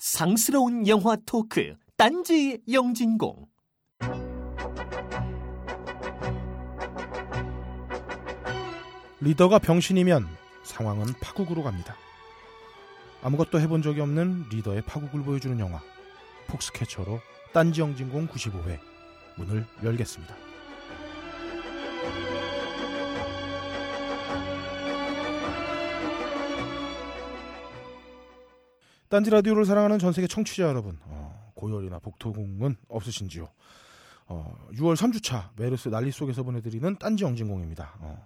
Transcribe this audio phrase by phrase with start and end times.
[0.00, 3.46] 상스러운 영화 토크 딴지 영진공
[9.20, 10.26] 리더가 병신이면
[10.64, 11.96] 상황은 파국으로 갑니다.
[13.22, 15.82] 아무것도 해본 적이 없는 리더의 파국을 보여주는 영화
[16.46, 17.20] 폭스캐쳐로
[17.52, 18.78] 딴지 영진공 95회
[19.36, 20.34] 문을 열겠습니다.
[29.10, 33.48] 딴지 라디오를 사랑하는 전 세계 청취자 여러분, 어, 고열이나 복토궁은 없으신지요?
[34.28, 37.96] 어, 6월 3주차 메르스 난리 속에서 보내드리는 딴지 영진공입니다.
[37.98, 38.24] 어,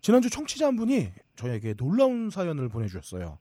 [0.00, 3.36] 지난주 청취자 한 분이 저에게 놀라운 사연을 보내주셨어요.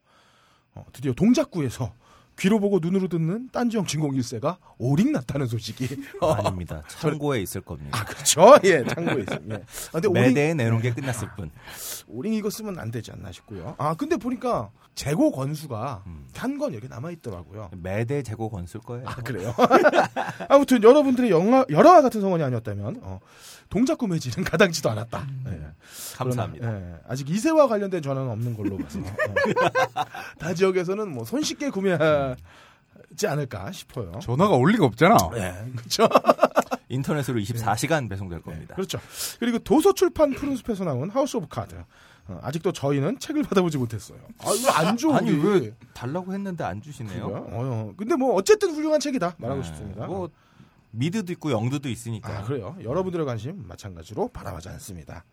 [0.74, 1.94] 어, 드디어 동작구에서
[2.38, 5.88] 귀로 보고 눈으로 듣는 딴지영 진공 1세가 오링 났다는 소식이
[6.22, 6.84] 어, 아닙니다.
[6.88, 7.98] 창고에 있을 겁니다.
[7.98, 9.60] 아 그렇죠 예 창고에 있습니다 예.
[9.60, 11.50] 아, 근데 오링 매대에 내놓은 게 끝났을 뿐.
[12.08, 16.26] 오링 이거 쓰면 안 되지 않나 싶고요 아 근데 보니까 재고 건수가 음.
[16.36, 19.08] 한건 여기 남아 있더라고요 매대 재고 건쓸 거예요.
[19.08, 19.54] 아 그래요
[20.50, 23.20] 아무튼 여러분들의 영화 열화와 같은 성원이 아니었다면 어,
[23.70, 25.62] 동작 구 매질은 가당치도 않았다 예.
[26.16, 26.68] 감사합니다.
[26.68, 29.04] 그러나, 예, 아직 이세와 관련된 전화는 없는 걸로 봐서 어.
[30.40, 32.38] 다 지역에서는 뭐 손쉽게 구매하지
[33.28, 34.12] 않을까 싶어요.
[34.22, 35.18] 전화가 올 리가 없잖아.
[35.36, 36.08] 예, 그렇죠.
[36.90, 38.76] 인터넷으로 24시간 배송될 겁니다.
[38.76, 39.00] 그렇죠.
[39.40, 41.76] 그리고 도서 출판 푸른숲에서 나온 하우스 오브 카드.
[42.28, 44.18] 어, 아직도 저희는 책을 받아보지 못했어요.
[44.40, 45.12] 아, 이거 안 줘.
[45.12, 45.32] 아니.
[45.32, 47.28] 왜 달라고 했는데 안 주시네요?
[47.28, 47.48] 그래요?
[47.52, 50.08] 어, 근데 뭐 어쨌든 훌륭한 책이다 말하고 네, 싶습니다.
[50.08, 50.30] 뭐
[50.96, 52.40] 미드도 있고 영드도 있으니까.
[52.40, 52.76] 아, 그래요.
[52.82, 55.24] 여러분들의 관심 마찬가지로 바라마지 않습니다.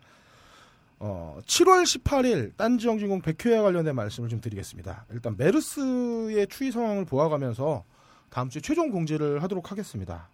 [0.99, 5.05] 어, 7월 18일 딴지영진공 100회와 관련된 말씀을 좀 드리겠습니다.
[5.11, 7.83] 일단 메르스의 추이 상황을 보아가면서
[8.29, 10.29] 다음 주에 최종 공지를 하도록 하겠습니다.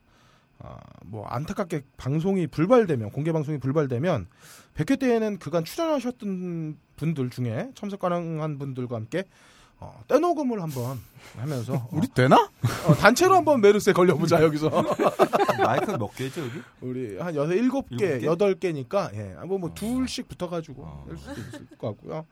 [0.59, 4.27] 아, 뭐 안타깝게 방송이 불발되면 공개 방송이 불발되면
[4.75, 9.23] 100회 때에는 그간 출연하셨던 분들 중에 참석 가능한 분들과 함께
[9.79, 10.99] 어, 떼녹음을 한번
[11.37, 12.35] 하면서 어, 우리 되나?
[12.87, 14.69] 어, 단체로 한번 메르스에 걸려보자 여기서
[15.63, 16.61] 마이크 몇 개죠 여기?
[16.81, 18.23] 우리 한 여섯 일곱 개?
[18.23, 19.73] 여덟 개니까 예, 뭐뭐 어.
[19.73, 21.05] 둘씩 붙어가지고 어.
[21.07, 22.25] 할 수도 있을 것 같고요.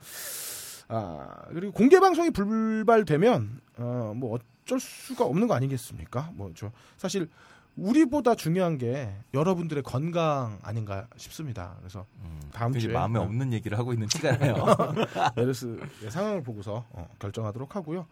[0.90, 6.32] 아 그리고 공개 방송이 불발되면 어뭐 어쩔 수가 없는 거 아니겠습니까?
[6.34, 7.30] 뭐저 사실
[7.78, 11.76] 우리보다 중요한 게 여러분들의 건강 아닌가 싶습니다.
[11.80, 13.24] 그래서 음, 다음 주에 마음에 어.
[13.24, 14.08] 없는 얘기를 하고 있는
[14.40, 14.56] 나요.
[15.36, 18.08] 메르스의 상황을 보고서 어, 결정하도록 하고요.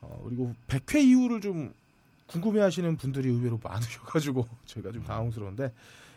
[0.00, 1.74] 어, 그리고 100회 이후를 좀
[2.28, 5.72] 궁금해하시는 분들이 의외로 많으셔가지고 저희가 좀 당황스러운데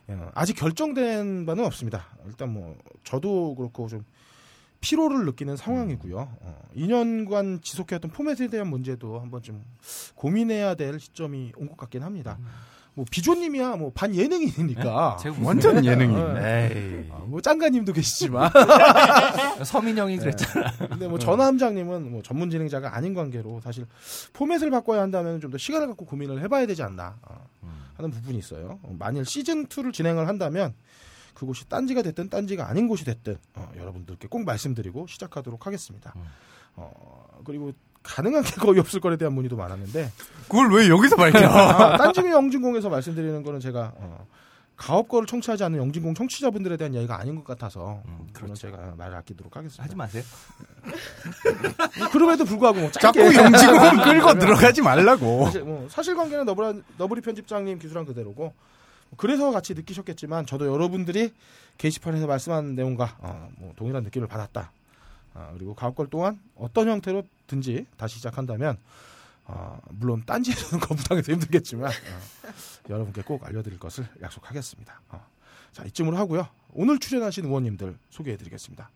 [0.09, 2.06] 예, 아직 결정된 바는 없습니다.
[2.28, 4.06] 일단 뭐 저도 그렇고 좀
[4.79, 6.18] 피로를 느끼는 상황이고요.
[6.41, 9.63] 어, 2년간 지속해왔던 포맷에 대한 문제도 한번 좀
[10.13, 12.38] 고민해야 될 시점이 온 것 같긴 합니다.
[12.95, 16.16] 뭐 비조님이야 뭐 반 예능인이니까 제가 완전 예능이.
[16.16, 17.07] 에이.
[17.11, 18.50] 어, 뭐 짱가님도 계시지만
[19.66, 20.72] 서민영이 그랬잖아.
[20.89, 23.85] 근데 뭐 전함장님은 뭐 전문 진행자가 아닌 관계로 사실
[24.33, 27.69] 포맷을 바꿔야 한다면 좀 더 시간을 갖고 고민을 해봐야 되지 않나 어, 음.
[27.97, 28.79] 하는 부분이 있어요.
[28.81, 30.73] 어, 만일 시즌 2를 진행을 한다면
[31.33, 36.13] 그곳이 딴지가 됐든 딴지가 아닌 곳이 됐든 어, 여러분들께 꼭 말씀드리고 시작하도록 하겠습니다.
[36.16, 36.23] 음.
[36.77, 37.73] 어, 그리고
[38.05, 40.11] 가능한 게 거의 없을 거에 대한 문의도 많았는데
[40.43, 41.39] 그걸 왜 여기서 밝혀?
[41.47, 44.27] 아, 딴지미 영진공에서 말씀드리는 거는 제가 어,
[44.77, 48.53] 가업 거를 청취하지 않는 영진공 청취자분들에 대한 이야기가 아닌 것 같아서 음, 그렇죠.
[48.55, 49.83] 제가 말을 아끼도록 하겠습니다.
[49.83, 50.23] 하지 마세요.
[52.11, 55.45] 그럼에도 불구하고 뭐 자꾸 영지공 끌고 들어가지 말라고.
[55.45, 58.53] 사실 뭐 사실관계는 너브라, 너브리 편집장님 기술한 그대로고
[59.17, 61.33] 그래서 같이 느끼셨겠지만 저도 여러분들이
[61.77, 64.71] 게시판에서 말씀한 내용과 어, 뭐 동일한 느낌을 받았다.
[65.35, 68.78] 아, 그리고 가업걸 또한 어떤 형태로든지 다시 시작한다면
[69.44, 72.50] 어, 물론 딴지에서는 거부당해서 힘들겠지만 어,
[72.90, 75.01] 여러분께 꼭 알려드릴 것을 약속하겠습니다.
[75.09, 75.25] 어.
[75.72, 76.47] 자 이쯤으로 하고요.
[76.74, 78.90] 오늘 출연하신 의원님들 소개해드리겠습니다.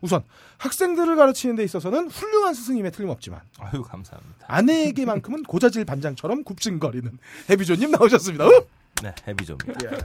[0.00, 0.22] 우선
[0.58, 4.46] 학생들을 가르치는 데 있어서는 훌륭한 스승님에 틀림없지만 아유 감사합니다.
[4.48, 7.18] 아내에게만큼은 고자질 반장처럼 굽신거리는
[7.48, 8.46] 해비조님 나오셨습니다.
[8.46, 8.66] 어?
[9.02, 9.72] 네 해비조입니다.
[9.92, 9.98] 예.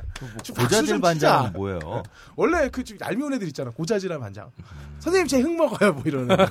[0.44, 1.00] 좀 고자질.
[1.00, 2.04] 반장은 뭐예요?
[2.36, 3.70] 원래 그 얄미운 애들 있잖아.
[3.72, 4.52] 고자질한 반장.
[5.00, 5.94] 선생님 제 흙 먹어요.
[5.94, 6.36] 뭐 이러는.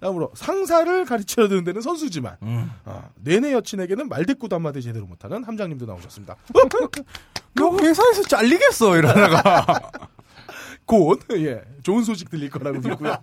[0.00, 2.70] 다음으로 상사를 가르쳐 주는 데는 선수지만 음.
[2.84, 6.36] 아, 내내 여친에게는 말대꾸도 한마디 제대로 못하는 함장님도 나오셨습니다.
[7.54, 9.90] 너 회사에서 잘리겠어 이러다가.
[10.84, 13.16] 곧 예, 좋은 소식 들릴 거라고 믿고요.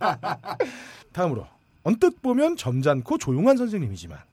[1.14, 1.46] 다음으로
[1.84, 4.24] 언뜻 보면 점잖고 조용한 선생님이지만 어,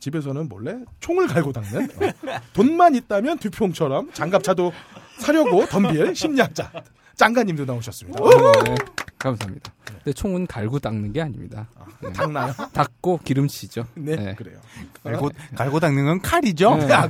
[0.00, 4.72] 집에서는 몰래 총을 갈고 닦는 어, 돈만 있다면 두평처럼 장갑차도
[5.18, 6.70] 사려고 덤빌 심리학자
[7.16, 8.22] 짱가님도 나오셨습니다.
[8.22, 8.74] 네,
[9.18, 9.72] 감사합니다.
[9.86, 11.66] 근데 총은 갈고 닦는 게 아닙니다.
[12.00, 12.12] 네.
[12.12, 12.52] 닦나요?
[12.72, 13.86] 닦고 기름치죠.
[13.94, 14.34] 네, 네.
[14.34, 14.60] 그래요.
[15.02, 16.76] 갈고, 갈고 닦는 건 칼이죠?
[16.76, 16.92] 네.
[16.92, 17.08] 아.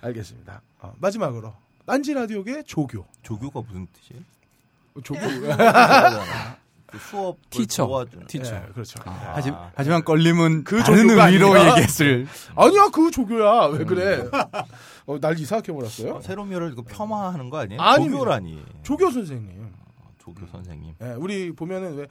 [0.00, 0.62] 알겠습니다.
[0.80, 1.52] 어, 마지막으로
[1.84, 3.04] 딴지 라디오계 조교.
[3.22, 4.22] 조교가 무슨 뜻이에요?
[5.02, 5.20] 조교.
[6.94, 7.86] 그 수업 티처.
[7.86, 8.26] 도와주는.
[8.26, 8.54] 티처.
[8.54, 8.98] 예, 그렇죠.
[9.04, 9.32] 아.
[9.34, 11.70] 하지, 하지만 걸림은 그그 다른 의미로 아니라.
[11.70, 12.26] 얘기했을.
[12.56, 13.66] 아니야, 그 조교야.
[13.66, 14.28] 왜 그래?
[15.06, 16.14] 어, 날 이상하게 몰았어요.
[16.14, 17.80] 어, 세로미어를 이거 폄하하는 거 아니에요?
[17.80, 18.16] 아닙니다.
[18.18, 18.62] 조교라니.
[18.82, 19.72] 조교 선생님.
[20.18, 20.94] 조교 선생님.
[21.02, 22.06] 예, 우리 보면은 왜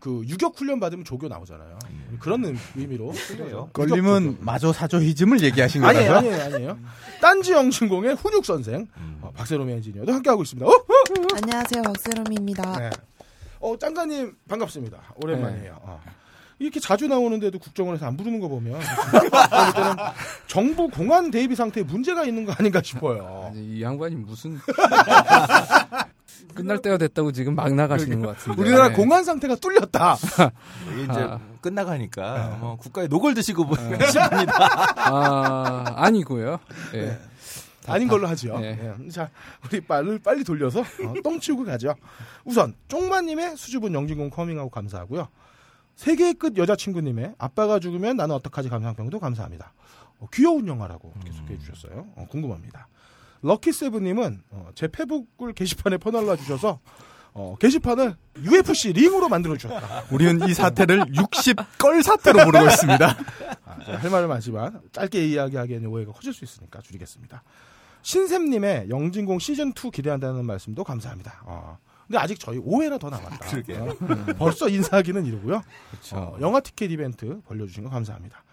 [0.00, 1.78] 그 유격 훈련 받으면 조교 나오잖아요.
[2.20, 3.70] 그런 의- 의미로 쓴 거죠.
[3.72, 5.98] 걸림은 마조 사조히즘을 얘기하신 거라서.
[5.98, 6.78] 아니에요, 아니에요, 아니에요.
[7.22, 9.18] 딴지 영신공의 훈육 선생 음.
[9.22, 10.66] 어, 박세롬 엔지니어도 함께 하고 있습니다.
[10.66, 10.70] 어?
[10.70, 11.36] 어?
[11.42, 12.78] 안녕하세요, 박세롬입니다.
[12.80, 12.90] 네.
[13.64, 14.98] 어, 짱가님 반갑습니다.
[15.22, 15.78] 오랜만이에요.
[15.80, 15.98] 어.
[16.58, 19.30] 이렇게 자주 나오는데도 국정원에서 안 부르는 거 보면 제가 볼
[19.72, 19.96] 때는
[20.46, 23.46] 정부 공안 대비 상태에 문제가 있는 거 아닌가 싶어요.
[23.46, 24.60] 아니, 이 양반이 무슨
[26.54, 28.60] 끝날 때가 됐다고 지금 막 나가시는 것 같은데.
[28.60, 28.94] 우리나라 네.
[28.94, 30.16] 공안 상태가 뚫렸다.
[31.02, 31.40] 이제 아.
[31.62, 34.94] 끝나가니까 뭐 국가의 녹을 드시고 싶습니다.
[35.10, 36.58] 아 아니고요.
[36.92, 37.00] 예.
[37.00, 37.18] 네.
[37.86, 38.58] 아닌 걸로 하죠.
[38.58, 38.94] 네.
[39.04, 39.08] 예.
[39.08, 39.30] 자,
[39.64, 41.94] 우리 빨리 빨리 돌려서 어, 똥 치우고 가죠.
[42.44, 45.28] 우선 쪽마님의 수줍은 영진공 커밍하고 감사하고요.
[45.96, 49.72] 세계의 끝 여자친구님의 아빠가 죽으면 나는 어떡하지 감상평도 감사합니다.
[50.18, 52.06] 어, 귀여운 영화라고 이렇게 소개해 주셨어요.
[52.16, 52.88] 어, 궁금합니다.
[53.42, 56.80] 럭키세븐님은 어, 제 페북을 게시판에 퍼날라 주셔서
[57.34, 60.04] 어, 게시판을 UFC 링으로 만들어 주셨다.
[60.10, 63.16] 우리는 이 사태를 60걸 사태로 부르고 있습니다.
[63.64, 67.42] 아, 할 말은 많지만 짧게 이야기하기에는 오해가 커질 수 있으니까 줄이겠습니다.
[68.04, 71.42] 신샘님의 영진공 시즌 2 기대한다는 말씀도 감사합니다.
[71.46, 73.48] 어, 근데 아직 저희 5회나 더 남았다.
[73.48, 73.84] 그러게요.
[73.84, 75.62] 어, 벌써 인사하기는 이르고요.
[75.90, 76.16] 그렇죠.
[76.16, 78.44] 어, 영화 티켓 이벤트 벌려주신 거 감사합니다.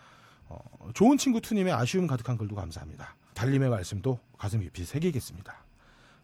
[0.48, 0.58] 어,
[0.94, 3.16] 좋은 친구 투님의 아쉬움 가득한 글도 감사합니다.
[3.34, 5.54] 달님의 말씀도 가슴 깊이 새기겠습니다.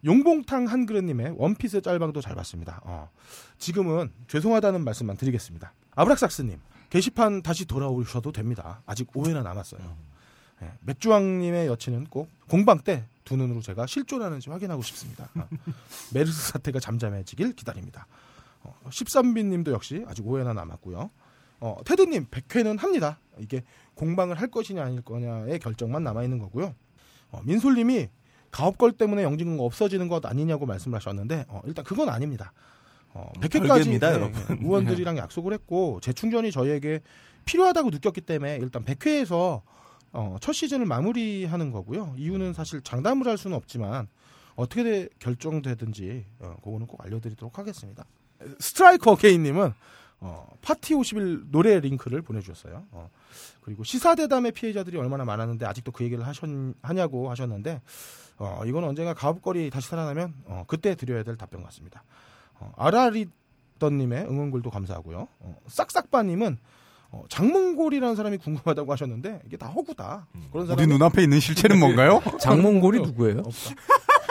[0.05, 2.79] 용봉탕 한그릇님의 원피스 짤방도 잘 봤습니다.
[2.85, 3.09] 어,
[3.57, 5.73] 지금은 죄송하다는 말씀만 드리겠습니다.
[5.95, 6.59] 아브락삭스님
[6.89, 8.81] 게시판 다시 돌아오셔도 됩니다.
[8.85, 9.81] 아직 5회나 남았어요.
[10.61, 15.29] 예, 맥주왕님의 여친은 꼭 공방 때 두 눈으로 제가 실존하는지 확인하고 싶습니다.
[15.35, 15.45] 어,
[16.13, 18.07] 메르스 사태가 잠잠해지길 기다립니다.
[18.63, 21.11] 어, 13비님도 역시 아직 5회나 남았고요.
[21.59, 23.19] 어, 테드님 100회는 합니다.
[23.37, 23.63] 이게
[23.95, 26.73] 공방을 할 것이냐 아닐 거냐의 결정만 남아 있는 거고요.
[27.31, 28.07] 어, 민솔님이
[28.51, 32.53] 가업걸 때문에 영진공 없어지는 것 아니냐고 말씀하셨는데 어, 일단 그건 아닙니다.
[33.09, 34.57] 어, 100회까지 별개입니다, 여러분.
[34.61, 37.01] 의원들이랑 약속을 했고 재충전이 저희에게
[37.43, 39.63] 필요하다고 느꼈기 때문에 일단 100회에서
[40.13, 42.13] 어, 첫 시즌을 마무리하는 거고요.
[42.17, 44.07] 이유는 사실 장담을 할 수는 없지만
[44.55, 48.05] 어떻게 돼- 결정되든지 어, 그거는 꼭 알려드리도록 하겠습니다.
[48.59, 49.73] 스트라이커 게이님은
[50.19, 52.85] 어, 파티 50일 노래 링크를 보내주셨어요.
[52.91, 53.09] 어,
[53.61, 56.49] 그리고 시사대담의 피해자들이 얼마나 많았는데 아직도 그 얘기를 하셨,
[56.81, 57.81] 하냐고 하셨는데
[58.39, 62.03] 어, 이건 언젠가 가업거리 다시 살아나면 어, 그때 드려야 될 답변 같습니다.
[62.55, 65.27] 어, 아라리더님의 응원글도 감사하고요.
[65.39, 66.57] 어, 싹싹바님은
[67.11, 70.27] 어, 장몽골이라는 사람이 궁금하다고 하셨는데 이게 다 허구다.
[70.51, 72.21] 그런 우리 사람 눈앞에 있는 실체는 뭔가요?
[72.39, 73.43] 장몽골이 누구예요?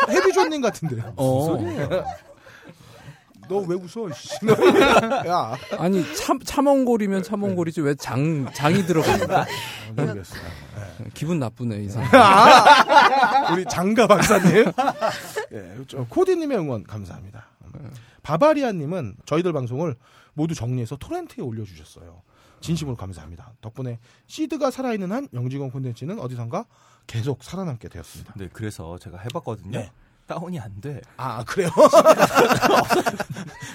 [0.09, 1.03] 해비존님 같은데.
[1.17, 1.57] 어.
[3.49, 4.11] 너왜 웃어?
[4.13, 4.29] 씨.
[5.29, 9.41] 야, 아니 참 참원골이면 참원골이지 왜 장 장이 들어갑니까?
[9.43, 9.47] 어,
[9.97, 10.41] 모르겠어요.
[11.15, 13.53] 기분 나쁘네 이 사람.
[13.55, 14.65] 우리 장가 박사님.
[15.53, 17.47] 예, 저 코디님의 응원 감사합니다.
[18.25, 19.95] 바바리아님은 저희들 방송을
[20.35, 22.23] 모두 정리해서 토렌트에 올려주셨어요.
[22.61, 23.53] 진심으로 감사합니다.
[23.61, 26.67] 덕분에 시드가 살아있는 한 영지공 콘텐츠는 어디선가
[27.07, 28.35] 계속 살아남게 되었습니다.
[28.37, 29.79] 네, 그래서 제가 해봤거든요.
[29.79, 29.91] 네.
[30.27, 31.01] 다운이 안 돼.
[31.17, 31.69] 아 그래요?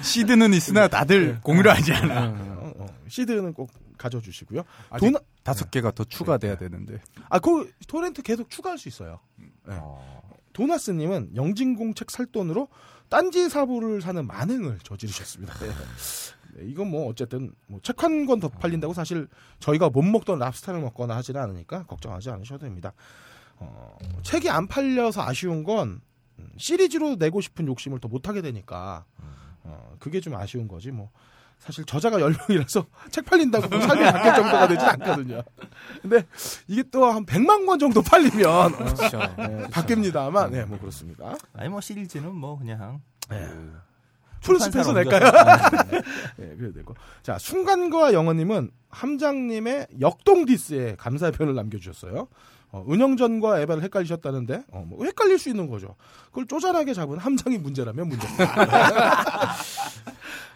[0.03, 2.25] 시드는 있으나 다들 공유를 하지 않아.
[2.27, 4.63] 어, 어, 시드는 꼭 가져주시고요.
[4.99, 6.99] 돈, 다섯 개가 더 추가돼야 되는데.
[7.29, 9.19] 아, 그 토렌트 계속 추가할 수 있어요.
[9.37, 9.77] 네.
[9.79, 10.21] 어,
[10.53, 12.67] 도나스님은 영진공 책 살 돈으로
[13.09, 15.53] 딴지 사부를 사는 만행을 저지르셨습니다.
[16.53, 16.63] 네.
[16.63, 19.27] 네, 이건 뭐 어쨌든 뭐책한 권 더 팔린다고 사실
[19.59, 22.93] 저희가 못 먹던 랍스타를 먹거나 하지는 않으니까 걱정하지 않으셔도 됩니다.
[23.57, 26.01] 어, 책이 안 팔려서 아쉬운 건
[26.39, 29.05] 음, 시리즈로 내고 싶은 욕심을 더 못하게 되니까
[29.63, 31.11] 어, 그게 좀 아쉬운 거지 뭐
[31.59, 35.43] 사실 저자가 10명이라서 책 팔린다고 뭐 삶이 바뀔 정도가 되진 않거든요.
[36.01, 36.25] 근데
[36.67, 39.19] 이게 또 한 100만 권 정도 팔리면 어, 그렇죠.
[39.37, 41.35] 네, 바뀝니다만 네, 뭐 그렇습니다.
[41.53, 43.45] 아니 뭐 시리즈는 뭐 그냥 네.
[43.45, 43.79] 그
[44.41, 45.31] 출판사로 낼까요?
[46.37, 46.95] 네, 그래도 되고.
[47.21, 52.27] 자, 순간과 영어님은 함장님의 역동 디스에 감사의 표현을 남겨주셨어요.
[52.73, 55.95] 어, 은영전과 에바를 헷갈리셨다는데, 어, 뭐 헷갈릴 수 있는 거죠.
[56.27, 59.55] 그걸 쪼잔하게 잡은 함장이 문제라면 문제입니다.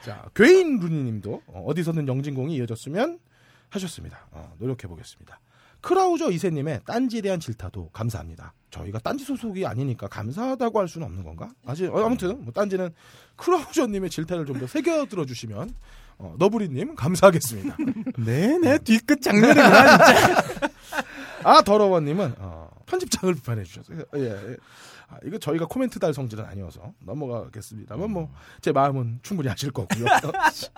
[0.04, 3.20] 자, 괴인 루니님도 어, 어디서든 영진공이 이어졌으면
[3.70, 4.28] 하셨습니다.
[4.32, 5.40] 어, 노력해 보겠습니다.
[5.86, 8.54] 크라우저 이세님의 딴지에 대한 질타도 감사합니다.
[8.72, 11.52] 저희가 딴지 소속이 아니니까 감사하다고 할 수는 없는 건가?
[11.64, 12.90] 아직 어, 아무튼 뭐 딴지는
[13.36, 15.76] 크라우저님의 질타를 좀 더 새겨 들어주시면
[16.18, 17.78] 어, 너브리님 감사하겠습니다.
[18.18, 20.44] 네네 뒤끝 장면이구나 진짜.
[21.44, 24.00] 아 더러워님은 어, 편집장을 비판해 주셨어요.
[24.16, 24.58] 예, 예.
[25.08, 30.06] 아, 이거 저희가 코멘트 달 성질은 아니어서 넘어가겠습니다만 뭐제 마음은 충분히 아실 거고요.
[30.54, 30.72] 자,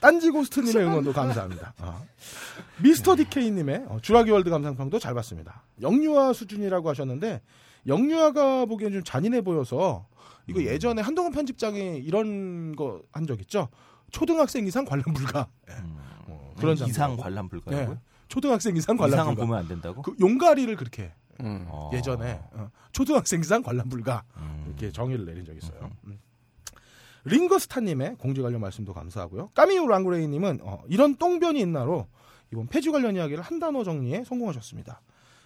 [0.00, 1.74] 딴지 고스트님의 응원도 감사합니다.
[1.78, 2.02] 아.
[2.82, 5.64] 미스터 디케이님의 어, 주라기 월드 감상평도 잘 봤습니다.
[5.82, 7.42] 영유아 수준이라고 하셨는데
[7.86, 10.06] 영유아가 보기엔 좀 잔인해 보여서
[10.46, 13.68] 이거 예전에 한동훈 편집장이 이런 거 한 적 있죠.
[14.10, 15.48] 초등학생 이상 관람 불가.
[15.68, 15.74] 예.
[16.28, 17.22] 어, 그런 이상 장면하고.
[17.22, 17.48] 관람 예.
[17.48, 17.98] 불가요?
[18.28, 19.46] 초등학생 이상 관람 이상은 불가.
[19.46, 20.02] 보면 안 된다고?
[20.02, 21.66] 그 용가리를 그렇게 음.
[21.68, 21.90] 어.
[21.92, 24.64] 예전에 어, 초등학생 이상 관람 불가 음.
[24.66, 25.90] 이렇게 정의를 내린 적이 있어요.
[26.06, 26.18] 음.
[27.24, 29.48] 링거스타님의 공지 관련 말씀도 감사하고요.
[29.54, 32.06] 까미우 랑그레이님은 어, 이런 똥변이 있나로
[32.52, 35.00] 이번 폐지 관련 이야기를 한 단어 정리에 성공하셨습니다.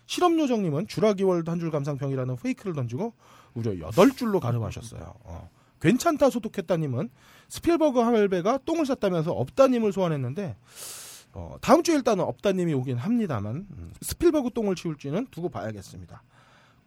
[0.07, 3.15] 실업요정님은 주라기 월드 한 줄 감상평이라는 fake를 던지고
[3.55, 5.15] 무려 8줄로 갈음하셨어요.
[5.25, 5.51] 어.
[5.81, 7.09] 괜찮다 소독했다님은
[7.49, 10.57] 스필버그 할배가 똥을 쌌다면서 없다님을 소환했는데
[11.33, 16.23] 어, 다음 주에 일단은 없다님이 오긴 합니다만 음, 스필버그 똥을 치울지는 두고 봐야겠습니다.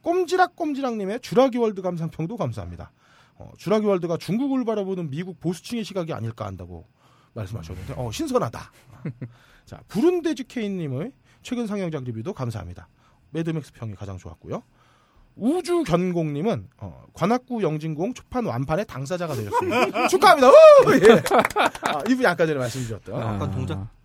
[0.02, 2.92] 꼼지락꼼지락님의 주라기 월드 감상평도 감사합니다.
[3.36, 6.86] 어, 주라기 월드가 중국을 바라보는 미국 보수층의 시각이 아닐까 한다고
[7.34, 8.72] 말씀하셨는데 어, 신선하다.
[9.66, 12.90] 자 부른데지 케인님의 최근 상영작 리뷰도 감사합니다.
[13.32, 14.62] 매드맥스 평이 가장 좋았고요.
[15.36, 20.08] 우주 견공님은 어, 관악구 영진공 초판 완판의 당사자가 되셨습니다.
[20.10, 20.50] 축하합니다.
[20.50, 20.54] 우!
[20.96, 21.24] 예.
[21.82, 23.36] 아, 이분이 아까 전에 말씀드렸던 아.
[23.36, 23.50] 아까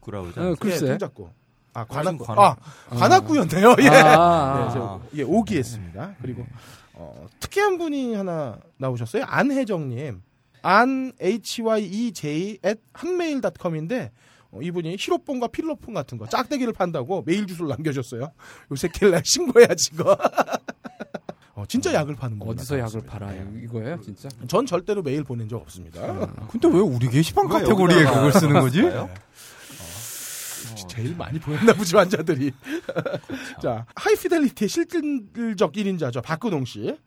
[0.09, 0.57] 동작구라 어, 그러잖아요.
[0.57, 0.87] 글쎄.
[0.87, 1.29] 예, 동작구.
[1.75, 2.25] 아 관악구.
[2.25, 2.59] 관악-
[2.91, 3.77] 아 관악구였네요.
[3.83, 3.89] 예.
[3.89, 6.17] 아, 네, 저, 예, 오기했습니다.
[6.23, 6.47] 그리고
[6.95, 9.25] 어, 특이한 분이 하나 나오셨어요.
[9.25, 10.23] 안혜정 님.
[10.63, 14.11] 안 h y e j at 한메일.com인데
[14.51, 18.33] 어, 이분이 히로뽕과 필로폰 같은 거 짝대기를 판다고 메일 주소를 남겨줬어요.
[18.73, 20.17] 요새 킬날 신고해야지 이거.
[21.55, 23.19] 어, 진짜 약을 파는 분 어디서 약을 나타났습니다.
[23.19, 23.65] 팔아 요?
[23.65, 24.29] 이거예요, 진짜?
[24.47, 26.01] 전 절대로 메일 보낸 적 없습니다.
[26.51, 28.83] 근데 왜 우리 게시판 왜 카테고리에 그걸 쓰는 거지?
[30.67, 30.87] 할까요?
[30.89, 32.53] 제일 많이 보냈나 보지 환자들이.
[33.63, 36.99] 자 하이피델리티의 실질적 1인자죠 박근홍 씨.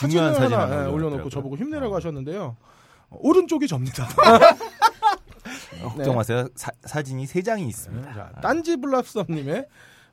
[0.00, 1.28] 중요한 사진 하나 하나 예, 올려놓고.
[1.28, 2.56] 저보고 힘내라고 하셨는데요.
[3.10, 4.08] 어, 오른쪽이 접니다.
[5.82, 6.48] 어, 걱정 마세요.
[6.54, 8.14] 사, 사진이 세 장이 있습니다.
[8.14, 9.66] 자, 딴지 블랍썸님의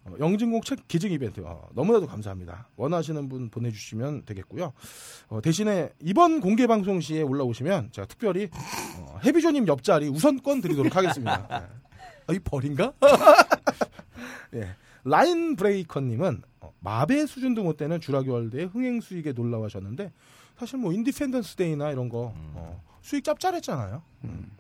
[0.06, 2.68] 어, 영진공 책 기증 이벤트 어, 너무나도 감사합니다.
[2.76, 4.74] 원하시는 분 보내주시면 되겠고요.
[5.30, 8.50] 어, 대신에 이번 공개 방송 시에 올라오시면 제가 특별히
[9.00, 11.48] 어, 해비조님 옆자리 우선권 드리도록 하겠습니다.
[11.52, 11.83] 예.
[12.28, 12.94] 아, 이 벌인가?
[14.56, 14.76] 예.
[15.04, 20.12] 라인 브레이커님은 어, 마배 수준도 못 되는 주라기 월드의 흥행 수익에 놀라워하셨는데
[20.58, 24.02] 사실 뭐 인디펜던스 데이나 이런 거 어, 수익 짭짤했잖아요.
[24.24, 24.52] 음.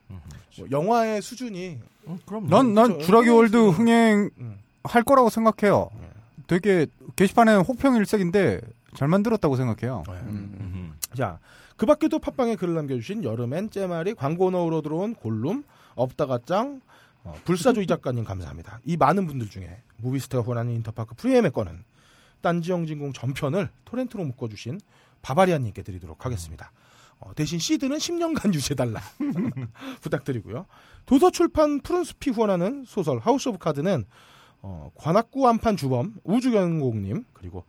[0.58, 3.00] 뭐 영화의 수준이 음, 그럼 난, 난.
[3.00, 4.60] 주라기 월드 흥행 음.
[4.84, 5.89] 할 거라고 생각해요.
[6.00, 6.10] 네.
[6.48, 8.62] 되게 게시판에 혹평일색인데
[8.96, 10.03] 잘 만들었다고 생각해요.
[10.08, 10.13] 네.
[10.13, 10.58] 음.
[10.60, 10.93] 음.
[11.15, 11.39] 자,
[11.77, 15.63] 그 밖에도 팟빵에 글을 남겨주신 여름엔 째마리 광고 넣으러 들어온 골룸,
[15.96, 16.82] 업다가 짱,
[17.23, 18.79] 어, 불사조이 작가님 감사합니다.
[18.83, 21.83] 이 많은 분들 중에 무비스트가 권하는 인터파크 프리 예매권은
[22.41, 24.79] 딴지영진공 전편을 토렌트로 묶어주신
[25.21, 26.71] 바바리안님께 드리도록 하겠습니다.
[27.19, 29.01] 어, 대신 시드는 10년간 유지해달라
[30.01, 30.65] 부탁드리고요.
[31.05, 34.05] 도서출판 푸른숲이 후원하는 소설 하우스 오브 카드는
[34.61, 37.65] 어, 관악구 한판 주범 우주경공님 그리고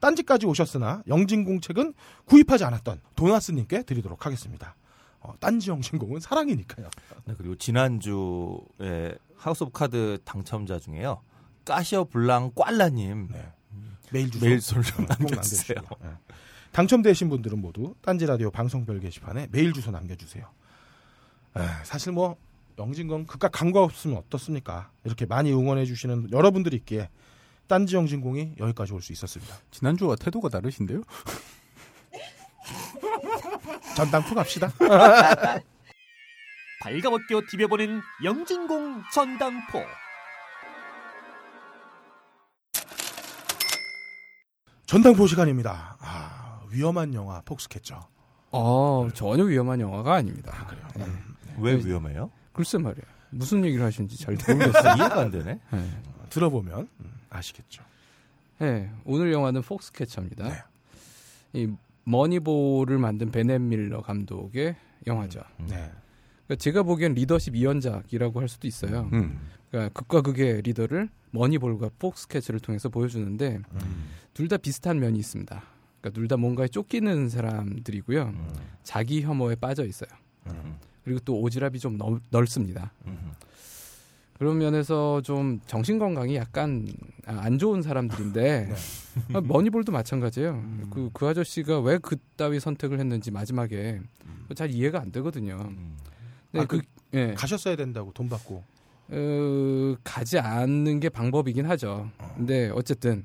[0.00, 1.94] 딴지까지 오셨으나 영진공 책은
[2.26, 4.74] 구입하지 않았던 도나스님께 드리도록 하겠습니다.
[5.20, 6.88] 어, 딴지 영진공은 사랑이니까요.
[7.26, 11.22] 네, 그리고 지난주에 하우스 오브 카드 당첨자 중에요.
[11.64, 13.52] 까시어 블랑 꽐라님 네.
[14.12, 15.78] 메일 주소 메일 좀 꼭 남겨주세요.
[16.04, 16.08] 예.
[16.72, 20.46] 당첨되신 분들은 모두 딴지 라디오 방송별 게시판에 메일 주소 남겨주세요.
[21.56, 22.36] 에, 사실 뭐
[22.78, 24.90] 영진공 그깟 광고 없으면 어떻습니까?
[25.04, 27.10] 이렇게 많이 응원해 주시는 여러분들이 있기에
[27.66, 29.54] 딴지 영진공이 여기까지 올 수 있었습니다.
[29.72, 31.02] 지난주와 태도가 다르신데요?
[33.98, 34.70] 전당포 갑시다.
[36.80, 39.82] 발가벗겨 디벼보는 영진공 전당포.
[44.86, 45.96] 전당포 시간입니다.
[45.98, 48.08] 아, 위험한 영화 폭스캐쳐.
[48.52, 50.68] 어, 전혀 위험한 영화가 아닙니다.
[50.94, 51.04] 네.
[51.58, 52.30] 왜 위험해요?
[52.52, 53.04] 글쎄 말이야.
[53.30, 54.94] 무슨 얘기를 하시는지 잘 모르겠어요.
[54.96, 55.58] 이해가 안 되네.
[55.72, 56.02] 네.
[56.30, 57.82] 들어보면 음, 아시겠죠.
[58.60, 60.48] 네, 오늘 영화는 폭스캐쳐입니다.
[60.48, 60.62] 네.
[61.54, 61.74] 이
[62.08, 65.40] 머니볼을 만든 베넷 밀러 감독의 영화죠.
[65.68, 65.90] 네.
[66.46, 69.10] 그러니까 제가 보기엔 리더십 이연작이라고 할 수도 있어요.
[69.12, 69.38] 음.
[69.70, 74.04] 그러니까 극과 극의 리더를 머니볼과 폭스캐쳐를 통해서 보여주는데 음.
[74.32, 75.62] 둘다 비슷한 면이 있습니다.
[76.00, 78.22] 그러니까 둘 다 뭔가에 쫓기는 사람들이고요.
[78.22, 78.48] 음.
[78.82, 80.08] 자기 혐오에 빠져 있어요.
[80.46, 80.76] 음.
[81.04, 82.92] 그리고 또 오지랖이 좀 넓, 넓습니다.
[84.38, 84.40] 음.
[84.40, 86.86] 그런 면에서 좀 정신 건강이 약간
[87.26, 88.68] 아, 안 좋은 사람들인데
[89.28, 89.34] 네.
[89.34, 90.50] 아, 머니볼도 마찬가지예요.
[90.52, 90.90] 음.
[90.90, 94.00] 그, 그 아저씨가 왜 그따위 선택을 했는지 마지막에
[94.54, 95.56] 잘 이해가 안 되거든요.
[95.60, 95.96] 음.
[96.52, 96.80] 근데 아, 그,
[97.14, 98.62] 예, 가셨어야 된다고 돈 받고.
[99.10, 102.10] 어, 가지 않는 게 방법이긴 하죠.
[102.36, 103.24] 근데 어쨌든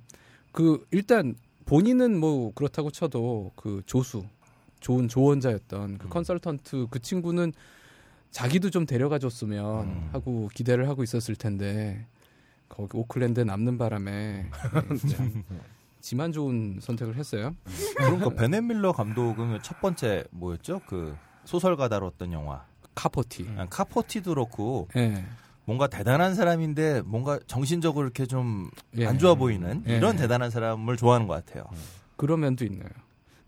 [0.51, 4.25] 그 일단 본인은 뭐 그렇다고 쳐도 그 조수
[4.79, 6.09] 좋은 조언자였던 그 음.
[6.09, 7.53] 컨설턴트 그 친구는
[8.33, 10.09] 자기도 좀 데려가 줬으면 음.
[10.11, 12.05] 하고 기대를 하고 있었을 텐데
[12.67, 14.49] 거기 오클랜드에 남는 바람에
[15.09, 15.43] 참
[16.01, 17.55] 지만 좋은 선택을 했어요.
[17.95, 20.81] 그럼 그 베넷 밀러 감독은 첫 번째 뭐였죠?
[20.87, 22.65] 그 소설가 다뤘던 영화.
[22.95, 23.49] 카포티.
[23.55, 25.23] 아, 카포티도 그렇고 예.
[25.65, 29.17] 뭔가 대단한 사람인데 뭔가 정신적으로 이렇게 좀안 예.
[29.17, 29.97] 좋아 보이는 예.
[29.97, 31.65] 이런 대단한 사람을 좋아하는 것 같아요.
[32.17, 32.89] 그런 면도 있네요.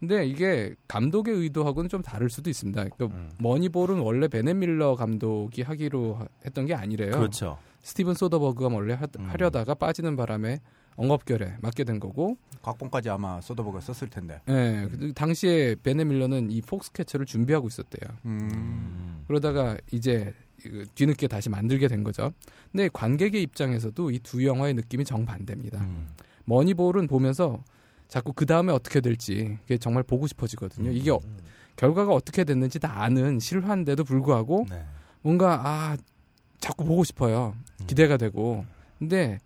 [0.07, 2.83] 근데 이게 감독의 의도하고는 좀 다를 수도 있습니다.
[2.89, 3.31] 그러니까 음.
[3.39, 7.11] 머니볼은 원래 베넷 밀러 감독이 하기로 하- 했던 게 아니래요.
[7.11, 7.57] 그렇죠.
[7.81, 9.25] 스티븐 소더버그가 원래 하, 음.
[9.25, 10.59] 하려다가 빠지는 바람에
[10.95, 14.41] 엉겁결에 맡게 된 거고, 각본까지 아마 소더버가 썼을 텐데.
[14.47, 18.09] 예, 그 당시에 베넷 밀러는 이 폭스캐쳐를 준비하고 있었대요.
[18.25, 18.49] 음.
[18.53, 19.23] 음.
[19.27, 20.33] 그러다가 이제
[20.63, 22.31] 그 뒤늦게 다시 만들게 된 거죠.
[22.71, 25.81] 근데 관객의 입장에서도 이 두 영화의 느낌이 정반대입니다.
[25.81, 26.07] 음.
[26.45, 27.61] 머니볼은 보면서
[28.07, 30.91] 자꾸 그 다음에 어떻게 될지 그게 정말 보고 싶어지거든요.
[30.91, 31.37] 이게 어- 음.
[31.75, 34.85] 결과가 어떻게 됐는지 다 아는 실화인데도 불구하고 네.
[35.21, 35.97] 뭔가 아
[36.59, 37.55] 자꾸 보고 싶어요.
[37.81, 37.87] 음.
[37.87, 38.65] 기대가 되고.
[38.97, 39.39] 근데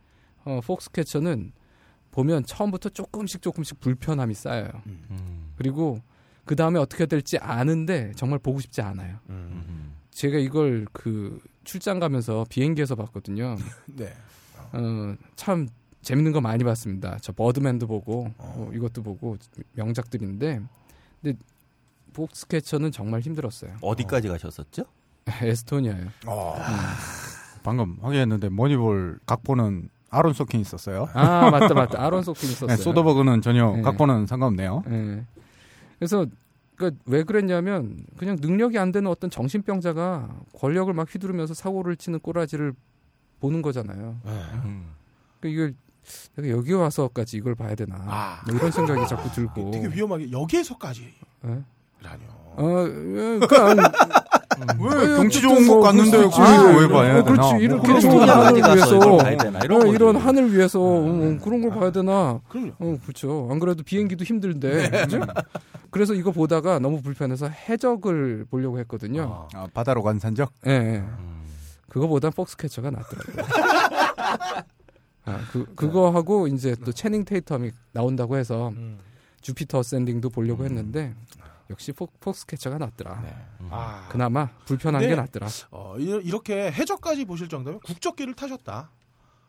[0.45, 1.51] 어, 폭스캐쳐는
[2.11, 4.69] 보면 처음부터 조금씩 조금씩 불편함이 쌓여요.
[4.85, 5.53] 음.
[5.55, 6.01] 그리고
[6.45, 9.17] 그 다음에 어떻게 될지 아는데 정말 보고 싶지 않아요.
[9.29, 9.63] 음.
[9.67, 9.95] 음.
[10.11, 13.55] 제가 이걸 그 출장 가면서 비행기에서 봤거든요.
[13.87, 14.13] 네.
[14.73, 15.67] 어, 참
[16.09, 17.19] 재밌는 거 많이 봤습니다.
[17.21, 19.37] 저 버드맨도 보고 어, 이것도 보고
[19.73, 20.59] 명작들인데
[21.21, 21.37] 근데
[22.13, 23.77] 폭스캐쳐는 정말 힘들었어요.
[23.79, 24.85] 어디까지 가셨었죠?
[25.43, 26.07] 에스토니아요.
[26.25, 26.55] 어.
[27.61, 31.09] 방금 확인했는데 머니볼 각본은 아론 소킨 있었어요.
[31.13, 32.03] 아 맞다 맞다.
[32.03, 32.75] 아론 소킨 있었어요.
[32.75, 33.83] 네, 소더버그는 전혀 네.
[33.83, 34.81] 각본은 상관없네요.
[34.89, 35.23] 예.
[35.99, 36.25] 그래서
[36.75, 42.73] 그러니까 왜 그랬냐면 그냥 능력이 안 되는 어떤 정신병자가 권력을 막 휘두르면서 사고를 치는 꼬라지를
[43.41, 44.17] 보는 거잖아요.
[44.25, 44.31] 네.
[44.65, 44.87] 음.
[45.39, 45.75] 그러니까 이걸
[46.35, 48.41] 내가 여기 와서까지 이걸 봐야 되나 아.
[48.47, 49.71] 뭐 이런 생각이 자꾸 들고.
[49.71, 51.13] 되게 위험하게 여기에서까지
[51.45, 51.63] 예?
[52.01, 52.39] 라뇨.
[52.55, 53.91] 어, 예, 그러니까
[54.79, 56.35] 왜 예, 경치 뭐, 좋은 곳 갔는데 그렇지.
[56.37, 57.31] 그거 아, 왜 봐야 어, 되나?
[57.31, 57.53] 그렇지.
[57.53, 59.87] 뭐 이렇게 좋은 하늘 위해서 이걸 봐야 되나 이런.
[59.87, 62.39] 이런 하늘 위해서 어, 그런 걸 봐야 되나?
[62.49, 62.73] 그럼요.
[62.79, 63.47] 어, 그렇죠.
[63.51, 65.21] 안 그래도 비행기도 힘들데 그죠?
[65.91, 69.47] 그래서 이거 보다가 너무 불편해서 해적을 보려고 했거든요.
[69.53, 69.59] 아.
[69.59, 70.51] 아, 바다로 간 산적?
[70.67, 70.97] 예, 예.
[70.97, 71.43] 음.
[71.87, 73.45] 그거보단 폭스캐쳐가 낫더라고요.
[75.29, 78.99] 아, 그, 그거 하고 이제 또 채닝 테이텀이 나온다고 해서 음.
[79.41, 80.65] 주피터 어센딩도 보려고 음.
[80.65, 81.13] 했는데
[81.69, 83.21] 역시 폭, 폭스캐쳐가 낫더라.
[83.21, 83.35] 네.
[83.61, 83.67] 음.
[83.71, 84.07] 아.
[84.09, 85.09] 그나마 불편한 네.
[85.09, 85.47] 게 낫더라.
[85.71, 88.89] 어, 이- 이렇게 해적까지 보실 정도면 국적기를 타셨다.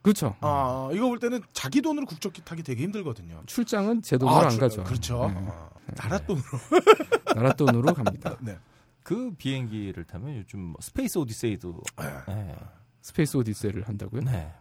[0.03, 0.35] 그렇죠.
[0.41, 3.43] 아, 이거 볼 때는 자기 돈으로 국적기 타기 되게 힘들거든요.
[3.47, 4.85] 출장은 제 돈으로 아, 안 주- 가죠.
[4.85, 5.29] 그렇죠.
[5.29, 5.35] 네.
[5.47, 6.45] 어, 나라 돈으로.
[7.35, 8.37] 나라 돈으로 갑니다.
[8.41, 8.57] 네.
[9.03, 11.81] 그 비행기를 타면 요즘 뭐 스페이스 오디세이도
[12.29, 12.55] 네.
[13.03, 14.21] 스페이스 오디세이를 한다고요?
[14.23, 14.53] 네.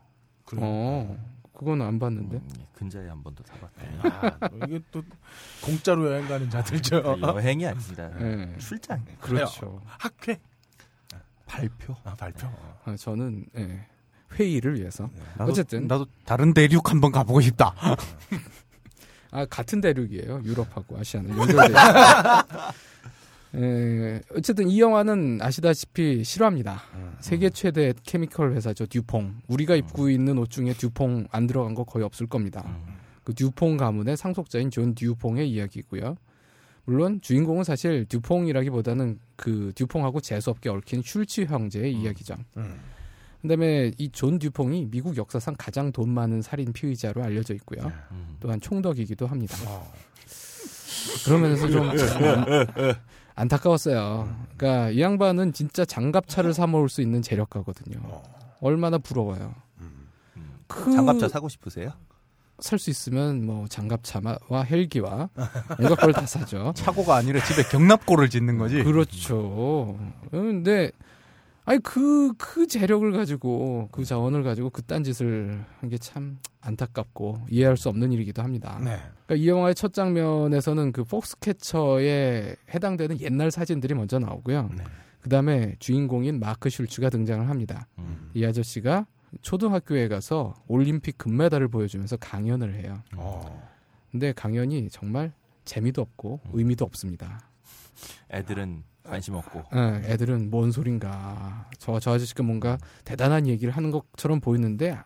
[0.50, 0.62] 그래.
[0.64, 1.18] 어,
[1.54, 2.38] 그건 안 봤는데.
[2.38, 5.04] 음, 근자에 한 번도 타봤더니 아, 이게 또
[5.62, 7.18] 공짜로 여행 가는 자들죠.
[7.22, 8.56] 여행이 아니라 네.
[8.58, 9.82] 출장 그렇죠.
[9.86, 10.40] 학회
[11.46, 12.48] 발표 아, 발표.
[12.86, 13.86] 아, 저는 예,
[14.34, 15.10] 회의를 위해서.
[15.38, 15.88] 나도, 어쨌든.
[15.88, 17.76] 나도 다른 대륙 한번 가보고 싶다.
[19.32, 20.42] 아 같은 대륙이에요.
[20.46, 21.74] 유럽하고 아시아는 연결돼.
[23.56, 26.84] 에, 어쨌든 이 영화는 아시다시피 실화입니다.
[26.94, 27.14] 음.
[27.20, 29.42] 세계 최대 chemical 회사죠 듀퐁.
[29.48, 32.64] 우리가 입고 있는 옷 중에 듀퐁 안 들어간 거 거의 없을 겁니다.
[32.68, 32.94] 음.
[33.24, 36.16] 그 듀퐁 가문의 상속자인 존 듀퐁의 이야기고요.
[36.86, 42.36] 물론 주인공은 사실 듀퐁이라기보다는 그 듀퐁하고 재수없게 얽힌 슐츠 형제의 이야기죠.
[42.58, 42.80] 음.
[43.42, 47.92] 그다음에 이 존 듀퐁이 미국 역사상 가장 돈 많은 살인 피의자로 알려져 있고요.
[48.12, 48.36] 음.
[48.40, 49.56] 또한 총덕이기도 합니다.
[49.68, 49.92] 어.
[51.26, 51.90] 그런 면에서 좀
[53.40, 54.30] 안- 안타까웠어요.
[54.58, 58.00] 그러니까 이 양반은 진짜 장갑차를 사 먹을 수 있는 재력가거든요.
[58.04, 58.24] 어.
[58.62, 59.54] 얼마나 부러워요.
[59.80, 60.08] 음.
[60.38, 60.60] 음.
[60.68, 61.92] 그 장갑차 사고 싶으세요?
[62.60, 65.30] 살 수 있으면 뭐 장갑차와 헬기와
[65.80, 66.74] 온갖 걸다 사죠.
[66.76, 68.84] 차고가 아니라 집에 경납고를 짓는 거지.
[68.84, 69.98] 그렇죠.
[70.30, 70.92] 근데
[71.70, 77.90] 아니 그그 재력을 가지고 그 자원을 가지고 그딴 짓을 한 게 참 안타깝고 이해할 수
[77.90, 78.78] 없는 일이기도 합니다.
[78.84, 78.98] 네.
[79.28, 84.70] 그러니까 이 영화의 첫 장면에서는 그 폭스캐쳐에 해당되는 옛날 사진들이 먼저 나오고요.
[84.76, 84.84] 네.
[85.22, 87.88] 그 다음에 주인공인 마크 슐츠가 등장을 합니다.
[88.00, 88.32] 음.
[88.34, 89.06] 이 아저씨가
[89.42, 93.04] 초등학교에 가서 올림픽 금메달을 보여주면서 강연을 해요.
[93.16, 93.70] 어.
[94.12, 95.34] 근데 강연이 정말
[95.66, 97.42] 재미도 없고 의미도 없습니다.
[98.32, 101.70] 애들은 관심 없고 예, 애들은 뭔 소린가.
[101.78, 104.98] 저, 저 아저씨가 뭔가 대단한 얘기를 하는 것처럼 보이는데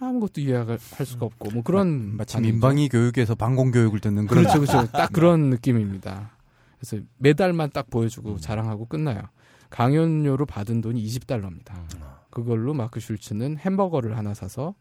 [0.00, 2.52] 아무것도 이해할 수가 없고 뭐 그런 마치 반응이죠.
[2.52, 4.90] 민방위 교육에서 방공 교육을 듣는 그런 그렇죠, 그렇죠.
[4.92, 6.36] 딱 그런 느낌입니다.
[6.78, 9.22] 그래서 메달만 딱 보여주고 자랑하고 끝나요.
[9.70, 11.74] 강연료로 받은 돈이 20달러입니다.
[11.74, 12.00] 음.
[12.30, 14.74] 그걸로 마크 슐츠는 햄버거를 하나 사서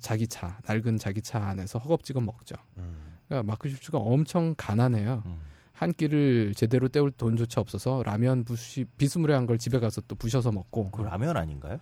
[0.00, 2.56] 자기 차, 낡은 자기 차 안에서 허겁지겁 먹죠.
[2.76, 3.18] 음.
[3.26, 5.22] 그러니까 마크 슐츠가 엄청 가난해요.
[5.26, 5.38] 음.
[5.78, 10.90] 한 끼를 제대로 때울 돈조차 없어서 라면 부시 비스무리한 걸 집에 가서 또 부셔서 먹고
[10.90, 11.78] 그 라면 아닌가요?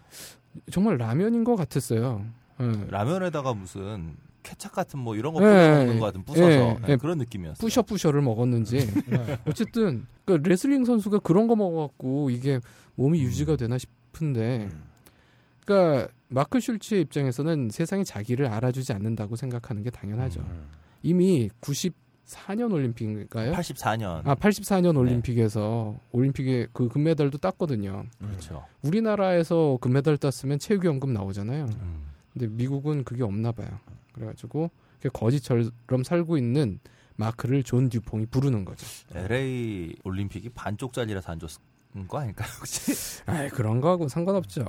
[0.71, 2.27] 정말 라면인 것 같았어요.
[2.61, 2.73] 예.
[2.91, 6.57] 라면에다가 무슨 케찹 같은 뭐 이런 거 예, 뿌려 예, 먹는 것 같은 부서서 예,
[6.57, 6.97] 네, 예.
[6.97, 7.57] 그런 느낌이었어요.
[7.59, 9.39] 뿌셔 뿌셔를 먹었는지 네.
[9.47, 12.61] 어쨌든 그 레슬링 선수가 그런 거 먹어갖고 이게
[12.97, 13.25] 몸이 음.
[13.25, 14.83] 유지가 되나 싶은데 음.
[15.65, 20.41] 그러니까 마크 슐츠의 입장에서는 세상이 자기를 알아주지 않는다고 생각하는 게 당연하죠.
[20.41, 20.69] 음.
[21.03, 21.49] 이미
[22.27, 23.53] 94년 올림픽인가요?
[23.53, 24.99] 84년 아, 84년 네.
[24.99, 28.05] 올림픽에서 올림픽에 그 금메달도 땄거든요.
[28.19, 28.65] 그렇죠.
[28.83, 31.65] 우리나라에서 금메달 땄으면 체육연금 나오잖아요.
[31.65, 32.07] 음.
[32.33, 33.69] 근데 미국은 그게 없나 봐요.
[34.13, 34.71] 그래가지고
[35.13, 36.81] 거지처럼 살고 있는
[37.15, 38.87] 마크를 존 듀퐁이 부르는 거죠.
[39.15, 42.49] LA 올림픽이 반쪽짜리라서 안 줬던 거 아닐까요?
[42.59, 42.93] 혹시?
[43.27, 44.65] 아 그런 거하고 상관없죠.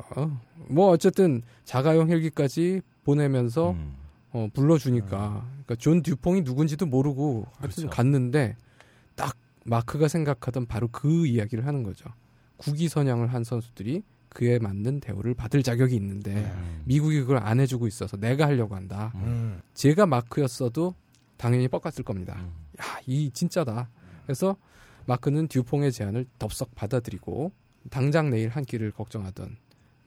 [0.70, 3.96] 뭐 어쨌든 자가용 헬기까지 보내면서 음.
[4.32, 7.90] 어, 불러주니까 그러니까 존 듀퐁이 누군지도 모르고 하여튼 그렇죠.
[7.90, 8.56] 갔는데
[9.16, 9.36] 딱
[9.66, 12.10] 마크가 생각하던 바로 그 이야기를 하는 거죠.
[12.58, 16.82] 국위 선양을 한 선수들이 그에 맞는 대우를 받을 자격이 있는데 음.
[16.86, 19.12] 미국이 그걸 안 해주고 있어서 내가 하려고 한다.
[19.16, 19.62] 음.
[19.74, 20.94] 제가 마크였어도
[21.38, 22.36] 당연히 뻑갔을 겁니다.
[22.40, 22.52] 음.
[22.80, 23.90] 야, 이 진짜다.
[24.24, 24.56] 그래서
[25.06, 27.52] 마크는 듀퐁의 제안을 덥석 받아들이고
[27.90, 29.56] 당장 내일 한 끼를 걱정하던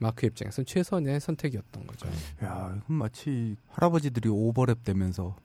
[0.01, 2.07] 마크 입장에서는 최선의 선택이었던 거죠.
[2.43, 5.35] 야, 이건 마치 할아버지들이 오버랩 되면서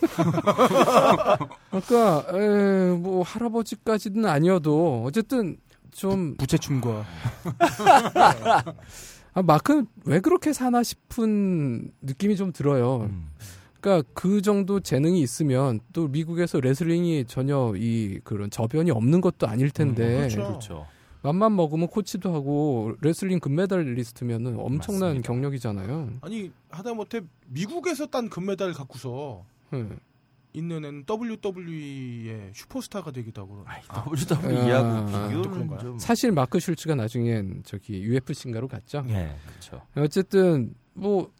[1.70, 5.56] 그러니까 에, 뭐 할아버지까지는 아니어도 어쨌든
[5.92, 7.04] 좀 부채춤과
[9.32, 13.08] 아, 마크는 왜 그렇게 사나 싶은 느낌이 좀 들어요.
[13.10, 13.30] 음.
[13.80, 19.70] 그러니까 그 정도 재능이 있으면 또 미국에서 레슬링이 전혀 이 그런 저변이 없는 것도 아닐
[19.70, 20.46] 텐데 음, 그렇죠.
[20.46, 20.86] 그렇죠.
[21.22, 25.26] 맘만 먹으면 코치도 하고 레슬링 금메달리스트면은 엄청난 맞습니다.
[25.26, 26.12] 경력이잖아요.
[26.22, 29.86] 아니 하다못해 미국에서 딴 금메달 갖고서 예.
[30.52, 35.78] 있는 애는 WWE의 슈퍼스타가 되기도 하고 아이, 아, WWE하고 아, 또 비교는 그런가요?
[35.80, 39.04] 좀 사실 마크 슐츠가 나중엔 저기 UFC인가로 갔죠.
[39.08, 39.82] 예, 그렇죠.
[39.96, 41.30] 어쨌든 뭐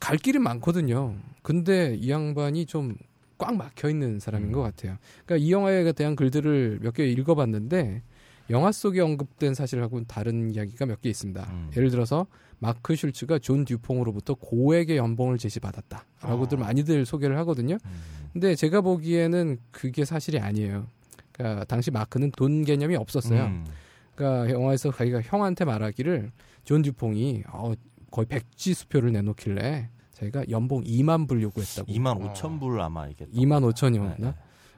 [0.00, 1.14] 갈 길이 많거든요.
[1.42, 2.96] 근데 이 양반이 좀
[3.36, 4.52] 꽉 막혀 있는 사람인 음.
[4.52, 4.96] 것 같아요.
[5.26, 8.00] 그러니까 이 영화에 대한 글들을 몇 개 읽어봤는데
[8.50, 11.46] 영화 속에 언급된 사실하고는 다른 이야기가 몇 개 있습니다.
[11.50, 11.70] 음.
[11.76, 12.26] 예를 들어서
[12.58, 16.60] 마크 슐츠가 존 듀퐁으로부터 고액의 연봉을 제시받았다라고들 어.
[16.60, 17.76] 많이들 소개를 하거든요.
[17.84, 17.90] 음.
[18.32, 20.86] 근데 제가 보기에는 그게 사실이 아니에요.
[21.32, 23.44] 그러니까 당시 마크는 돈 개념이 없었어요.
[23.44, 23.64] 음.
[24.14, 26.30] 그러니까 영화에서 자기가 형한테 말하기를
[26.64, 27.72] 존 듀퐁이 어,
[28.10, 31.90] 거의 백지 수표를 내놓길래 자기가 연봉 2만 불 요구했다고.
[31.92, 34.20] 2만 5천 불 아마 이게 2만 5천이었나?
[34.20, 34.34] 네.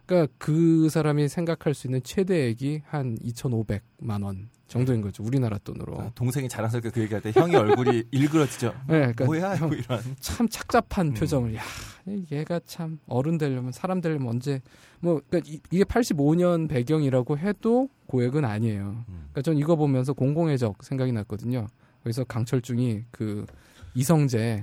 [0.06, 5.22] 그러니까 그 사람이 생각할 수 있는 최대액이 한 2,500만 원 정도인 거죠.
[5.22, 6.00] 우리나라 돈으로.
[6.00, 8.72] 아, 동생이 자랑스럽게 그 얘기할 때 형이 얼굴이 일그러지죠.
[8.88, 10.00] 네, 그러니까 뭐야 형, 뭐 이런.
[10.20, 11.14] 참 착잡한 음.
[11.14, 11.62] 표정을 야
[12.32, 14.60] 얘가 참 어른 되려면 사람 되려면 언제
[15.00, 19.04] 뭐 그러니까 이, 이게 85년 배경이라고 해도 고액은 아니에요.
[19.08, 19.26] 음.
[19.30, 21.66] 그러니까 전 이거 보면서 공공의 적 생각이 났거든요.
[22.02, 23.46] 그래서 강철중이 그
[23.96, 24.62] 이성재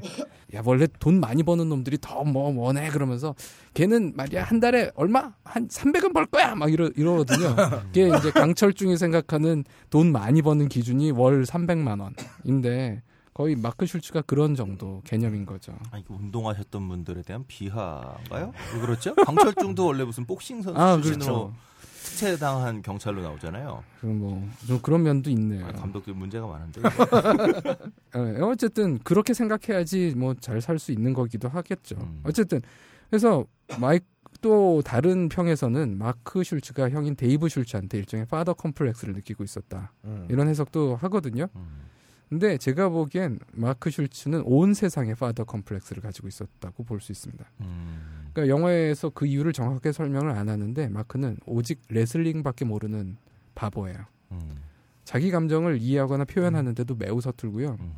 [0.55, 3.35] 야 원래 돈 많이 버는 놈들이 더 뭐 원해 그러면서
[3.73, 7.55] 걔는 말이야 한 달에 얼마 한 300은 벌 거야 막 이러 이러거든요.
[7.87, 11.99] 그게 이제 강철중이 생각하는 돈 많이 버는 기준이 월 300만
[12.45, 13.01] 원인데
[13.33, 15.73] 거의 마크 슐츠가 그런 정도 개념인 거죠.
[15.89, 18.53] 아, 이거 운동하셨던 분들에 대한 비하인가요?
[18.75, 19.15] 왜 그렇죠?
[19.15, 21.53] 강철중도 원래 무슨 복싱 선수 아 그렇죠.
[22.03, 23.83] 특채당한 경찰로 나오잖아요.
[24.01, 25.65] 뭐 좀 그런 면도 있네요.
[25.65, 26.81] 아, 감독들 문제가 많은데.
[28.15, 31.95] 예, 어쨌든 그렇게 생각해야지 뭐 잘 살 수 있는 거기도 하겠죠.
[31.99, 32.21] 음.
[32.23, 32.61] 어쨌든
[33.09, 33.45] 그래서
[33.79, 34.05] 마이크
[34.41, 39.93] 또 다른 평에서는 마크 슐츠가 형인 데이브 슐츠한테 일종의 father complex를 느끼고 있었다.
[40.03, 40.27] 음.
[40.29, 41.47] 이런 해석도 하거든요.
[41.55, 41.83] 음.
[42.29, 47.45] 근데 제가 보기엔 마크 슐츠는 온 세상의 father complex를 가지고 있었다고 볼 수 있습니다.
[47.61, 48.22] 음.
[48.33, 53.17] 그러니까 영화에서 그 이유를 정확하게 설명을 안 하는데 마크는 오직 레슬링밖에 모르는
[53.55, 53.97] 바보예요.
[54.31, 54.55] 음.
[55.03, 57.77] 자기 감정을 이해하거나 표현하는데도 매우 서툴고요.
[57.79, 57.93] 음.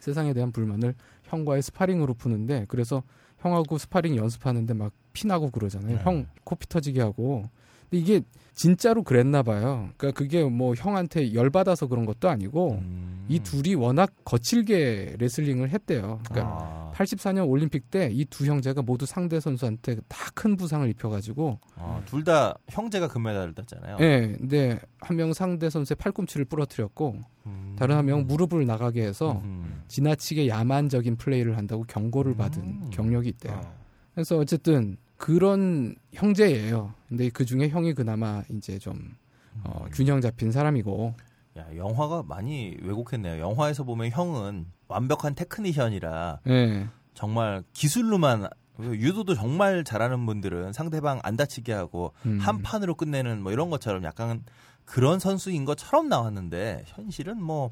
[0.00, 3.02] 세상에 대한 불만을 형과의 스파링으로 푸는데 그래서
[3.38, 5.96] 형하고 스파링 연습하는데 막 피나고 그러잖아요.
[5.96, 6.02] 네.
[6.02, 7.48] 형 코피 터지게 하고.
[7.90, 8.20] 근데 이게
[8.54, 9.88] 진짜로 그랬나 봐요.
[9.96, 13.26] 그러니까 그게 뭐 형한테 열 받아서 그런 것도 아니고 음.
[13.28, 16.20] 이 둘이 워낙 거칠게 레슬링을 했대요.
[16.28, 16.92] 그러니까 아.
[16.94, 22.54] 84년 올림픽 때 이 두 형제가 모두 상대 선수한테 다 큰 부상을 입혀가지고, 아, 둘다
[22.68, 23.96] 형제가 금메달을 땄잖아요.
[24.00, 27.76] 예, 근데 한 명 상대 선수의 팔꿈치를 부러뜨렸고, 음.
[27.78, 29.82] 다른 한 명 무릎을 나가게 해서 음.
[29.88, 32.90] 지나치게 야만적인 플레이를 한다고 경고를 받은 음.
[32.92, 33.60] 경력이 있대요.
[33.64, 33.74] 어.
[34.14, 36.92] 그래서 어쨌든 그런 형제예요.
[37.08, 39.14] 근데 그 중에 형이 그나마 이제 좀
[39.62, 41.14] 어, 균형 잡힌 사람이고,
[41.58, 43.40] 야, 영화가 많이 왜곡했네요.
[43.40, 48.48] 영화에서 보면 형은 완벽한 테크니션이라 예, 정말 기술로만
[48.80, 52.38] 유도도 정말 잘하는 분들은 상대방 안 다치게 하고 음.
[52.40, 54.42] 한 판으로 끝내는 뭐 이런 것처럼 약간
[54.84, 57.70] 그런 선수인 것처럼 나왔는데 현실은 뭐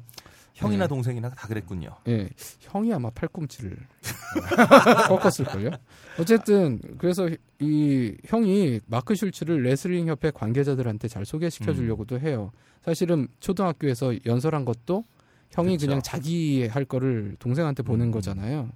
[0.53, 0.87] 형이나 네.
[0.87, 1.89] 동생이나 다 그랬군요.
[2.07, 3.75] 예, 형이 아마 팔꿈치를
[5.09, 5.71] 꺾었을걸요.
[6.19, 7.27] 어쨌든 그래서
[7.59, 12.51] 이 형이 마크 슐츠를 레슬링 협회 관계자들한테 잘 소개시켜 주려고도 해요.
[12.83, 15.05] 사실은 초등학교에서 연설한 것도
[15.51, 15.87] 형이 그쵸.
[15.87, 18.11] 그냥 자기 할 거를 동생한테 보낸 음.
[18.11, 18.69] 거잖아요.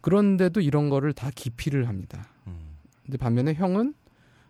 [0.00, 2.28] 그런데도 이런 거를 다 기피를 합니다.
[2.46, 2.76] 음.
[3.04, 3.94] 근데 반면에 형은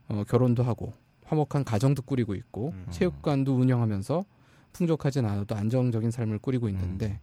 [0.09, 0.95] 어, 결혼도 하고
[1.25, 2.87] 화목한 가정도 꾸리고 있고 음.
[2.91, 4.25] 체육관도 운영하면서
[4.79, 7.21] 풍족하진 않아도 안정적인 삶을 꾸리고 있는데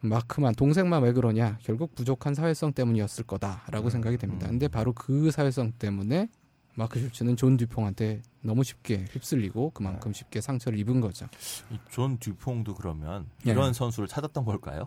[0.00, 3.90] 마크만 동생만 왜 그러냐 결국 부족한 사회성 때문이었을 거다라고 음.
[3.90, 4.46] 생각이 됩니다.
[4.46, 4.52] 음.
[4.52, 6.28] 근데 바로 그 사회성 때문에
[6.74, 11.26] 마크 슐츠는 존 듀퐁한테 너무 쉽게 휩쓸리고 그만큼 쉽게 상처를 입은 거죠.
[11.70, 13.50] 이존 듀퐁도 그러면 예.
[13.52, 14.86] 이런 선수를 찾았던 걸까요?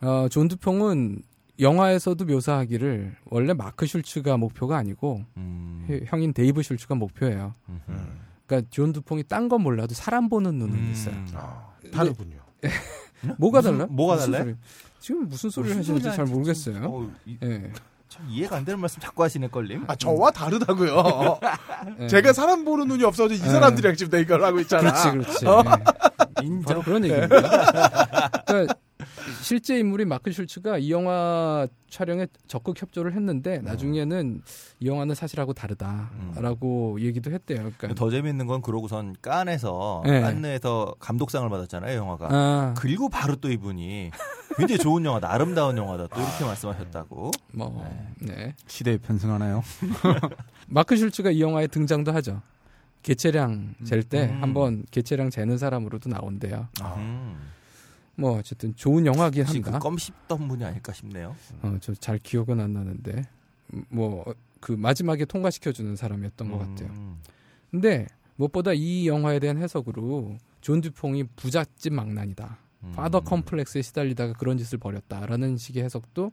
[0.00, 1.22] 어, 존 듀퐁은
[1.60, 5.86] 영화에서도 묘사하기를 원래 마크 슐츠가 목표가 아니고 음.
[5.88, 7.54] 해- 형인 데이브 슐츠가 목표예요.
[7.68, 8.20] 음.
[8.48, 8.50] 음.
[8.50, 10.90] 그러니까 존 듀퐁이 딴 건 몰라도 사람 보는 눈은 음.
[10.92, 11.14] 있어요.
[11.34, 12.36] 아, 다르군요.
[13.38, 13.86] 뭐가 무슨- 달라?
[13.90, 14.44] 뭐가 무슨 달라요?
[14.44, 14.56] 소리?
[15.00, 16.84] 지금 무슨 소리를 무슨 하시는지 잘 하는지 모르겠어요.
[16.84, 17.72] 어, 이- 예.
[18.08, 19.84] 참 이해가 안 되는 말씀 자꾸 하시네 껄림.
[19.86, 21.38] 아 저와 다르다고요.
[22.00, 22.08] 예.
[22.08, 24.90] 제가 사람 보는 눈이 없어서 이 사람들이랑 지금 내 이걸 하고 있잖아.
[24.92, 25.46] 그렇지, 그렇지.
[25.46, 25.62] 어?
[26.42, 26.46] 예.
[26.46, 26.82] 인정.
[26.82, 27.38] 그런 얘기입니다.
[28.46, 28.74] 그러니까
[29.42, 34.42] 실제 인물인 마크 슐츠가 이 영화 촬영에 적극 협조를 했는데 나중에는
[34.80, 37.70] 이 영화는 사실하고 다르다라고 얘기도 했대요.
[37.76, 40.20] 그러니까 더 재밌는 건 그러고선 깐에서 네.
[40.20, 42.28] 깐느에서 감독상을 받았잖아요 영화가.
[42.30, 44.10] 아, 그리고 바로 또 이분이
[44.56, 47.30] 굉장히 좋은 영화다, 아름다운 영화다 또 이렇게 말씀하셨다고.
[47.52, 48.54] 뭐 네.
[48.66, 49.62] 시대에 편승하나요?
[50.68, 52.42] 마크 슐츠가 이 영화에 등장도 하죠.
[53.02, 54.42] 계체량 잴 때 음.
[54.42, 56.68] 한번 계체량 재는 사람으로도 나온대요.
[56.96, 57.38] 음.
[58.18, 59.72] 뭐 어쨌든 좋은 영화긴 합니다.
[59.72, 61.34] 그 껌 씹던 분이 아닐까 싶네요.
[61.62, 63.22] 어, 저 잘 기억은 안 나는데
[63.90, 64.24] 뭐
[64.60, 66.88] 그 마지막에 통과시켜 주는 사람이었던 것 같아요.
[66.90, 67.18] 음.
[67.70, 72.58] 근데 무엇보다 이 영화에 대한 해석으로 존 듀퐁이 부잣집 망나니다.
[72.82, 72.92] 음.
[72.96, 76.32] father complex에 시달리다가 그런 짓을 벌였다라는 식의 해석도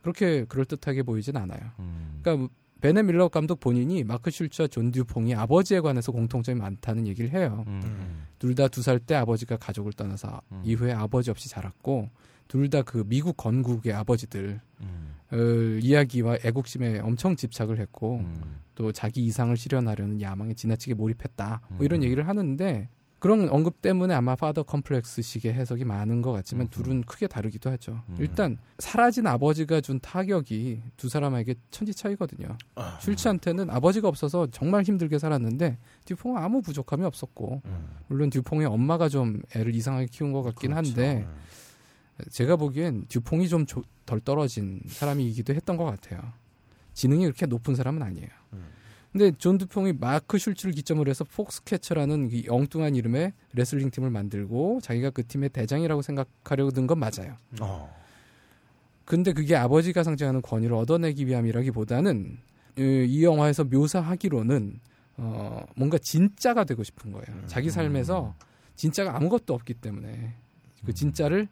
[0.00, 1.60] 그렇게 그럴듯하게 보이진 않아요.
[1.78, 2.20] 음.
[2.22, 2.48] 그러니까
[2.82, 7.64] 베넷 밀러 감독 본인이 마크 슐츠와 존 듀퐁이 아버지에 관해서 공통점이 많다는 얘기를 해요.
[7.68, 8.26] 음.
[8.40, 10.62] 둘다 두 살 때 아버지가 가족을 떠나서 음.
[10.64, 12.10] 이후에 아버지 없이 자랐고
[12.48, 15.14] 둘 다 그 미국 건국의 아버지들 음.
[15.30, 15.36] 어,
[15.80, 18.58] 이야기와 애국심에 엄청 집착을 했고 음.
[18.74, 21.60] 또 자기 이상을 실현하려는 야망에 지나치게 몰입했다.
[21.70, 22.04] 뭐 이런 음.
[22.04, 22.88] 얘기를 하는데
[23.22, 26.68] 그런 언급 때문에 아마 father complex식의 해석이 많은 것 같지만 음.
[26.70, 28.02] 둘은 크게 다르기도 하죠.
[28.08, 28.16] 음.
[28.18, 32.58] 일단 사라진 아버지가 준 타격이 두 사람에게 천지 차이거든요.
[32.74, 32.98] 아.
[33.00, 37.88] 슐츠한테는 아버지가 없어서 정말 힘들게 살았는데 듀퐁은 아무 부족함이 없었고 음.
[38.08, 40.88] 물론 듀퐁의 엄마가 좀 애를 이상하게 키운 것 같긴 그렇죠.
[40.88, 41.28] 한데
[42.30, 43.64] 제가 보기엔 듀퐁이 좀
[44.04, 46.20] 덜 떨어진 사람이기도 했던 것 같아요.
[46.92, 48.28] 지능이 그렇게 높은 사람은 아니에요.
[49.14, 49.18] 음.
[49.18, 55.10] 근데 존 듀퐁이 마크 슐츠를 기점으로 해서 폭스캐쳐라는 이 엉뚱한 이름의 레슬링 팀을 만들고 자기가
[55.10, 57.36] 그 팀의 대장이라고 생각하려고 든건 맞아요.
[57.60, 57.94] 어.
[59.04, 62.38] 근데 그게 아버지가 상징하는 권위를 얻어내기 위함이라기보다는
[62.78, 64.80] 이, 이 영화에서 묘사하기로는
[65.18, 67.26] 어, 뭔가 진짜가 되고 싶은 거예요.
[67.28, 67.44] 음.
[67.46, 68.34] 자기 삶에서
[68.76, 70.34] 진짜가 아무것도 없기 때문에
[70.86, 71.48] 그 진짜를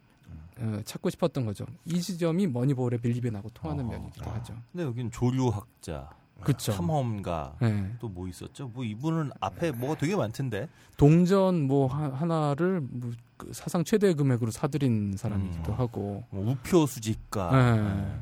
[0.57, 1.65] 어, 찾고 싶었던 거죠.
[1.85, 3.89] 이 지점이 머니볼의 빌리벤하고 통하는 어.
[3.89, 4.35] 면이기도 아.
[4.35, 4.55] 하죠.
[4.71, 6.09] 근데 여긴 조류학자,
[6.41, 6.71] 그렇죠.
[6.73, 7.95] 탐험가 네.
[7.99, 8.69] 또뭐 있었죠?
[8.73, 10.67] 뭐 이분은 앞에 뭐가 되게 많던데.
[10.97, 15.79] 동전 뭐 하, 하나를 뭐 그 사상 최대 금액으로 사들인 사람이기도 음.
[15.79, 16.23] 하고.
[16.29, 17.49] 뭐 우표 수집가.
[17.51, 17.81] 네.
[17.81, 18.19] 네.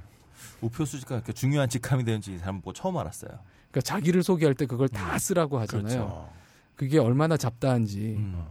[0.61, 3.31] 우표 수집가 이렇게 중요한 직함이 되는지 이 사람 뭐 처음 알았어요.
[3.69, 6.03] 그러니까 자기를 소개할 때 그걸 다 쓰라고 하잖아요.
[6.03, 6.33] 어.
[6.75, 8.15] 그게 얼마나 잡다한지.
[8.17, 8.45] 음.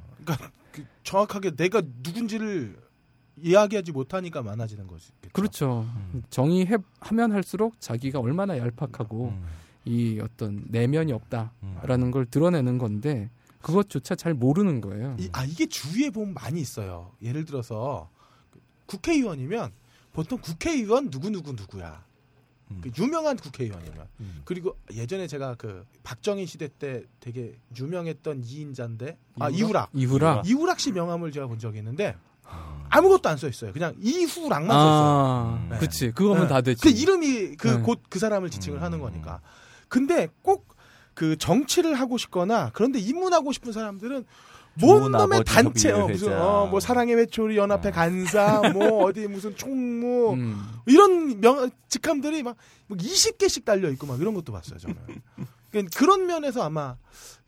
[0.73, 2.77] 그 정확하게 내가 누군지를
[3.43, 5.13] 이야기하지 못하니까 많아지는 거지.
[5.33, 5.87] 그렇죠.
[5.95, 6.23] 음.
[6.31, 9.47] 정의하면 할수록 자기가 얼마나 얄팍하고 음.
[9.85, 12.11] 이 어떤 내면이 없다라는 음.
[12.11, 13.31] 걸 드러내는 건데
[13.63, 15.17] 그것조차 잘 모르는 거예요.
[15.19, 17.13] 이, 아 이게 주위에 보면 많이 있어요.
[17.23, 18.11] 예를 들어서
[18.87, 19.73] 국회의원이면
[20.13, 22.05] 보통 국회의원 누구 누구 누구야.
[22.71, 22.81] 음.
[22.83, 24.43] 그 유명한 국회의원이면 음.
[24.45, 29.91] 그리고 예전에 제가 그 박정희 시대 때 되게 유명했던 이인자인데 아 이후락?
[29.95, 30.47] 이후락.
[30.47, 32.28] 이후락 씨 명함을 제가 본 적이 있는데 음.
[32.91, 33.73] 아무것도 안 써 있어요.
[33.73, 34.89] 그냥 이후락만 써 있어요.
[34.89, 35.79] 아, 네.
[35.79, 36.11] 그치.
[36.13, 36.49] 그거면 네.
[36.49, 36.81] 다 되지.
[36.83, 37.81] 그 이름이 그 네.
[37.83, 38.83] 곧그 사람을 지칭을 음.
[38.83, 39.41] 하는 거니까.
[39.89, 40.79] 근데 꼭
[41.19, 44.25] 그 정치를 하고 싶거나 그런데 입문하고 싶은 사람들은
[44.81, 46.33] 뭔 놈의 단체 어, 무슨.
[46.41, 47.91] 어, 뭐 사랑의 외톨이 연합회 어.
[47.91, 50.65] 간사 뭐 어디 무슨 총무 음.
[50.87, 52.57] 이런 명 직함들이 막
[52.93, 54.97] 20개씩 달려 있고 막 이런 것도 봤어요 저는.
[55.73, 56.95] 그러니까 그런 면에서 아마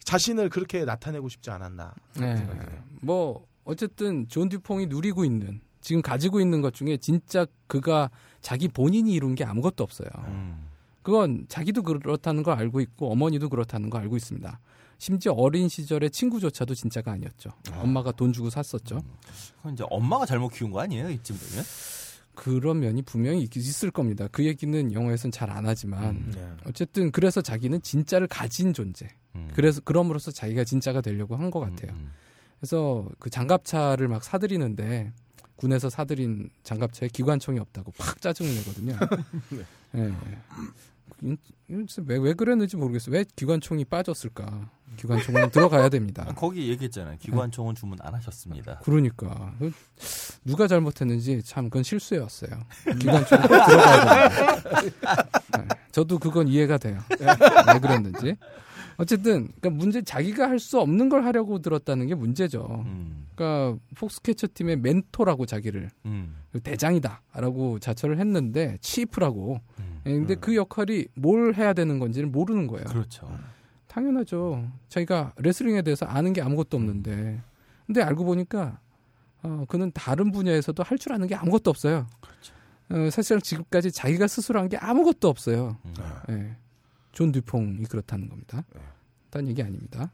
[0.02, 2.38] 자신을 그렇게 나타내고 싶지 않았나 네.
[2.38, 2.82] 생각이 돼요.
[3.02, 9.12] 뭐 어쨌든 존 듀퐁이 누리고 있는 지금 가지고 있는 것 중에 진짜 그가 자기 본인이
[9.14, 10.08] 이룬 게 아무것도 없어요.
[10.26, 10.66] 음.
[11.02, 14.60] 그건 자기도 그렇다는 걸 알고 있고 어머니도 그렇다는 걸 알고 있습니다.
[14.98, 17.50] 심지어 어린 시절에 친구조차도 진짜가 아니었죠.
[17.72, 19.00] 엄마가 돈 주고 샀었죠.
[19.56, 21.08] 그건 이제 엄마가 잘못 키운 거 아니에요?
[21.08, 21.64] 이쯤 되면?
[22.34, 24.28] 그런 면이 분명히 있- 있을 겁니다.
[24.30, 26.32] 그 얘기는 영화에서는 잘 안 하지만 음.
[26.34, 26.46] 네.
[26.66, 29.08] 어쨌든 그래서 자기는 진짜를 가진 존재.
[29.36, 29.48] 음.
[29.54, 31.92] 그래서 그럼으로써 자기가 진짜가 되려고 한 것 같아요.
[31.92, 32.10] 음,
[32.60, 35.12] 그래서 그 장갑차를 막 사들이는데
[35.56, 38.96] 군에서 사들인 장갑차에 기관총이 없다고 팍 짜증을 내거든요.
[39.92, 40.12] 네.
[41.22, 41.36] 이-
[41.68, 43.14] 이- 왜, 왜 그랬는지 모르겠어요.
[43.14, 44.70] 왜 기관총이 빠졌을까?
[44.96, 46.24] 기관총은 들어가야 됩니다.
[46.28, 47.16] 아, 거기 얘기했잖아요.
[47.18, 48.78] 기관총은 주문 안 하셨습니다.
[48.84, 49.70] 그러니까 그
[50.44, 52.50] 누가 잘못했는지 참 그건 실수였어요.
[52.98, 55.28] 기관총 꼭 들어가야 됩니다.
[55.58, 56.98] 네, 저도 그건 이해가 돼요.
[57.18, 58.36] 왜 그랬는지.
[59.00, 62.82] 어쨌든 그러니까 문제 자기가 할 수 없는 걸 하려고 들었다는 게 문제죠.
[62.86, 63.26] 음.
[63.34, 66.36] 그러니까 폭스캐쳐 팀의 멘토라고 자기를 음.
[66.62, 69.60] 대장이다라고 자처를 했는데 chief라고.
[69.78, 70.00] 음.
[70.06, 72.84] 예, 근데 그 역할이 뭘 해야 되는 건지를 모르는 거예요.
[72.86, 73.30] 그렇죠.
[73.86, 74.68] 당연하죠.
[74.88, 77.40] 자기가 레슬링에 대해서 아는 게 아무것도 없는데.
[77.86, 78.78] 근데 알고 보니까
[79.42, 82.06] 어, 그는 다른 분야에서도 할 줄 아는 게 아무것도 없어요.
[82.20, 82.54] 그렇죠.
[82.90, 85.76] 어, 사실상 지금까지 자기가 스스로 한 게 아무것도 없어요.
[85.86, 85.94] 음.
[86.30, 86.56] 예.
[87.12, 88.64] 존 듀퐁이 그렇다는 겁니다.
[89.30, 90.10] 딴 얘기 아닙니다.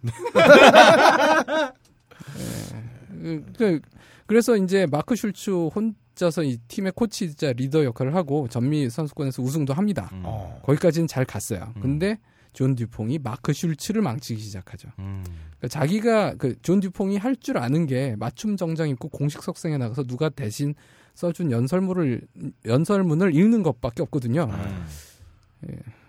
[3.22, 3.40] 예.
[3.56, 3.80] 그,
[4.26, 10.10] 그래서 이제 마크 슐츠 혼자서 이 팀의 코치이자 리더 역할을 하고 전미 선수권에서 우승도 합니다.
[10.12, 10.22] 음.
[10.24, 10.60] 어.
[10.64, 11.72] 거기까지는 잘 갔어요.
[11.76, 11.82] 음.
[11.82, 12.18] 근데
[12.52, 14.88] 존 듀퐁이 마크 슐츠를 망치기 시작하죠.
[14.98, 15.22] 음.
[15.58, 20.04] 그러니까 자기가 그 존 듀퐁이 할 줄 아는 게 맞춤 정장 입고 공식 석상에 나가서
[20.04, 20.74] 누가 대신
[21.14, 22.22] 써준 연설문을
[22.64, 24.48] 연설문을 읽는 것밖에 없거든요.
[24.50, 24.86] 음.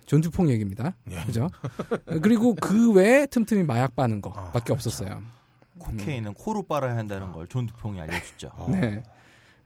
[0.08, 0.96] 존 듀퐁 얘기입니다.
[1.12, 1.22] 예.
[1.26, 1.50] 그죠?
[2.24, 5.22] 그리고 그 외에 틈틈이 마약 빠는 아, 거밖에 없었어요.
[5.78, 8.52] cocaine은 코로 빨아야 한다는 걸 존 듀퐁이 알려줬죠.
[8.72, 9.04] 네.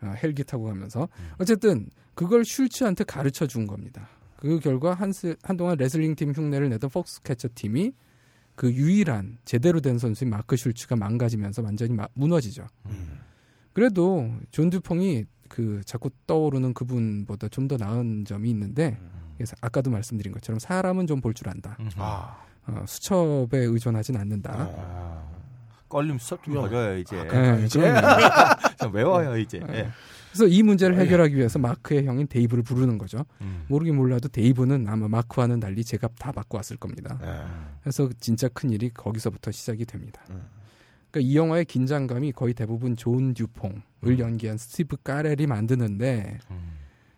[0.01, 4.10] 아, 헬기 타고 가면서 어쨌든 그걸 슐츠한테 가르쳐 준 겁니다.
[4.36, 7.93] 그 결과 한 한동안 레슬링 팀 흉내를 내던 폭스캐쳐 팀이
[8.56, 12.67] 그 유일한 제대로 된 선수인 마크 슐츠가 망가지면서 완전히 마- 무너지죠.
[12.88, 13.19] 음.
[13.73, 18.97] 그래도 존 듀퐁이 그 자꾸 떠오르는 그분보다 좀 더 나은 점이 있는데
[19.41, 21.75] 그래서 아까도 말씀드린 것처럼 사람은 좀 볼 줄 안다.
[21.80, 21.89] 음.
[21.97, 22.38] 아.
[22.67, 24.54] 어, 수첩에 의존하진 않는다.
[24.56, 25.32] 어.
[25.89, 26.62] 껄림 수첩 좀 야.
[26.62, 27.15] 버려요 이제.
[27.17, 27.67] 네, 그럼요.
[28.80, 29.60] 좀 외워요 이제.
[29.69, 29.89] 예.
[30.32, 33.25] 그래서 이 문제를 해결하기 위해서 마크의 형인 데이브를 부르는 거죠.
[33.41, 33.65] 음.
[33.67, 37.19] 모르긴 몰라도 데이브는 아마 마크와는 달리 제값 다 받고 왔을 겁니다.
[37.23, 37.43] 예.
[37.82, 40.21] 그래서 진짜 큰 일이 거기서부터 시작이 됩니다.
[40.30, 40.41] 음.
[41.12, 46.71] 그러니까 이 영화의 긴장감이 거의 대부분 존 듀퐁을 연기한 스티브 까렐이 만드는데 음.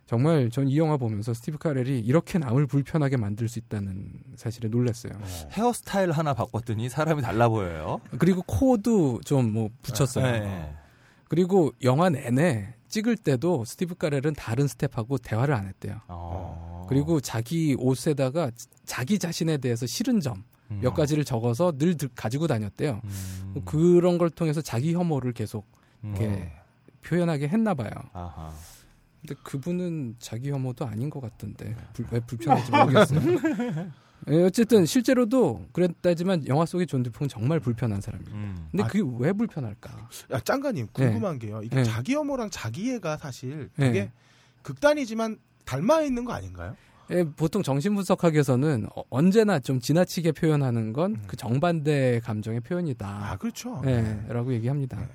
[0.06, 5.14] 정말 전 이 영화 보면서 스티브 카렐이 이렇게 남을 불편하게 만들 수 있다는 사실에 놀랐어요.
[5.52, 8.00] 헤어스타일 하나 바꿨더니 사람이 달라 보여요.
[8.20, 10.26] 그리고 코도 좀 뭐 붙였어요.
[10.26, 10.76] 네.
[11.30, 16.00] 그리고 영화 내내 찍을 때도 스티브 카렐은 다른 스텝하고 대화를 안 했대요.
[16.08, 16.86] 어.
[16.90, 18.52] 그리고 자기 옷에다가
[18.86, 20.94] 자기 자신에 대해서 싫은 점 몇 음.
[20.94, 23.02] 가지를 적어서 늘 들- 가지고 다녔대요.
[23.04, 23.62] 음.
[23.66, 25.66] 그런 걸 통해서 자기 혐오를 계속
[26.04, 26.16] 음.
[26.16, 26.52] 이렇게
[27.04, 27.90] 표현하게 했나 봐요.
[28.14, 28.52] 아하.
[29.26, 33.22] 근데 그분은 자기 혐오도 아닌 것 같던데 불- 왜 불편한지 모르겠어요.
[34.30, 38.36] 예, 어쨌든 실제로도 그랬다지만 영화 속의 존 듀퐁은 정말 불편한 사람이에요.
[38.36, 38.68] 음.
[38.72, 38.88] 근데 아.
[38.88, 40.10] 그게 왜 불편할까?
[40.32, 41.62] 야, 짱가님 궁금한 게요.
[41.64, 41.84] 이게 네.
[41.84, 43.88] 자기 혐오랑 자기 애가 사실 네.
[43.88, 44.12] 되게
[44.62, 46.76] 극단이지만 닮아 있는 거 아닌가요?
[47.12, 51.24] 예, 보통 정신분석학에서는 어, 언제나 좀 지나치게 표현하는 건 음.
[51.28, 53.38] 그 정반대 감정의 아, 표현이다.
[53.40, 53.82] 그렇죠.
[53.86, 55.06] 예, 라고 얘기합니다.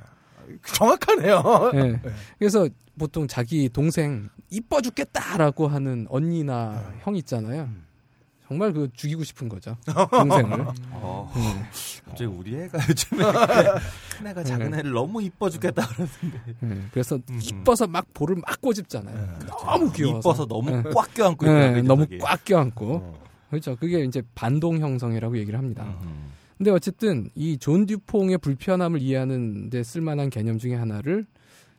[0.65, 1.71] 정확하네요.
[1.75, 2.01] 예.
[2.39, 7.63] 그래서 보통 자기 동생 이뻐 죽겠다라고 하는 언니나 형 있잖아요.
[7.63, 7.85] 음.
[8.49, 9.77] 정말 그 죽이고 싶은 거죠.
[10.11, 10.67] 동생을.
[10.93, 11.31] 어.
[11.37, 11.65] 음.
[12.07, 13.25] 갑자기 우리 애가 요즘에
[14.17, 17.41] 큰 애가 작은 애를 너무 이뻐 죽겠다 그러는데 예, 그래서 음.
[17.43, 19.39] 이뻐서 막 볼을 막 꼬집잖아요.
[19.47, 20.19] 너무 귀여워서.
[20.19, 20.83] 이뻐서 너무 예.
[20.95, 22.07] 꽉 껴안고 예, 있더라고요, 너무.
[22.21, 22.95] 꽉 껴안고.
[22.95, 23.29] 어.
[23.51, 23.77] 그렇죠.
[23.77, 25.85] 그게 이제 반동 형성이라고 얘기를 합니다.
[26.03, 26.33] 음.
[26.59, 31.27] 근데 어쨌든 이 존 듀퐁의 불편함을 이해하는 데 쓸만한 개념 중에 하나를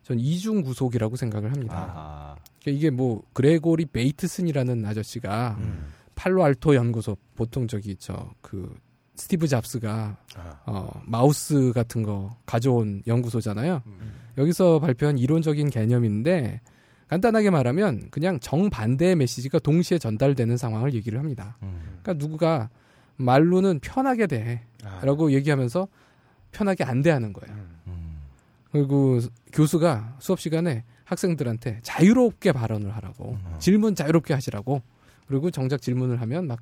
[0.03, 1.75] 전 이중 구속이라고 생각을 합니다.
[1.75, 2.35] 아하.
[2.61, 5.87] 그러니까 이게 뭐 그레고리 베이트슨이라는 아저씨가 음.
[6.15, 8.73] 팔로알토 연구소 보통 저기 저 그
[9.15, 10.59] 스티브 잡스가 아.
[10.65, 13.81] 어 마우스 같은 거 가져온 연구소잖아요.
[13.85, 14.13] 음.
[14.37, 16.61] 여기서 발표한 이론적인 개념인데
[17.09, 21.57] 간단하게 말하면 그냥 정반대의 메시지가 동시에 전달되는 상황을 얘기를 합니다.
[21.63, 21.99] 음.
[22.01, 22.69] 그러니까 누구가
[23.17, 24.27] 말로는 편하게 아.
[24.27, 24.61] 대
[25.01, 25.87] 라고 얘기하면서
[26.51, 27.55] 편하게 안 대하는 거예요.
[27.55, 27.79] 음.
[27.87, 28.21] 음.
[28.71, 29.19] 그리고
[29.53, 33.55] 교수가 수업 시간에 학생들한테 자유롭게 발언을 하라고 음.
[33.59, 34.81] 질문 자유롭게 하시라고
[35.27, 36.59] 그리고 정작 질문을 하면 막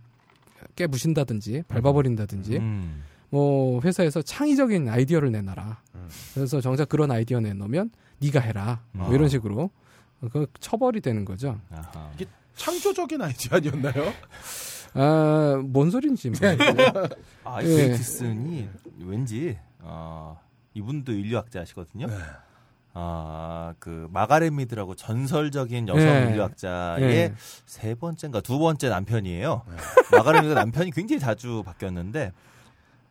[0.76, 3.04] 깨부신다든지 밟아버린다든지 음.
[3.30, 5.82] 뭐 회사에서 창의적인 아이디어를 내놔라.
[5.96, 6.08] 음.
[6.34, 8.82] 그래서 정작 그런 아이디어 내놓으면 네가 해라.
[8.92, 9.14] 뭐 어.
[9.14, 9.70] 이런 식으로
[10.32, 11.60] 그 처벌이 되는 거죠.
[11.70, 12.12] 아하.
[12.56, 14.14] 창조적인 아이디어 아니었나요?
[14.94, 16.40] 아, 뭔 소린지 뭐.
[17.44, 17.68] 아, 예.
[17.68, 18.70] 이 베이티슨이
[19.06, 20.40] 왠지 어,
[20.74, 22.08] 이분도 인류학자시거든요.
[22.08, 22.14] 네.
[22.94, 26.30] 아, 그 마가렛 미드라고 전설적인 여성 예.
[26.32, 27.34] 인류학자의 예.
[27.66, 29.62] 세 번째인가 두 번째 남편이에요.
[30.12, 32.32] 마가렛 미드 남편이 굉장히 자주 바뀌었는데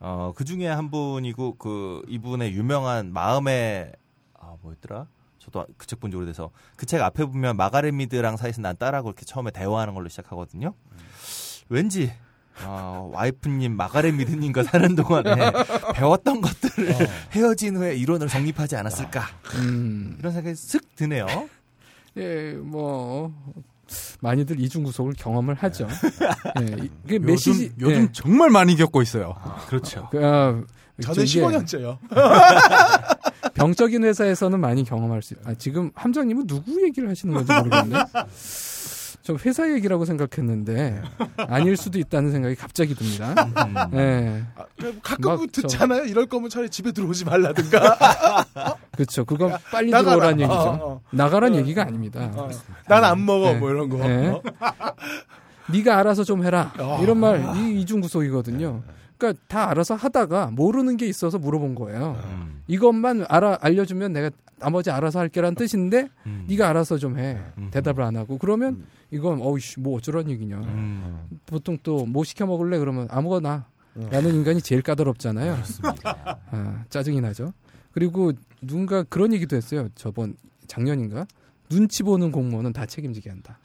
[0.00, 3.92] 어, 그 중에 한 분이고 그 이분의 유명한 마음의
[4.34, 5.06] 아, 뭐였더라?
[5.38, 9.08] 저도 그 책 본 지 오래돼서 그 책 앞에 보면 마가렛 미드랑 사이에서 난 딸하고
[9.10, 10.74] 이렇게 처음에 대화하는 걸로 시작하거든요.
[11.68, 12.12] 왠지
[12.64, 15.52] 어, 와이프님 마가렛 미드님과 사는 동안에
[15.94, 16.94] 배웠던 것들을
[17.32, 21.26] 헤어진 후에 이론을 정립하지 않았을까 음, 이런 생각이 슥 드네요.
[22.16, 23.32] 예, 뭐
[24.20, 25.86] 많이들 이중 구속을 경험을 하죠.
[26.60, 29.34] 예, 이- 그 요즘, 메시지 요즘 예, 정말 많이 겪고 있어요.
[29.68, 30.08] 그렇죠.
[30.10, 30.62] 그, 아,
[31.02, 31.98] 저는 이게 15년째요.
[33.54, 35.34] 병적인 회사에서는 많이 경험할 수.
[35.44, 37.96] 아, 지금 함장님은 누구 얘기를 하시는 건지 모르겠네.
[39.26, 41.02] 저 회사 얘기라고 생각했는데
[41.48, 43.34] 아닐 수도 있다는 생각이 갑자기 듭니다.
[43.66, 43.98] 음.
[43.98, 46.04] 예, 아, 그 가끔 막 듣잖아요.
[46.04, 47.98] 이럴 거면 차라리 집에 들어오지 말라든가.
[48.94, 49.24] 그렇죠.
[49.24, 50.10] 그건 빨리 나가라.
[50.14, 50.54] 들어오라는 얘기죠.
[50.60, 51.00] 어, 어.
[51.10, 51.56] 나가란 어.
[51.56, 52.30] 얘기가 아닙니다.
[52.86, 53.52] 난 안 먹어.
[53.54, 53.58] 네.
[53.58, 53.96] 뭐 이런 거.
[53.96, 54.28] 네.
[54.28, 54.42] 어?
[55.72, 56.72] 네가 알아서 좀 해라.
[56.78, 57.00] 어.
[57.02, 58.82] 이런 말, 이 이중 구속이거든요.
[59.18, 62.20] 그러니까 다 알아서 하다가 모르는 게 있어서 물어본 거예요.
[62.24, 62.62] 음.
[62.66, 66.44] 이것만 알아 알려주면 내가 나머지 알아서 할게란 뜻인데 음.
[66.48, 67.38] 네가 알아서 좀 해.
[67.58, 67.68] 음.
[67.70, 70.56] 대답을 안 하고 그러면 이건 어이씨 뭐 어쩌란 얘기냐.
[70.58, 71.28] 음.
[71.46, 73.66] 보통 또 뭐 시켜 먹을래 그러면 아무거나
[74.10, 75.54] 라는 인간이 제일 까다롭잖아요.
[75.54, 76.38] 그렇습니다.
[76.50, 77.52] 아, 짜증이 나죠.
[77.92, 79.88] 그리고 누군가 그런 얘기도 했어요.
[79.94, 80.36] 저번
[80.66, 81.26] 작년인가
[81.70, 83.58] 눈치 보는 공무원은 다 책임지게 한다.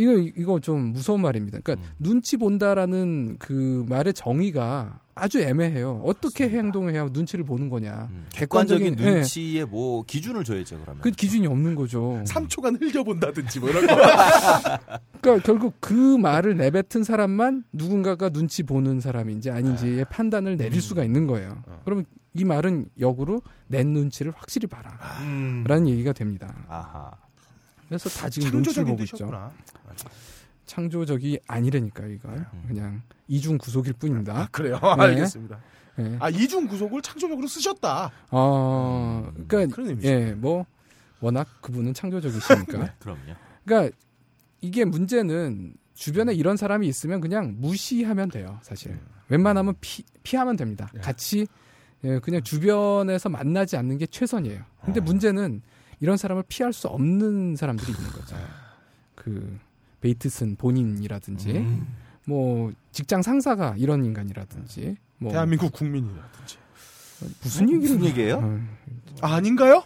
[0.00, 1.58] 이거 이거 좀 무서운 말입니다.
[1.62, 1.92] 그러니까 음.
[1.98, 6.00] 눈치 본다라는 그 말의 정의가 아주 애매해요.
[6.04, 8.08] 어떻게 행동해야 눈치를 보는 거냐.
[8.10, 8.26] 음.
[8.32, 9.18] 객관적인 객관적인 예.
[9.18, 11.02] 눈치에 뭐 기준을 줘야죠 그러면.
[11.02, 12.22] 그 기준이 없는 거죠.
[12.26, 13.96] 3초간 흘려본다든지 뭐 이런 거.
[15.20, 21.26] 그러니까 결국 그 말을 내뱉은 사람만 누군가가 눈치 보는 사람인지 아닌지의 판단을 내릴 수가 있는
[21.26, 21.62] 거예요.
[21.84, 24.98] 그러면 이 말은 역으로 내 눈치를 확실히 봐라.
[25.22, 25.64] 음.
[25.66, 26.54] 라는 얘기가 됩니다.
[26.68, 27.10] 아하.
[27.90, 29.16] 그래서 다 지금 눈치를 보고 있죠.
[29.16, 29.52] 뜻이었구나.
[30.64, 32.64] 창조적이 아니라니까 이걸 음.
[32.68, 34.48] 그냥 이중 구속일 아, 뿐입니다.
[34.52, 34.78] 그래요.
[34.80, 35.02] 네.
[35.02, 35.60] 알겠습니다.
[35.98, 36.16] 예.
[36.20, 38.12] 아 이중 구속을 창조적으로 쓰셨다.
[38.30, 40.08] 어, 그러니까 그런 의미죠.
[40.08, 40.66] 예, 뭐
[41.18, 42.94] 워낙 그분은 창조적이시니까.
[43.00, 43.34] 그럼요.
[43.64, 43.96] 그러니까
[44.60, 48.96] 이게 문제는 주변에 이런 사람이 있으면 그냥 무시하면 돼요, 사실.
[49.30, 50.88] 웬만하면 피, 피하면 됩니다.
[50.94, 51.00] 예.
[51.00, 51.48] 같이
[52.04, 54.62] 예, 그냥 주변에서 만나지 않는 게 최선이에요.
[54.84, 55.62] 근데 문제는
[56.00, 58.36] 이런 사람을 피할 수 없는 사람들이 있는 거죠.
[59.14, 59.58] 그
[60.00, 61.86] 베이트슨 본인이라든지 음.
[62.24, 66.56] 뭐 직장 상사가 이런 인간이라든지 뭐 대한민국 국민이라든지.
[67.42, 68.36] 무슨 얘기를 무슨 얘기예요?
[68.36, 68.60] 어,
[69.20, 69.84] 아, 아닌가요?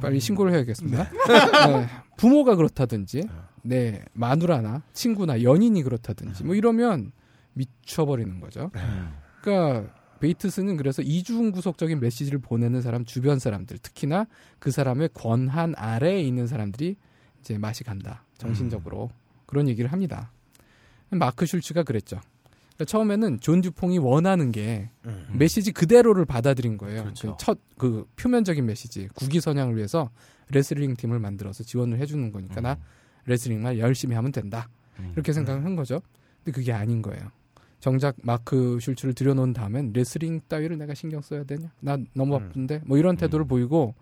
[0.00, 1.10] 빨리 신고를 해야겠습니다.
[1.28, 3.28] 네, 부모가 그렇다든지,
[3.62, 7.12] 네 마누라나 친구나 연인이 그렇다든지 뭐 이러면
[7.52, 8.70] 미쳐버리는 거죠.
[8.74, 9.12] 음.
[9.42, 14.26] 그러니까 베이트슨은 그래서 이중 구속적인 메시지를 보내는 사람 주변 사람들 특히나
[14.58, 16.96] 그 사람의 권한 아래에 있는 사람들이
[17.40, 19.10] 이제 맛이 간다 정신적으로
[19.46, 20.32] 그런 얘기를 합니다.
[21.10, 22.20] 마크 슐츠가 그랬죠.
[22.74, 24.90] 그러니까 처음에는 존 듀퐁이 원하는 게
[25.32, 27.02] 메시지 그대로를 받아들인 거예요.
[27.02, 27.36] 그렇죠.
[27.40, 30.10] 첫그 표면적인 메시지 국위 선양을 위해서
[30.50, 32.78] 레슬링 팀을 만들어서 지원을 해주는 거니까 나
[33.26, 34.68] 레슬링만 열심히 하면 된다.
[34.98, 35.10] 음.
[35.14, 36.00] 이렇게 생각을 한 거죠.
[36.44, 37.30] 근데 그게 아닌 거예요.
[37.80, 41.70] 정작 마크 슐츠를 들여놓은 다음엔 레슬링 따위를 내가 신경 써야 되냐?
[41.80, 42.48] 나 너무 음.
[42.48, 42.82] 바쁜데?
[42.86, 43.48] 뭐 이런 태도를 음.
[43.48, 43.94] 보이고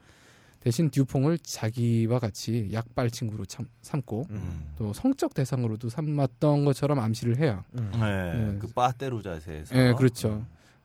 [0.60, 4.72] 대신 듀퐁을 자기와 같이 약발 친구로 참, 삼고 음.
[4.76, 7.64] 또 성적 대상으로도 삼았던 것처럼 암시를 해요.
[7.78, 7.90] 음.
[7.92, 8.58] 네, 네.
[8.58, 9.76] 그 빠떼로 자세에서.
[9.76, 10.44] 예, 그렇죠.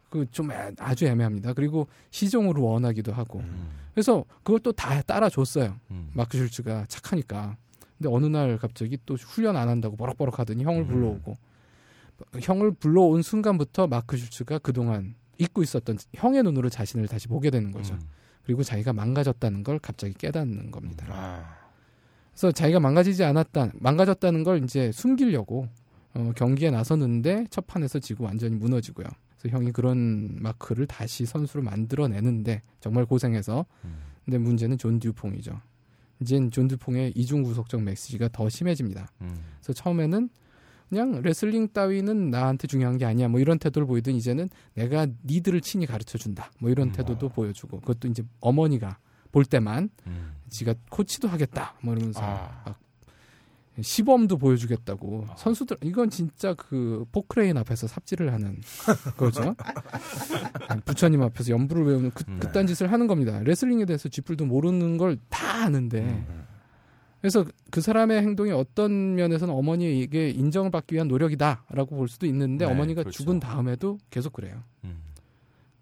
[0.09, 1.53] 그 좀 아주 애매합니다.
[1.53, 3.39] 그리고 시종으로 원하기도 하고.
[3.39, 3.69] 음.
[3.93, 5.79] 그래서 그것도 다 따라줬어요.
[5.89, 6.11] 음.
[6.13, 7.55] 마크 슐츠가 착하니까.
[7.97, 10.87] 근데 어느 날 갑자기 또 훈련 안 한다고 버럭버럭 하더니 형을 음.
[10.87, 11.37] 불러오고
[12.41, 17.95] 형을 불러온 순간부터 마크 슐츠가 그동안 잊고 있었던 형의 눈으로 자신을 다시 보게 되는 거죠.
[17.95, 18.01] 음.
[18.43, 21.05] 그리고 자기가 망가졌다는 걸 갑자기 깨닫는 겁니다.
[21.09, 21.57] 아,
[22.31, 25.67] 그래서 자기가 망가지지 않았다, 망가졌다는 걸 이제 숨기려고
[26.13, 29.07] 어, 경기에 나섰는데 첫 판에서 지고 완전히 무너지고요.
[29.37, 33.95] 그래서 형이 그런 마크를 다시 선수로 만들어내는데 정말 고생해서 음.
[34.25, 35.59] 근데 문제는 존 듀퐁이죠.
[36.19, 39.07] 이젠 존 듀퐁의 이중 구속적 메시지가 더 심해집니다.
[39.21, 39.35] 음.
[39.59, 40.29] 그래서 처음에는
[40.91, 43.29] 그냥 레슬링 따위는 나한테 중요한 게 아니야.
[43.29, 46.51] 뭐 이런 태도를 보이던 이제는 내가 니들을 친히 가르쳐 준다.
[46.59, 46.91] 뭐 이런 음.
[46.91, 48.97] 태도도 보여주고 그것도 이제 어머니가
[49.31, 50.33] 볼 때만 음.
[50.49, 51.75] 지가 코치도 하겠다.
[51.81, 52.61] 뭐 이러면서 아.
[52.65, 52.77] 막
[53.79, 58.57] 시범도 보여주겠다고 선수들 이건 진짜 그 포크레인 앞에서 삽질을 하는
[59.15, 59.55] 거죠.
[60.85, 62.37] 부처님 앞에서 연부를 외우는 그, 네.
[62.39, 63.39] 그딴 짓을 하는 겁니다.
[63.39, 66.25] 레슬링에 대해서 쥐뿔도 모르는 걸 다 아는데
[67.21, 72.71] 그래서 그 사람의 행동이 어떤 면에서는 어머니에게 인정을 받기 위한 노력이다라고 볼 수도 있는데 네,
[72.71, 73.17] 어머니가 그렇죠.
[73.17, 74.63] 죽은 다음에도 계속 그래요.
[74.83, 74.97] 음.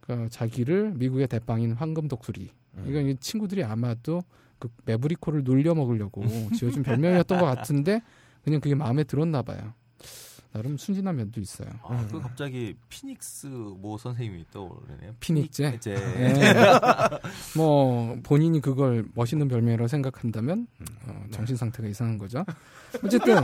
[0.01, 2.49] 그러니까 자기를 미국의 대빵인 황금 독수리.
[2.85, 4.21] 이건 이 친구들이 아마도
[4.57, 6.23] 그 매브리코를 놀려 먹으려고
[6.55, 8.01] 지어준 별명이었던 것 같은데
[8.43, 9.73] 그냥 그게 마음에 들었나 봐요.
[10.51, 11.69] 나름 순진한 면도 있어요.
[11.83, 13.47] 아, 그 갑자기 피닉스
[13.77, 15.15] 모 선생님이 떠오르네요.
[15.19, 15.79] 피닉제?
[15.79, 16.33] 제 예.
[17.55, 20.67] 뭐 본인이 그걸 멋있는 별명이라고 생각한다면
[21.07, 22.43] 어, 정신 상태가 이상한 거죠.
[23.03, 23.35] 어쨌든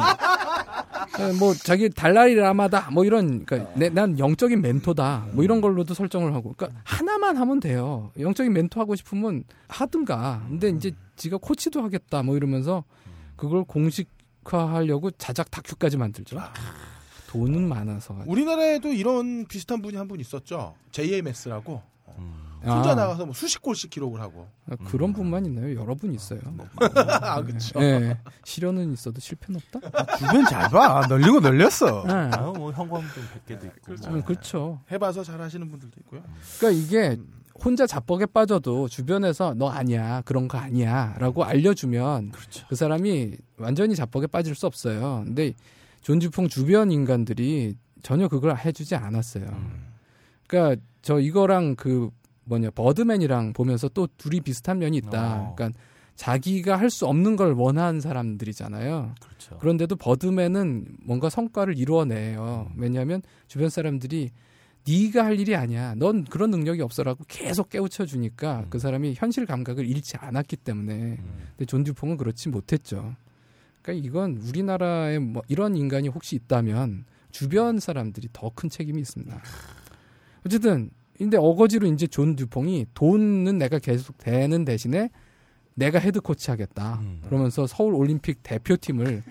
[1.19, 5.93] 예, 뭐 자기 달라리 라마다 뭐 이런 그러니까 내, 난 영적인 멘토다 뭐 이런 걸로도
[5.93, 8.11] 설정을 하고 그러니까 하나만 하면 돼요.
[8.19, 10.43] 영적인 멘토 하고 싶으면 하든가.
[10.47, 12.83] 근데 이제 지가 코치도 하겠다 뭐 이러면서
[13.35, 16.39] 그걸 공식화하려고 자작 다큐까지 만들죠.
[17.35, 18.15] 돈은 많아서.
[18.25, 20.75] 우리나라에도 이런 비슷한 분이 한 분 있었죠.
[20.91, 21.81] JMS라고
[22.17, 22.33] 음.
[22.63, 22.95] 혼자 아.
[22.95, 24.47] 나가서 뭐 수십 골씩 기록을 하고.
[24.69, 25.75] 아, 그런 분만 있나요?
[25.79, 26.39] 여러 분 있어요.
[27.21, 27.79] 아 그렇죠.
[27.81, 28.17] 예.
[28.43, 30.17] 실현은 있어도 실패는 없다.
[30.17, 31.05] 주변 잘 봐.
[31.07, 32.03] 널리고 널렸어.
[32.07, 32.11] 예.
[32.35, 34.09] 아유 뭐 형광등 100개도 있고 그렇죠.
[34.09, 34.17] 뭐.
[34.19, 34.81] 음, 그렇죠.
[34.91, 36.23] 해봐서 잘하시는 분들도 있고요.
[36.59, 37.17] 그러니까 이게
[37.63, 42.65] 혼자 자뻑에 빠져도 주변에서 너 아니야 그런 거 아니야라고 알려주면 그렇죠.
[42.67, 45.21] 그 사람이 완전히 자뻑에 빠질 수 없어요.
[45.25, 45.53] 근데
[46.05, 49.45] 존 듀퐁 주변 인간들이 전혀 그걸 해주지 않았어요.
[49.45, 49.87] 음.
[50.45, 52.11] 그러니까 저 이거랑 그
[52.43, 55.35] 뭐냐 버드맨이랑 보면서 또 둘이 비슷한 면이 있다.
[55.35, 55.55] 어.
[55.55, 55.79] 그러니까
[56.15, 59.15] 자기가 할 수 없는 걸 원하는 사람들이잖아요.
[59.19, 59.57] 그렇죠.
[59.57, 62.71] 그런데도 버드맨은 뭔가 성과를 이루어내요.
[62.77, 64.29] 왜냐하면 주변 사람들이
[64.87, 65.95] 네가 할 일이 아니야.
[65.95, 68.65] 넌 그런 능력이 없어라고 계속 깨우쳐 주니까 음.
[68.69, 70.93] 그 사람이 현실 감각을 잃지 않았기 때문에.
[70.93, 71.17] 음.
[71.49, 73.15] 근데 존 듀퐁은 그렇지 못했죠.
[73.85, 79.39] 그러니까 이건 우리나라에 뭐 이런 인간이 혹시 있다면 주변 사람들이 더 큰 책임이 있습니다.
[80.45, 85.09] 어쨌든 근데 어거지로 이제 존 듀퐁이 돈은 내가 계속 대는 대신에
[85.75, 86.99] 내가 헤드 코치 하겠다.
[87.01, 87.21] 음.
[87.25, 89.21] 그러면서 서울 올림픽 대표팀을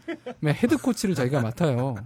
[0.44, 1.96] 헤드 코치를 자기가 맡아요.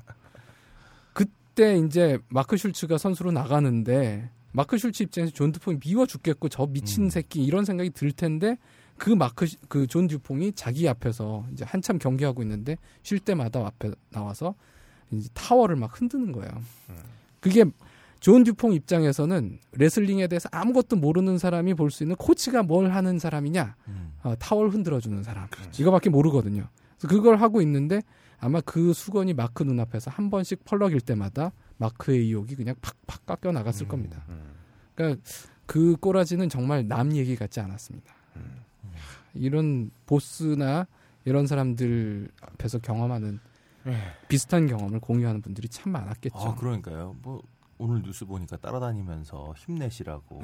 [1.13, 7.05] 그때 이제 마크 슐츠가 선수로 나가는데 마크 슐츠 입장에서 존 듀퐁이 미워 죽겠고 저 미친
[7.05, 7.11] 음.
[7.11, 8.57] 새끼 이런 생각이 들 텐데
[8.99, 14.55] 그 마크 그 존 듀퐁이 자기 앞에서 이제 한참 경기하고 있는데 쉴 때마다 앞에 나와서
[15.11, 16.51] 이제 타월을 막 흔드는 거예요.
[17.41, 17.65] 그게
[18.21, 23.77] 존 듀퐁 입장에서는 레슬링에 대해서 아무것도 모르는 사람이 볼 수 있는 코치가 뭘 하는 사람이냐
[23.89, 24.13] 음.
[24.25, 25.47] 어, 타월을 흔들어주는 사람
[25.79, 26.69] 이거밖에 모르거든요.
[26.99, 28.03] 그래서 그걸 하고 있는데
[28.41, 32.75] 아마 그 수건이 마크 눈앞에서 한 번씩 펄럭일 때마다 마크의 의욕이 그냥
[33.07, 34.25] 팍팍 깎여 나갔을 겁니다.
[34.97, 35.23] 그러니까
[35.67, 38.13] 그 꼬라지는 정말 남 얘기 같지 않았습니다.
[39.39, 40.87] 이런 보스나
[41.25, 43.41] 이런 사람들 앞에서 경험하는
[44.29, 46.39] 비슷한 경험을 공유하는 분들이 참 많았겠죠.
[46.39, 47.17] 아 그러니까요.
[47.23, 47.43] 뭐
[47.79, 50.43] 오늘 뉴스 보니까 따라다니면서 힘내시라고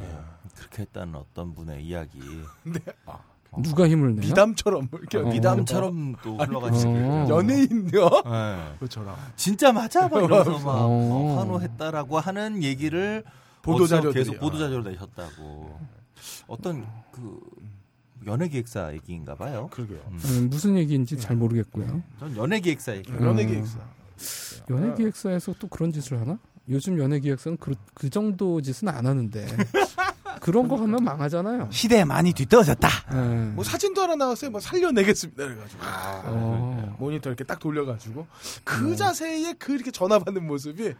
[0.56, 2.20] 그렇게 했다는 어떤 분의 이야기.
[3.06, 4.26] 어, 누가 힘을 내요?
[4.28, 5.22] 미담처럼 이렇게 어.
[5.28, 7.26] 미담처럼 또 흘러가시고 어.
[7.28, 8.08] 연예인요.
[8.24, 8.74] 네.
[8.80, 10.08] 그처럼 진짜 맞아?
[10.08, 10.86] 막 이러면서 막 어.
[10.88, 13.22] 어, 환호했다라고 하는 얘기를
[13.62, 14.24] 보도 어디서 자료들이.
[14.24, 15.78] 계속 보도 자료를 내셨다고.
[16.48, 17.40] 어떤 그
[18.26, 19.68] 연예 기획사 얘기인가 봐요.
[19.72, 19.98] 그러게요.
[20.10, 20.18] 음.
[20.24, 22.02] 음, 무슨 얘기인지 잘 모르겠고요.
[22.18, 23.10] 전 연예 기획사 얘기.
[23.12, 23.22] 음.
[23.22, 23.78] 연예 기획사.
[24.70, 26.38] 연예 기획사에서 또 그런 짓을 하나?
[26.68, 29.46] 요즘 연예 기획사는 그, 그 정도 짓은 안 하는데
[30.40, 31.68] 그런 거 하면 망하잖아요.
[31.70, 32.88] 시대에 많이 뒤떨어졌다.
[33.12, 33.16] 예.
[33.52, 34.50] 뭐 사진도 하나 나왔어요.
[34.50, 35.42] 뭐 살려내겠습니다.
[35.44, 36.96] 그래가지고 어.
[36.98, 38.26] 모니터 이렇게 딱 돌려가지고
[38.62, 40.94] 그 자세에 그 이렇게 전화 받는 모습이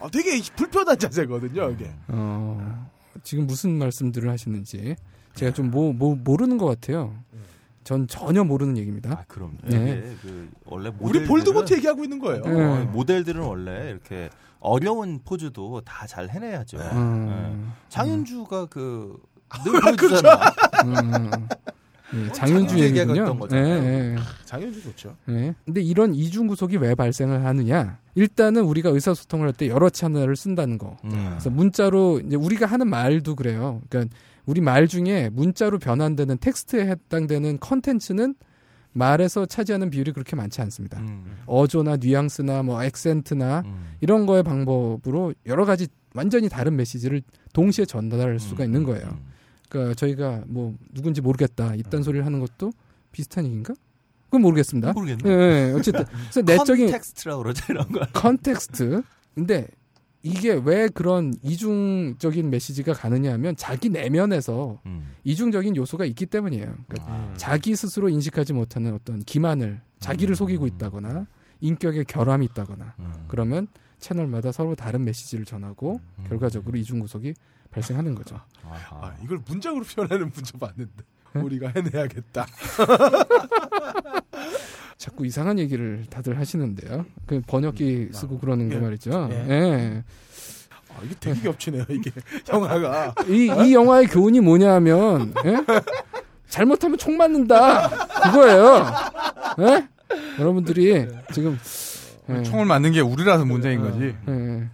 [0.00, 1.70] 어, 되게 불편한 자세거든요.
[1.70, 1.92] 이게.
[2.08, 2.88] 어,
[3.22, 4.96] 지금 무슨 말씀들을 하시는지
[5.36, 7.14] 제가 좀 뭐, 뭐 모르는 것 같아요.
[7.84, 9.12] 전 전혀 모르는 얘기입니다.
[9.12, 9.76] 아 그럼 네.
[9.76, 12.42] 이게 그 원래 우리 볼드모트 얘기하고 있는 거예요.
[12.42, 12.50] 네.
[12.64, 14.28] 어, 모델들은 원래 이렇게
[14.58, 16.78] 어려운 포즈도 다 잘 해내야죠.
[16.78, 17.72] 음, 네.
[17.88, 19.12] 장윤주가 그늘
[19.80, 20.40] 보여주잖아.
[20.84, 21.30] 음,
[22.14, 23.38] 예, 장윤주 장윤주 얘기군요.
[23.52, 24.16] 예, 예.
[24.46, 25.14] 장현주 좋죠.
[25.26, 25.54] 네.
[25.64, 27.98] 근데 이런 이중 구속이 왜 발생을 하느냐?
[28.16, 30.96] 일단은 우리가 의사소통을 할 때 여러 채널을 쓴다는 거.
[31.04, 31.26] 음.
[31.30, 33.80] 그래서 문자로 이제 우리가 하는 말도 그래요.
[33.88, 34.12] 그러니까
[34.46, 38.34] 우리 말 중에 문자로 변환되는 텍스트에 해당되는 컨텐츠는
[38.92, 40.98] 말에서 차지하는 비율이 그렇게 많지 않습니다.
[41.00, 41.36] 음.
[41.46, 43.96] 어조나 뉘앙스나 뭐 액센트나 음.
[44.00, 47.20] 이런 거의 방법으로 여러 가지 완전히 다른 메시지를
[47.52, 48.66] 동시에 전달할 수가 음.
[48.66, 49.06] 있는 거예요.
[49.06, 49.26] 음.
[49.68, 52.72] 그러니까 저희가 뭐 누군지 모르겠다 이딴 소리를 하는 것도
[53.12, 53.74] 비슷한 얘기인가?
[54.26, 54.92] 그건 모르겠습니다.
[54.92, 55.30] 모르겠네.
[55.30, 58.00] 예, 예, 어쨌든 그래서 내적인 context라고 그러죠 이런 거.
[58.12, 59.02] context.
[59.34, 59.66] 근데
[60.26, 65.14] 이게 왜 그런 이중적인 메시지가 가느냐 하면 자기 내면에서 음.
[65.22, 66.74] 이중적인 요소가 있기 때문이에요.
[66.88, 67.34] 그러니까 아.
[67.36, 70.34] 자기 스스로 인식하지 못하는 어떤 기만을 자기를 음.
[70.34, 71.26] 속이고 있다거나
[71.60, 73.12] 인격에 결함이 있다거나 음.
[73.28, 73.68] 그러면
[74.00, 76.24] 채널마다 서로 다른 메시지를 전하고 음.
[76.28, 77.34] 결과적으로 이중 구속이
[77.70, 78.40] 발생하는 거죠.
[78.64, 81.04] 아, 이걸 문장으로 표현하는 문자 봤는데
[81.34, 81.40] 네?
[81.40, 82.46] 우리가 해내야겠다.
[84.98, 87.04] 자꾸 이상한 얘기를 다들 하시는데요.
[87.26, 88.80] 그 번역기 쓰고 그러는 거 예.
[88.80, 89.28] 말이죠.
[89.30, 89.46] 예.
[89.48, 90.04] 예.
[90.88, 91.84] 아, 이게 되게 겹치네요.
[91.90, 92.10] 이게
[92.50, 95.56] 영화가 이, 이 영화의 교훈이 뭐냐면, 예?
[96.48, 97.88] 잘못하면 총 맞는다.
[98.24, 98.86] 그거예요.
[99.60, 99.88] 예?
[100.38, 101.58] 여러분들이 지금,
[102.30, 102.42] 예.
[102.42, 104.14] 총을 맞는 게 우리라서 문제인 거지.
[104.28, 104.68] 예.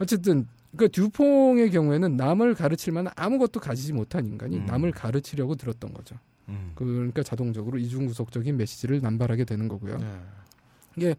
[0.00, 4.66] 어쨌든, 그 듀퐁의 경우에는 남을 가르칠 만한 아무것도 가지지 못한 인간이 음.
[4.66, 6.16] 남을 가르치려고 들었던 거죠.
[6.48, 6.72] 음.
[6.74, 9.98] 그러니까 자동적으로 이중구속적인 메시지를 남발하게 되는 거고요.
[10.96, 11.14] 네.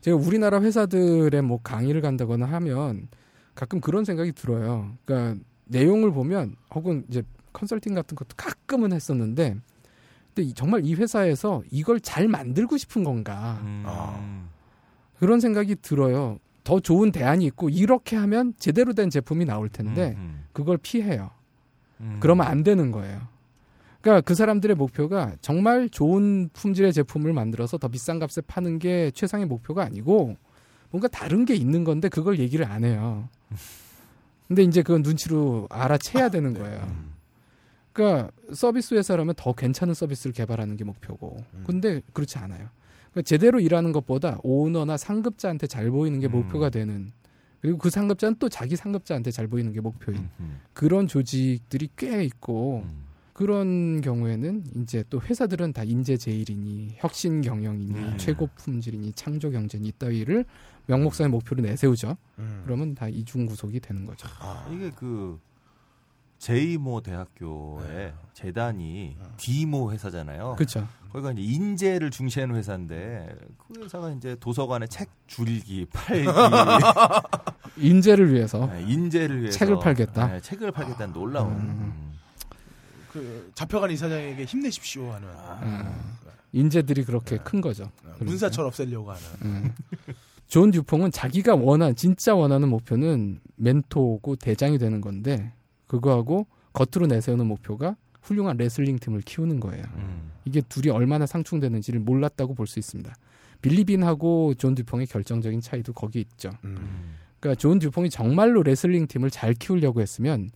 [0.00, 3.08] 제가 우리나라 회사들의 뭐 강의를 간다거나 하면
[3.54, 4.92] 가끔 그런 생각이 들어요.
[5.04, 7.22] 그러니까 내용을 보면 혹은 이제
[7.52, 9.56] 컨설팅 같은 것도 가끔은 했었는데
[10.34, 13.82] 근데 이- 정말 이 회사에서 이걸 잘 만들고 싶은 건가 음.
[13.86, 14.46] 아.
[15.18, 16.38] 그런 생각이 들어요.
[16.64, 20.44] 더 좋은 대안이 있고 이렇게 하면 제대로 된 제품이 나올 텐데 음.
[20.52, 21.30] 그걸 피해요.
[22.00, 22.16] 음.
[22.20, 23.20] 그러면 안 되는 거예요.
[24.00, 29.46] 그러니까 그 사람들의 목표가 정말 좋은 품질의 제품을 만들어서 더 비싼 값에 파는 게 최상의
[29.46, 30.36] 목표가 아니고
[30.90, 33.28] 뭔가 다른 게 있는 건데 그걸 얘기를 안 해요.
[34.48, 36.80] 근데 이제 그건 눈치로 알아채야 되는 거예요.
[36.82, 37.12] 음.
[37.92, 41.36] 그러니까 서비스 회사라면 더 괜찮은 서비스를 개발하는 게 목표고.
[41.54, 41.64] 음.
[41.66, 42.68] 근데 그렇지 않아요.
[43.12, 46.32] 그러니까 제대로 일하는 것보다 오너나 상급자한테 잘 보이는 게 음.
[46.32, 47.12] 목표가 되는
[47.60, 50.28] 그리고 그 상급자는 또 자기 상급자한테 잘 보이는 게 목표인.
[50.72, 53.09] 그런 조직들이 꽤 있고 음.
[53.40, 58.18] 그런 경우에는 이제 또 회사들은 다 인재 제일이니 혁신 경영이니 음.
[58.18, 60.44] 최고 품질이니 창조 경제니 이따위를
[60.84, 62.18] 명목상의 목표로 내세우죠.
[62.38, 62.60] 음.
[62.66, 64.28] 그러면 다 이중 구속이 되는 거죠.
[64.40, 65.40] 아, 이게 그
[66.36, 70.56] 제이모 대학교의 재단이 디모 회사잖아요.
[70.58, 70.86] 그렇죠.
[71.10, 76.28] 거기가 이제 인재를 중시하는 회사인데 그 회사가 이제 도서관에 책 줄기, 팔기,
[77.80, 80.26] 인재를 위해서 네, 인재를 위해서 책을 팔겠다?
[80.26, 81.52] 네, 책을 팔겠다는 놀라운.
[81.52, 82.09] 음.
[83.12, 85.28] 그 잡혀간 이사장에게 힘내십시오 하는
[85.62, 85.92] 음,
[86.52, 87.90] 인재들이 그렇게 큰 거죠.
[88.20, 89.22] 문사철 없애려고 하는.
[89.42, 89.74] 음.
[90.46, 95.52] 존 듀퐁은 자기가 원한 진짜 원하는 목표는 멘토고 대장이 되는 건데
[95.86, 99.84] 그거하고 겉으로 내세우는 목표가 훌륭한 레슬링 팀을 키우는 거예요.
[99.96, 100.30] 음.
[100.44, 103.14] 이게 둘이 얼마나 상충되는지를 몰랐다고 볼 수 있습니다.
[103.62, 106.50] 빌리빈하고 존 듀퐁의 결정적인 차이도 거기 있죠.
[106.64, 107.16] 음.
[107.38, 110.50] 그러니까 존 듀퐁이 정말로 레슬링 팀을 잘 키우려고 했으면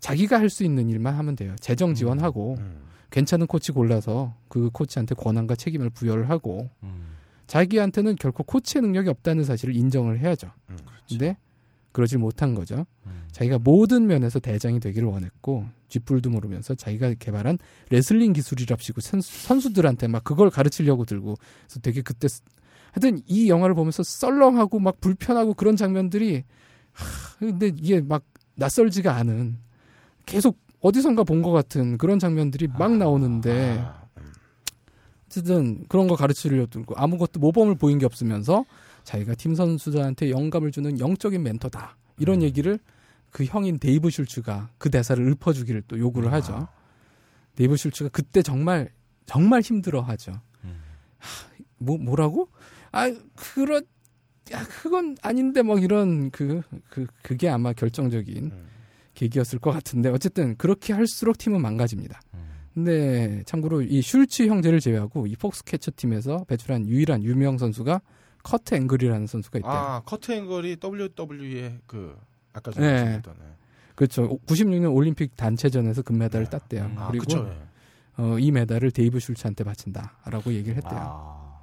[0.00, 1.54] 자기가 할 수 있는 일만 하면 돼요.
[1.60, 2.80] 재정 지원하고 음.
[3.10, 7.16] 괜찮은 코치 골라서 그 코치한테 권한과 책임을 부여를 하고 음.
[7.46, 10.50] 자기한테는 결코 코치의 능력이 없다는 사실을 인정을 해야죠.
[10.70, 10.76] 음.
[11.08, 11.36] 근데
[11.92, 12.86] 그러질 못한 거죠.
[13.06, 13.24] 음.
[13.32, 17.58] 자기가 모든 면에서 대장이 되기를 원했고 쥐뿔도 모르면서 자기가 개발한
[17.90, 21.34] 레슬링 기술이랍시고 선수, 선수들한테 막 그걸 가르치려고 들고
[21.66, 22.42] 그래서 되게 그때 쓰-
[22.92, 26.44] 하여튼 이 영화를 보면서 썰렁하고 막 불편하고 그런 장면들이
[26.92, 28.24] 하, 근데 이게 막
[28.54, 29.58] 낯설지가 않은
[30.30, 34.02] 계속 어디선가 본 것 같은 그런 장면들이 막 나오는데 아,
[35.26, 38.64] 어쨌든 그런 거 가르치려고 들고 아무것도 모범을 보인 게 없으면서
[39.04, 42.42] 자기가 팀 선수들한테 영감을 주는 영적인 멘토다 이런 음.
[42.42, 42.78] 얘기를
[43.30, 46.68] 그 형인 데이브 슐츠가 그 대사를 읊어주기를 또 요구를 하죠.
[47.56, 48.90] 데이브 슐츠가 그때 정말
[49.26, 50.32] 정말 힘들어하죠.
[50.64, 50.80] 음.
[51.78, 52.48] 뭐 뭐라고?
[52.92, 53.84] 아 그런
[54.52, 58.66] 야 그건 아닌데 막 이런 그그 그, 게 아마 결정적인 음.
[59.20, 62.20] 계기였을 것 같은데 어쨌든 그렇게 할수록 팀은 망가집니다.
[62.34, 62.50] 음.
[62.72, 68.00] 근데 참고로 이 슐츠 형제를 제외하고 이 폭스캐쳐 팀에서 배출한 유일한 유명 선수가
[68.42, 69.72] 커트 앵글이라는 선수가 있대요.
[69.72, 72.16] 아 커트 앵글이 WWE의 그
[72.52, 72.98] 아까 네.
[72.98, 73.44] 전에 했던 네.
[73.94, 74.38] 그렇죠.
[74.46, 76.50] 96년 올림픽 단체전에서 금메달을 네.
[76.50, 76.84] 땄대요.
[76.84, 76.94] 음.
[76.96, 77.50] 아 그리고 그쵸.
[77.50, 78.22] 예.
[78.22, 80.98] 어, 이 메달을 데이브 슐츠한테 바친다라고 얘기를 했대요.
[80.98, 81.60] 아.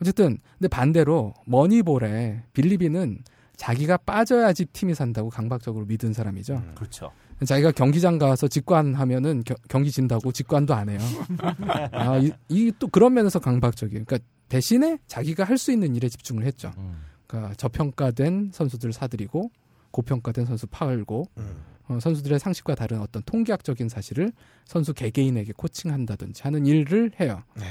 [0.00, 3.22] 어쨌든 근데 반대로 머니볼에 빌리비는
[3.56, 6.54] 자기가 빠져야지 팀이 산다고 강박적으로 믿은 사람이죠.
[6.56, 6.72] 음.
[6.74, 7.10] 그렇죠.
[7.44, 10.98] 자기가 경기장 가서 직관하면은 겨- 경기 진다고 직관도 안 해요.
[11.92, 14.04] 아, 이또 그런 면에서 강박적이에요.
[14.04, 16.72] 그러니까 대신에 자기가 할 수 있는 일에 집중을 했죠.
[16.78, 17.02] 음.
[17.26, 19.50] 그러니까 저평가된 선수들 사들이고
[19.90, 21.56] 고평가된 선수 팔고 음.
[21.88, 24.32] 어, 선수들의 상식과 다른 어떤 통계학적인 사실을
[24.64, 27.42] 선수 개개인에게 코칭한다든지 하는 일을 해요.
[27.54, 27.64] 네.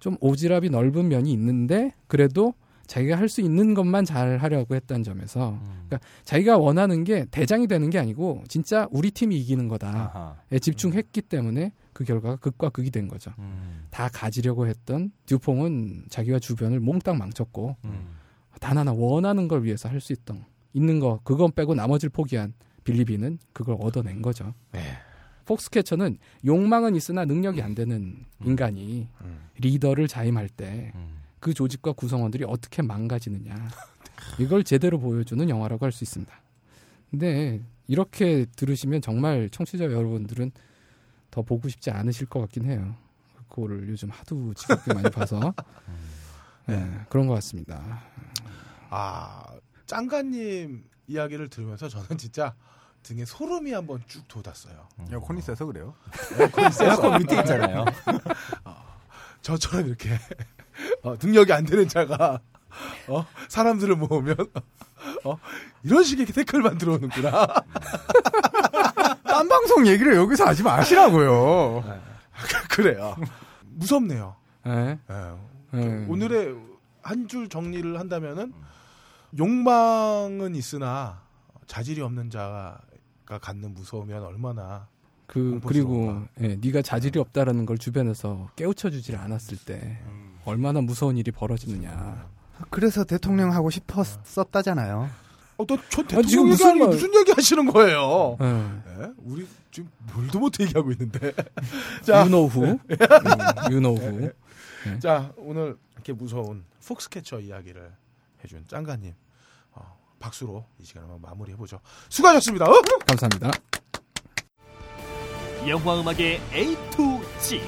[0.00, 2.54] 좀 오지랖이 넓은 면이 있는데 그래도
[2.90, 5.84] 자기가 할 수 있는 것만 잘 하려고 했다는 점에서 음.
[5.86, 10.58] 그러니까 자기가 원하는 게 대장이 되는 게 아니고 진짜 우리 팀이 이기는 거다에.
[10.58, 13.30] 집중했기 때문에 그 결과가 극과 극이 된 거죠.
[13.38, 13.86] 음.
[13.90, 18.08] 다 가지려고 했던 듀퐁은 자기와 주변을 몽땅 망쳤고 음.
[18.58, 23.38] 단 하나 원하는 걸 위해서 할 수 있던 있는 거 그건 빼고 나머지를 포기한 빌리비는
[23.52, 24.52] 그걸 얻어낸 거죠.
[24.72, 24.80] 네.
[25.44, 29.38] 폭스캐쳐는 욕망은 있으나 능력이 안 되는 인간이 음.
[29.58, 31.19] 리더를 자임할 때 음.
[31.40, 33.54] 그 조직과 구성원들이 어떻게 망가지느냐
[34.38, 36.32] 이걸 제대로 보여주는 영화라고 할 수 있습니다.
[37.10, 40.52] 근데 이렇게 들으시면 정말 청취자 여러분들은
[41.30, 42.94] 더 보고 싶지 않으실 것 같긴 해요.
[43.48, 45.52] 그거를 요즘 하도 지겹게 많이 봐서
[46.66, 48.00] 네, 그런 것 같습니다.
[48.90, 49.44] 아
[49.86, 52.54] 짱가님 이야기를 들으면서 저는 진짜
[53.02, 54.86] 등에 소름이 한번 쭉 돋았어요.
[55.10, 55.94] 에어컨이 세서 그래요.
[56.82, 57.84] 에어컨 밑에 있잖아요.
[59.42, 60.10] 저처럼 이렇게
[61.02, 62.40] 어, 능력이 안 되는 자가
[63.08, 64.36] 어, 사람들을 모으면
[65.24, 65.36] 어,
[65.82, 67.46] 이런 식의 태클만 들어오는구나.
[69.24, 71.82] 딴 방송 얘기를 여기서 하지 마시라고요.
[72.70, 73.16] 그래요.
[73.70, 74.36] 무섭네요.
[74.64, 75.76] 네, 예.
[75.78, 76.06] 네.
[76.08, 76.54] 오늘의
[77.02, 78.52] 한 줄 정리를 한다면은
[79.38, 81.22] 욕망은 있으나
[81.66, 82.78] 자질이 없는 자가
[83.24, 84.86] 갖는 무서우면 얼마나
[85.26, 86.24] 그 그리고.
[86.42, 89.98] 예, 네가 자질이 없다라는 걸 주변에서 깨우쳐 주질 않았을 때
[90.44, 92.28] 얼마나 무서운 일이 벌어지느냐.
[92.70, 95.08] 그래서 대통령 하고 싶었었다잖아요.
[95.58, 98.36] 어, 너, 저 아, 대통령 지금 무슨 말- 무슨 얘기 하시는 거예요?
[98.40, 98.44] 예.
[99.02, 99.10] 예?
[99.18, 101.32] 우리 지금 뭘도 못해 얘기하고 있는데.
[102.04, 102.78] 자, You know who?
[102.78, 104.30] 음, know who?
[105.00, 107.92] 자, 오늘 이렇게 무서운 폭스캐쳐 이야기를
[108.42, 109.14] 해준 짱가님.
[109.72, 111.78] 어, 박수로 이 시간을 한번 마무리해 보죠.
[112.08, 112.64] 수고하셨습니다.
[112.66, 112.72] 어?
[113.06, 113.50] 감사합니다.
[115.68, 117.60] 영화 음악의 A to G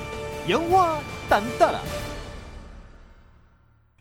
[0.48, 0.98] 영화
[1.28, 1.80] 딴따라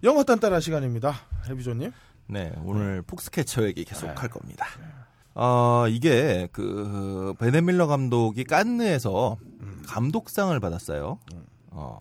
[0.03, 1.13] 영화 딴따라 시간입니다.
[1.47, 1.91] 해비조님.
[2.25, 4.65] 네, 오늘 폭스캐쳐 얘기 계속 할 겁니다.
[5.35, 9.37] 어, 이게 그 베네 밀러 감독이 깐느에서
[9.85, 11.19] 감독상을 받았어요.
[11.69, 11.99] 어,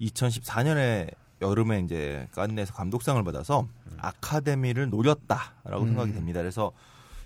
[0.00, 3.68] 2014년에 여름에 이제 깐느에서 감독상을 받아서
[3.98, 6.40] 아카데미를 노렸다라고 생각이 됩니다.
[6.40, 6.72] 그래서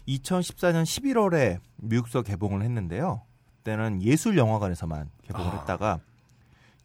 [0.09, 3.23] 2014년 11월에 미국서 개봉을 했는데요.
[3.59, 6.01] 그때는 예술 영화관에서만 개봉을 했다가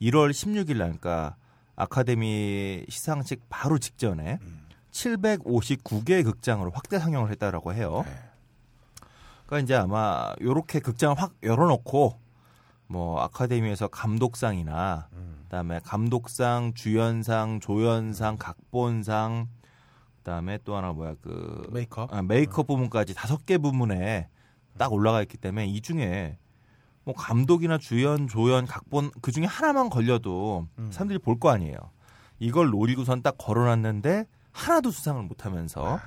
[0.01, 1.35] 1월 16일 날 그러니까
[1.75, 4.39] 아카데미 시상식 바로 직전에
[4.91, 8.03] 759개 극장으로 확대 상영을 했다라고 해요.
[8.05, 8.11] 네.
[9.45, 12.19] 그러니까 이제 아마 요렇게 극장을 확 열어놓고
[12.87, 15.09] 뭐 아카데미에서 감독상이나
[15.43, 19.47] 그다음에 감독상, 주연상, 조연상, 각본상
[20.17, 22.13] 그다음에 또 하나 뭐야 그 메이크업.
[22.13, 24.27] 아, 메이크업 부분까지 다섯 개 부문에
[24.77, 26.37] 딱 올라가 있기 때문에 이 중에
[27.05, 30.91] 뭐 감독이나 주연, 조연, 각본 그 중에 하나만 걸려도 음.
[30.91, 31.77] 사람들이 볼 거 아니에요.
[32.39, 35.99] 이걸 노리고선 딱 걸어놨는데 하나도 수상을 못하면서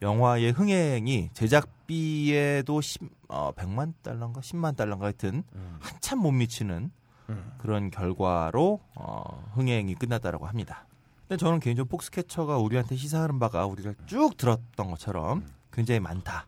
[0.00, 5.76] 영화의 흥행이 제작비에도 10, 어, 100만 달러인가 10만 달러인가 하여튼 음.
[5.80, 6.90] 한참 못 미치는
[7.28, 7.52] 음.
[7.58, 10.86] 그런 결과로 어, 흥행이 끝났다라고 합니다.
[11.28, 16.46] 근데 저는 개인적으로 폭스캐쳐가 우리한테 시사하는 바가 우리가 쭉 들었던 것처럼 굉장히 많다.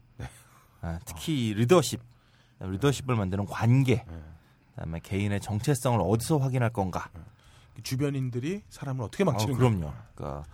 [0.83, 2.01] 아, 특히 리더십,
[2.71, 4.05] 리더십을 만드는 관계,
[4.75, 7.09] 그다음에 개인의 정체성을 어디서 확인할 건가.
[7.83, 9.93] 주변인들이 사람을 어떻게 어, 망치는 그럼요.
[10.15, 10.45] 그러니까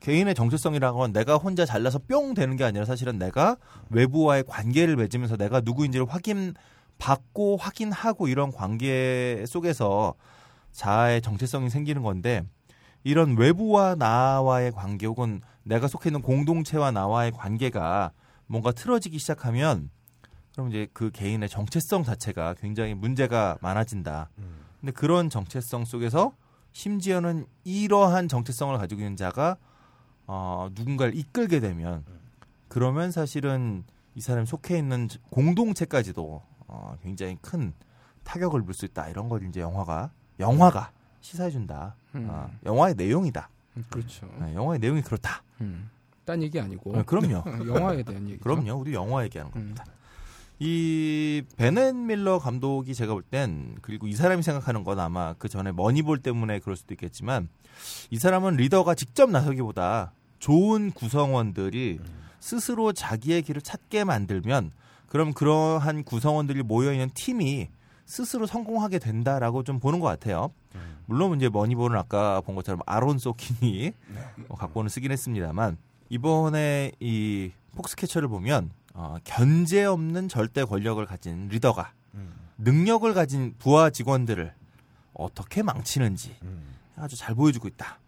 [0.00, 3.56] 개인의 정체성이라는 건 내가 혼자 잘나서 뿅 되는 게 아니라 사실은 내가
[3.90, 6.54] 외부와의 관계를 맺으면서 내가 누구인지를 확인
[6.98, 10.14] 받고 확인하고 이런 관계 속에서
[10.72, 12.44] 자아의 정체성이 생기는 건데
[13.02, 18.12] 이런 외부와 나와의 관계 혹은 내가 속해 있는 공동체와 나와의 관계가
[18.46, 19.90] 뭔가 틀어지기 시작하면
[20.58, 24.28] 그럼 이제 그 개인의 정체성 자체가 굉장히 문제가 많아진다.
[24.38, 24.58] 음.
[24.80, 26.34] 근데 그런 정체성 속에서
[26.72, 29.56] 심지어는 이러한 정체성을 가지고 있는 자가
[30.26, 32.04] 어, 누군가를 이끌게 되면
[32.66, 33.84] 그러면 사실은
[34.16, 37.72] 이 사람이 속해 있는 공동체까지도 어, 굉장히 큰
[38.24, 39.10] 타격을 줄수 있다.
[39.10, 40.90] 이런 걸 이제 영화가 영화가
[41.20, 41.94] 시사해 준다.
[42.16, 42.26] 음.
[42.28, 43.48] 어, 영화의 내용이다.
[43.76, 44.28] 음, 그렇죠.
[44.40, 45.40] 네, 영화의 내용이 그렇다.
[45.60, 45.88] 음.
[46.24, 47.44] 딴 얘기 아니고 네, 그럼요.
[47.64, 48.40] 영화에 대한 얘기.
[48.40, 48.72] 그럼요.
[48.74, 49.54] 우리 영화 얘기하는 음.
[49.54, 49.84] 겁니다.
[50.60, 55.70] 이 베넨 밀러 감독이 제가 볼 땐 그리고 이 사람이 생각하는 건 아마 그 전에
[55.72, 57.48] 머니볼 때문에 그럴 수도 있겠지만
[58.10, 62.00] 이 사람은 리더가 직접 나서기보다 좋은 구성원들이
[62.40, 64.72] 스스로 자기의 길을 찾게 만들면
[65.08, 67.68] 그럼 그러한 구성원들이 모여 있는 팀이
[68.06, 70.50] 스스로 성공하게 된다라고 좀 보는 것 같아요.
[71.06, 73.92] 물론 이제 머니볼은 아까 본 것처럼 아론 소 킨이
[74.48, 75.76] 어, 각본을 쓰긴 했습니다만
[76.10, 82.32] 이번에 이 폭스캐쳐를 보면 어, 견제 없는 절대 권력을 가진 리더가 음.
[82.58, 84.52] 능력을 가진 부하 직원들을
[85.14, 86.74] 어떻게 망치는지 음.
[86.96, 88.00] 아주 잘 보여주고 있다.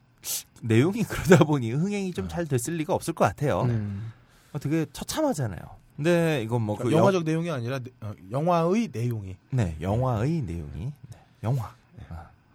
[0.62, 3.62] 내용이 그러다 보니 흥행이 좀 잘 됐을 리가 없을 것 같아요.
[3.62, 4.12] 음.
[4.53, 5.61] 어, 되게 처참하잖아요.
[5.95, 11.18] 근데 이건 뭐그 그러니까 영화적 내용이 아니라 내- 어, 영화의 내용이 네 영화의 내용이 네,
[11.45, 11.72] 영화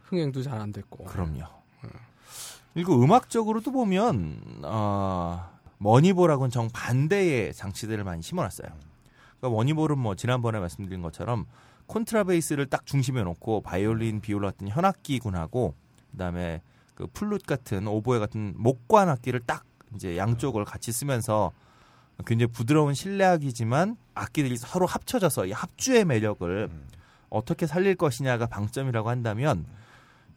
[0.10, 1.06] 흥행도 잘 안 됐고.
[1.06, 1.44] 그럼요.
[2.74, 8.70] 그리고 음악적으로도 보면 어, 머니볼하고는 정 반대의 장치들을 많이 심어놨어요.
[9.40, 11.46] 그러니까 머니볼은 뭐 지난번에 말씀드린 것처럼
[11.88, 15.76] 콘트라베이스를 딱 중심에 놓고 바이올린, 비올라 같은 현악기군하고
[16.12, 16.62] 그다음에
[16.96, 21.52] 그 플룻 같은 오보에 같은 목관 악기를 딱 이제 양쪽을 같이 쓰면서
[22.26, 26.70] 굉장히 부드러운 실내악이지만 악기들이 서로 합쳐져서 이 합주의 매력을
[27.30, 29.66] 어떻게 살릴 것이냐가 방점이라고 한다면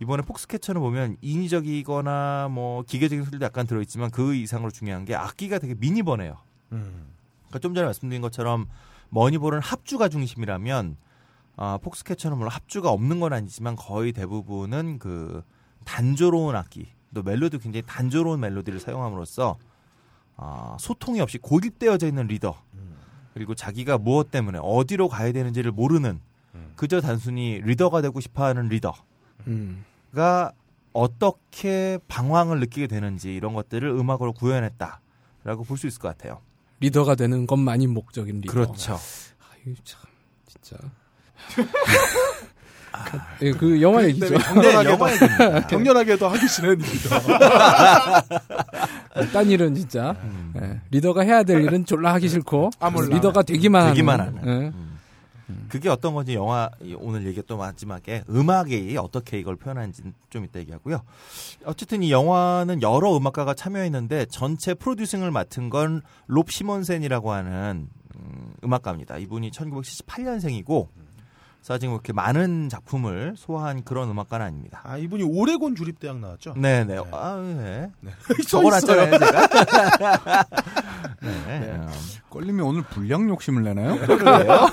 [0.00, 5.74] 이번에 폭스캐쳐는 보면 인위적이거나 뭐 기계적인 소리도 약간 들어있지만 그 이상으로 중요한 게 악기가 되게
[5.74, 6.36] 미니버네요.
[6.72, 7.08] 음.
[7.48, 8.66] 그러니까 좀 전에 말씀드린 것처럼
[9.10, 10.96] 머니볼은 합주가 중심이라면
[11.56, 15.42] 아, 폭스캐쳐는 물론 합주가 없는 건 아니지만 거의 대부분은 그
[15.84, 19.56] 단조로운 악기 또 멜로디 굉장히 단조로운 멜로디를 사용함으로써
[20.36, 22.62] 아, 소통이 없이 고립되어져 있는 리더
[23.34, 26.20] 그리고 자기가 무엇 때문에 어디로 가야 되는지를 모르는
[26.76, 29.07] 그저 단순히 리더가 되고 싶어하는 리더가
[29.46, 29.84] 음.
[30.92, 36.40] 어떻게 방황을 느끼게 되는지 이런 것들을 음악으로 구현했다라고 볼 수 있을 것 같아요.
[36.80, 38.52] 리더가 되는 것만이 목적인 리더.
[38.52, 38.94] 그렇죠.
[38.94, 40.00] 아유 참
[40.46, 40.76] 진짜.
[43.42, 44.26] 예, 그 영화 얘기죠.
[44.38, 44.98] 격렬하게도,
[45.68, 47.10] 격렬하게도 하기 싫은 일이죠.
[49.32, 50.52] 딴 일은 진짜 음.
[50.60, 52.90] 예, 리더가 해야 될 일은 졸라 하기 싫고 아.
[52.90, 54.38] 리더가 되기만, 되기만 하는.
[54.38, 54.48] 하는.
[54.48, 54.66] 예.
[54.68, 54.87] 음.
[55.68, 60.60] 그게 어떤 건지 영화 이 오늘 얘기 또 마지막에 음악이 어떻게 이걸 표현하는지 좀 이따
[60.60, 61.02] 얘기하고요.
[61.64, 69.16] 어쨌든 이 영화는 여러 음악가가 참여했는데 전체 프로듀싱을 맡은 건 롭 시몬센이라고 하는 음, 음악가입니다.
[69.18, 70.88] 이분이 1978년생이고
[71.62, 74.80] 사실 뭐 이렇게 많은 작품을 소화한 그런 음악가는 아닙니다.
[74.84, 76.54] 아, 이분이 오레곤 주립대학 나왔죠?
[76.56, 76.94] 네네.
[76.94, 77.02] 네.
[77.12, 77.90] 아, 네.
[78.46, 78.70] 써 있어요.
[78.70, 79.48] 적어놨잖아요, 제가.
[81.20, 81.72] 네.
[81.78, 81.88] 어,
[82.30, 83.98] 껄림이 오늘 불량 욕심을 내나요?
[83.98, 84.66] 그러게요.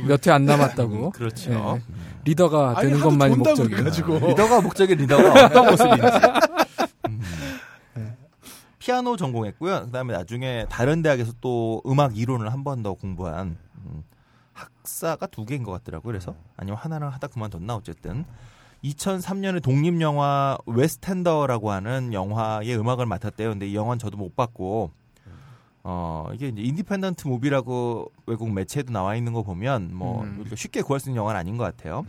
[0.08, 1.06] 몇회 안 남았다고.
[1.06, 1.52] 음, 그렇죠.
[1.52, 1.82] 예.
[2.24, 3.68] 리더가 아니, 되는 하도 것만이 목적이에요.
[3.68, 4.18] 그래가지고.
[4.28, 6.02] 리더가 목적인 리더가 어떤 모습인지.
[7.08, 7.20] 음.
[8.78, 9.86] 피아노 전공했고요.
[9.86, 14.02] 그다음에 나중에 다른 대학에서 또 음악 이론을 한 번 더 공부한 음,
[14.82, 16.12] 학사가 두 개인 것 같더라고요.
[16.12, 18.24] 그래서 아니면 하나를 하다 그만뒀나 어쨌든
[18.84, 23.50] 2003년에 독립 영화 웨스텐더라고 하는 영화의 음악을 맡았대요.
[23.50, 24.90] 근데 이 영화는 저도 못 봤고
[25.84, 30.44] 어 이게 이제 independent movie라고 외국 매체에도 나와 있는 거 보면 뭐 음.
[30.54, 32.04] 쉽게 구할 수 있는 영화는 아닌 것 같아요.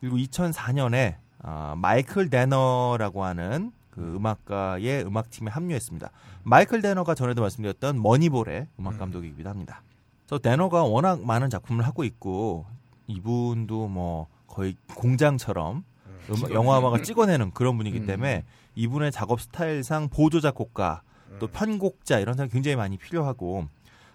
[0.00, 6.10] 그리고 2004년에 아, 마이클 데너라고 하는 그 음악가의 음악팀에 합류했습니다.
[6.42, 9.82] 마이클 데너가 전에도 말씀드렸던 머니볼의 음악 감독이기도 합니다.
[10.30, 12.64] 그래서 데너가 워낙 많은 작품을 하고 있고
[13.08, 18.06] 이분도 뭐 거의 공장처럼 음, 영화 음악을 찍어내는 그런 분이기 음.
[18.06, 18.44] 때문에
[18.76, 21.02] 이분의 작업 스타일상 보조 작곡가
[21.40, 23.66] 또 편곡자 이런 사람이 굉장히 많이 필요하고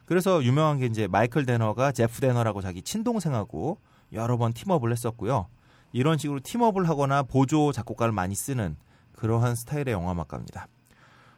[0.06, 3.78] 그래서 유명한 게 이제 마이클 데너가 제프 데너라고 자기 친동생하고
[4.14, 5.48] 여러 번 팀업을 했었고요.
[5.92, 8.78] 이런 식으로 팀업을 하거나 보조 작곡가를 많이 쓰는
[9.12, 10.70] 그러한 스타일의 영화 음악가입니다.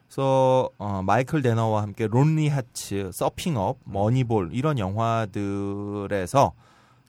[0.08, 6.52] 그래서 어, 마이클 데너와 함께 론리 하츠, 서핑업, 머니볼 이런 영화들에서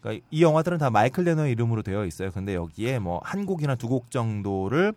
[0.01, 2.29] 그러니까 이 영화들은 다 마이클 데너 이름으로 되어 있어요.
[2.31, 4.93] 근데 여기에 뭐 한 곡이나 두 곡 정도를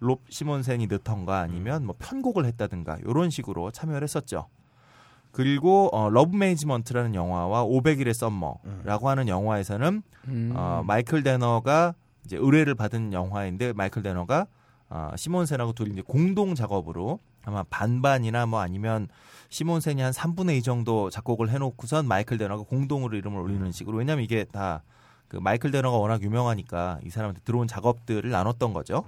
[0.00, 4.46] 롭 시몬센이 넣던가 아니면 뭐 편곡을 했다든가 이런 식으로 참여를 했었죠.
[5.30, 10.52] 그리고 어, Love Management라는 영화와 500일의 썸머라고 하는 영화에서는 음.
[10.56, 11.94] 어, 마이클 데너가
[12.24, 14.46] 이제 의뢰를 받은 영화인데 마이클 데너가
[14.88, 19.08] 어, 시몬센하고 둘이 이제 공동 작업으로 아마 반반이나 뭐 아니면
[19.48, 24.44] 시몬센이 한 3분의 2 정도 작곡을 해놓고선 마이클 데너가 공동으로 이름을 올리는 식으로 왜냐면 이게
[24.44, 24.82] 다
[25.32, 29.06] 그 마이클 데너가 워낙 유명하니까 이 사람한테 들어온 작업들을 나눴던 거죠.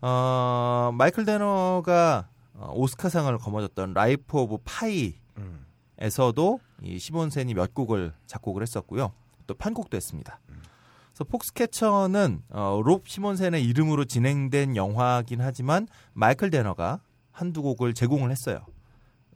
[0.00, 5.64] 어, 마이클 데너가 어, 오스카상을 거머졌던 Life of Pi 음.
[6.00, 9.12] 에서도 이 시몬센이 몇 곡을 작곡을 했었고요.
[9.46, 10.40] 또 편곡도 했습니다.
[11.12, 16.98] 그래서 폭스캐쳐는 어, 롭 시몬센의 이름으로 진행된 영화긴 하지만 마이클 데너가
[17.38, 18.66] 한두 곡을 제공을 했어요.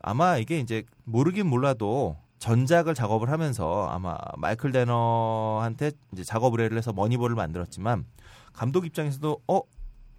[0.01, 6.93] 아마 이게 이제 모르긴 몰라도 전작을 작업을 하면서 아마 마이클 데너한테 이제 작업 의뢰를 해서
[6.93, 8.05] 머니볼을 만들었지만
[8.53, 9.61] 감독 입장에서도 어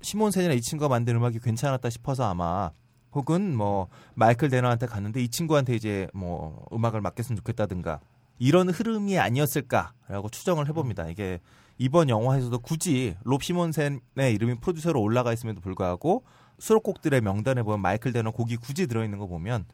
[0.01, 2.71] 시몬센이나 이 친구가 만든 음악이 괜찮았다 싶어서 아마
[3.11, 7.99] 혹은 뭐 마이클 데너한테 갔는데 이 친구한테 이제 뭐 음악을 맡겼으면 좋겠다든가
[8.39, 11.09] 이런 흐름이 아니었을까라고 추정을 해봅니다.
[11.09, 11.41] 이게
[11.77, 16.23] 이번 영화에서도 굳이 롭 시몬센의 이름이 프로듀서로 올라가 있음에도 불구하고
[16.60, 19.66] 수록곡들의 명단에 보면 마이클 데너 곡이 굳이 들어있는 거 보면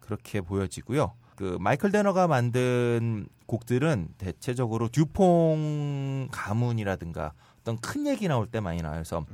[0.00, 1.12] 그렇게 보여지고요.
[1.36, 8.98] 그 마이클 데너가 만든 곡들은 대체적으로 듀퐁 가문이라든가 어떤 큰 얘기 나올 때 많이 나와요.
[8.98, 9.24] 그래서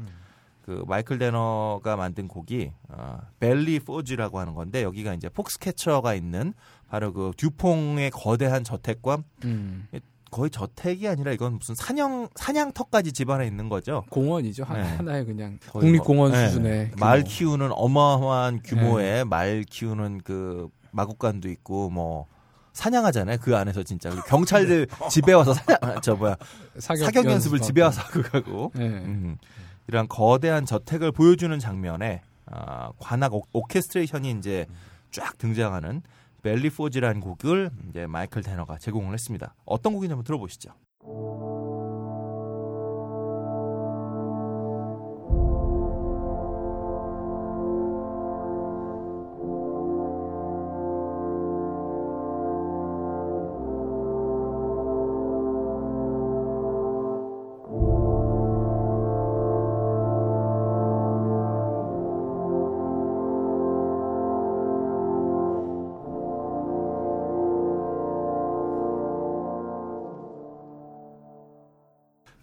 [0.62, 6.54] 그 마이클 데너가 만든 곡이 어, 벨리 포즈라고 하는 건데 여기가 이제 폭스캐쳐가 있는
[6.88, 9.88] 바로 그 듀퐁의 거대한 저택과 음.
[10.36, 14.04] 거의 저택이 아니라 이건 무슨 사냥 사냥터까지 집안에 있는 거죠.
[14.10, 14.64] 공원이죠.
[14.64, 14.82] 하- 네.
[14.82, 16.48] 하나의 그냥 국립공원 뭐, 네.
[16.48, 17.28] 수준의 말 규모.
[17.30, 22.26] 키우는 어마어마한 규모의 말 키우는 그 마구간도 있고 뭐
[22.74, 23.38] 사냥하잖아요.
[23.40, 26.36] 그 안에서 진짜 그 경찰들 집에 와서 사냥 아, 저 뭐야
[26.78, 27.60] 사격, 사격 연습을.
[27.60, 28.84] 집에 와서 하고 가고 네.
[28.86, 29.38] 음.
[29.88, 34.66] 이런 거대한 저택을 보여주는 장면에 아, 관악 오, 오케스트레이션이 이제
[35.10, 36.02] 쫙 등장하는
[36.46, 39.56] 벨리 포즈라는 곡을 이제 마이클 테너가 제공을 했습니다.
[39.64, 40.70] 어떤 한번 들어보시죠.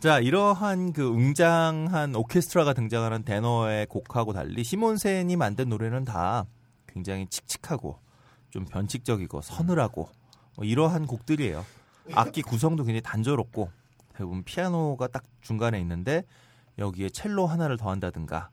[0.04, 6.46] 자, 이러한 그 웅장한 오케스트라가 등장하는 데너의 곡하고 달리 시몬센이 만든 노래는 다
[6.88, 7.98] 굉장히 칙칙하고
[8.50, 10.10] 좀 변칙적이고 서늘하고
[10.58, 11.66] 뭐 이러한 곡들이에요.
[12.12, 13.72] 악기 구성도 굉장히 단조롭고
[14.14, 16.26] 대부분 피아노가 딱 중간에 있는데
[16.80, 18.50] 여기에 첼로 하나를 더한다든가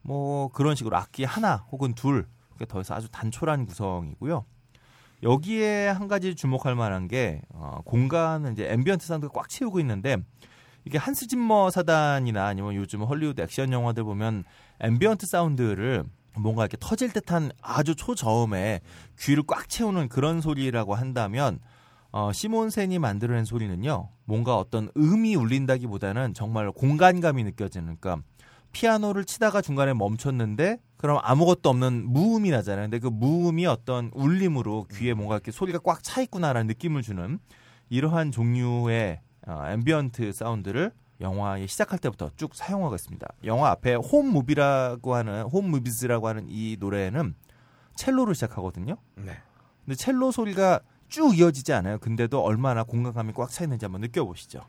[0.00, 4.44] 뭐 그런 식으로 악기 하나 혹은 둘 그렇게 더해서 아주 단촐한 구성이고요.
[5.24, 10.18] 여기에 한 가지 주목할 만한 게 어, 공간은 이제 ambient sound가 꽉 채우고 있는데
[10.84, 14.44] 이게 한스 짐머 사단이나 아니면 요즘 헐리우드 액션 영화들 보면
[14.80, 16.04] ambient sound를
[16.36, 18.80] 뭔가 이렇게 터질 듯한 아주 초저음에
[19.18, 21.58] 귀를 꽉 채우는 그런 소리라고 한다면
[22.10, 28.22] 어, 시몬센이 만들어낸 소리는요 뭔가 어떤 음이 울린다기보다는 정말 공간감이 느껴지는 그러니까
[28.72, 32.86] 피아노를 치다가 중간에 멈췄는데 그럼 아무것도 없는 무음이 나잖아요.
[32.86, 37.38] 근데 그 무음이 어떤 울림으로 귀에 뭔가 이렇게 소리가 꽉 차 있구나라는 느낌을 주는
[37.88, 43.26] 이러한 종류의 어, ambient sound를 영화의 시작할 때부터 쭉 사용하고 있습니다.
[43.44, 47.34] 영화 앞에 Home Movie라고 하는 Home Movies라고 하는 이 노래는
[47.94, 48.96] 첼로로 시작하거든요.
[49.16, 49.36] 네.
[49.84, 51.98] 근데 첼로 소리가 쭉 이어지지 않아요.
[51.98, 54.60] 근데도 얼마나 공간감이 꽉 차 있는지 한번 느껴보시죠.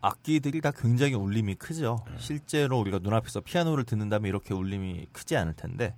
[0.00, 2.04] 악기들이 다 굉장히 울림이 크죠.
[2.18, 5.94] 실제로 우리가 눈앞에서 피아노를 듣는다면 이렇게 울림이 크지 않을 텐데.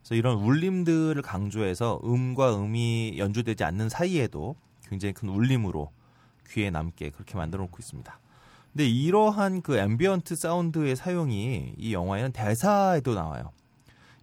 [0.00, 4.54] 그래서 이런 울림들을 강조해서 음과 음이 연주되지 않는 사이에도
[4.88, 5.90] 굉장히 큰 울림으로
[6.50, 8.20] 귀에 남게 그렇게 만들어 놓고 있습니다.
[8.72, 13.52] 근데 이러한 그 ambient sound의 사용이 이 영화에는 대사에도 나와요.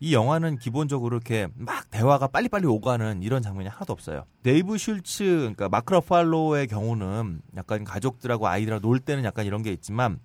[0.04, 4.26] 이 영화는 기본적으로 이렇게 막 대화가 빨리빨리 오가는 이런 장면이 하나도 없어요.
[4.42, 10.20] 데이브 슐츠, 그러니까 마크 러팔로의 경우는 약간 가족들하고 아이들하고 놀 때는 약간 이런 게 있지만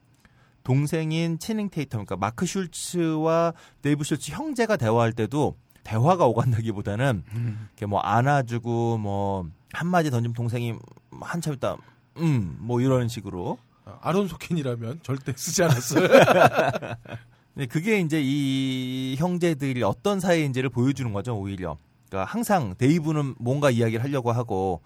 [0.64, 3.53] 동생인 채닝 테이텀, 그러니까 마크 슐츠와
[3.83, 7.22] 데이브 슐츠 형제가 대화할 때도 대화가 오간다기보다는
[7.68, 10.74] 이렇게 뭐 안아주고 뭐 한마디 던지면 동생이
[11.20, 11.77] 한참 있다
[12.16, 16.09] 음 뭐 이런 식으로 어, 아론 소킨이라면 절대 쓰지 않았어요.
[17.59, 21.78] 네, 그게 이제 이 형제들이 어떤 사이인지를 보여주는 거죠, 오히려.
[22.07, 24.82] 그러니까 항상 데이브는 뭔가 이야기를 하려고 하고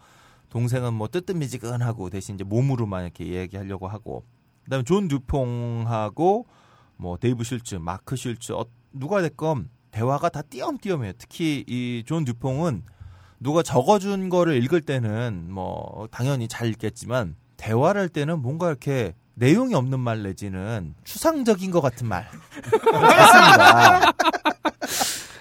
[0.50, 4.24] 동생은 뭐 뜨뜻미지근하고 대신 이제 몸으로만 이렇게 이야기하려고 하고
[4.62, 6.46] 그다음에 존 듀퐁하고
[6.96, 11.14] 뭐 데이브 슐츠, 마크 슐츠 어, 누가 됐건 대화가 다 띄엄띄엄해요.
[11.18, 12.84] 특히 이 존 듀퐁은
[13.40, 19.74] 누가 적어준 거를 읽을 때는 뭐 당연히 잘 읽겠지만 대화를 할 때는 뭔가 이렇게 내용이
[19.74, 22.28] 없는 말 내지는 추상적인 것 같은 말.
[22.55, 24.12] 했습니다.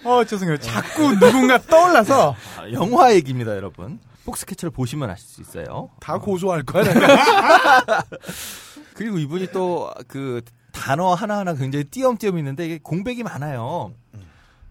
[0.05, 0.57] 어, 죄송해요.
[0.57, 3.99] 자꾸 누군가 떠올라서 아, 영화 얘기입니다, 여러분.
[4.25, 5.89] 폭스캐치를 보시면 아실 수 있어요.
[5.99, 6.83] 다 고소할 거야.
[8.95, 10.41] 그리고 이분이 또 그
[10.71, 13.91] 단어 하나하나 굉장히 띄엄띄엄 있는데 이게 공백이 많아요.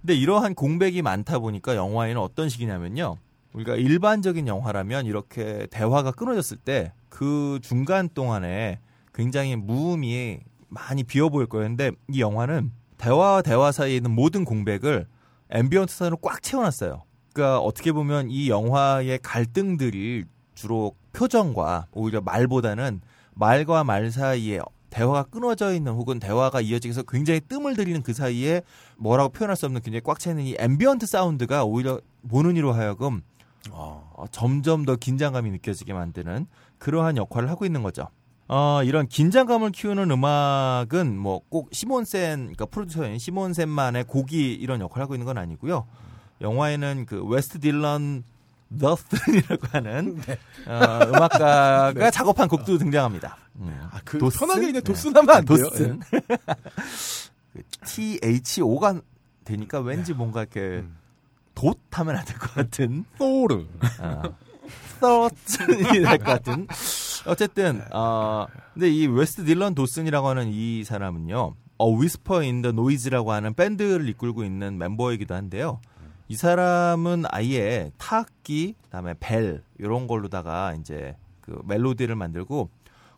[0.01, 3.17] 근데 이러한 공백이 많다 보니까 영화에는 어떤 식이냐면요.
[3.53, 8.79] 우리가 일반적인 영화라면 이렇게 대화가 끊어졌을 때 그 중간 동안에
[9.19, 10.39] 굉장히 무음이
[10.69, 11.67] 많이 비어 보일 거예요.
[11.67, 15.07] 근데 이 영화는 대화와 대화 사이에 있는 모든 공백을
[15.51, 17.03] ambient sound로 꽉 채워놨어요.
[17.33, 23.01] 그러니까 어떻게 보면 이 영화의 갈등들이 주로 표정과 오히려 말보다는
[23.35, 24.61] 말과 말 사이에
[24.91, 28.63] 대화가 끊어져 있는 혹은 대화가 이어지면서 굉장히 뜸을 들이는 그 사이에
[28.97, 33.23] 뭐라고 표현할 수 없는 굉장히 꽉차 있는 이 ambient sound가 오히려 보는 이로 하여금
[33.71, 36.47] 어, 점점 더 긴장감이 느껴지게 만드는
[36.79, 38.09] 그러한 역할을 하고 있는 거죠.
[38.49, 45.15] 어, 이런 긴장감을 키우는 음악은 뭐 꼭 시몬센, 그러니까 프로듀서인 시몬센만의 곡이 이런 역할을 하고
[45.15, 45.87] 있는 건 아니고요.
[46.41, 48.25] 영화에는 그 웨스트 딜런
[48.81, 50.19] 더스틴이라고 하는
[50.67, 53.37] 어, 음악가가 작업한 곡도 등장합니다.
[53.57, 53.89] 음.
[53.91, 54.41] 아, 그 도슨?
[54.41, 54.81] 편하게 그냥 네.
[54.83, 55.59] 도슨 하면 안 돼요.
[55.71, 56.01] 도슨.
[57.53, 59.01] 그 T H O가
[59.45, 60.97] 되니까 왠지 뭔가 이렇게 음.
[61.55, 63.65] 돛 하면 안 될 것 같은 소르.
[64.01, 64.23] 어,
[65.01, 66.67] 서튼이 될 것 같은.
[67.29, 71.55] 어쨌든 어 근데 이 웨스트 딜런 도슨이라고 하는 이 사람은요.
[71.79, 75.81] 어 Whisper in the Noise라고 하는 밴드를 이끌고 있는 멤버이기도 한데요.
[76.29, 82.69] 이 사람은 아예 타악기, 그다음에 벨 이런 걸로다가 이제 그 멜로디를 만들고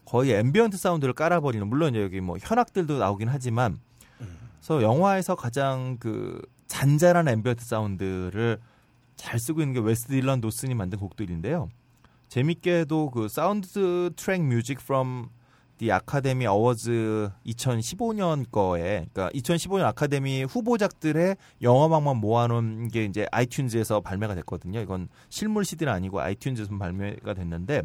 [0.05, 3.79] 거의 ambient 사운드를 깔아버리는 물론 여기 뭐 현악들도 나오긴 하지만
[4.61, 8.59] 그래서 영화에서 가장 그 잔잔한 ambient 사운드를
[9.17, 11.69] 잘 쓰고 있는 게 웨스트 딜런 도슨이 만든 곡들인데요.
[12.31, 15.31] 재밌게도 그 사운드 트랙 Music from
[15.79, 24.37] the Academy Awards 2015년 거에 그러니까 2015년 아카데미 후보작들의 영화음악만 모아놓은 게 이제 iTunes에서 발매가
[24.37, 24.79] 됐거든요.
[24.81, 27.83] 이건 실물 CD는 아니고 iTunes에서 발매가 됐는데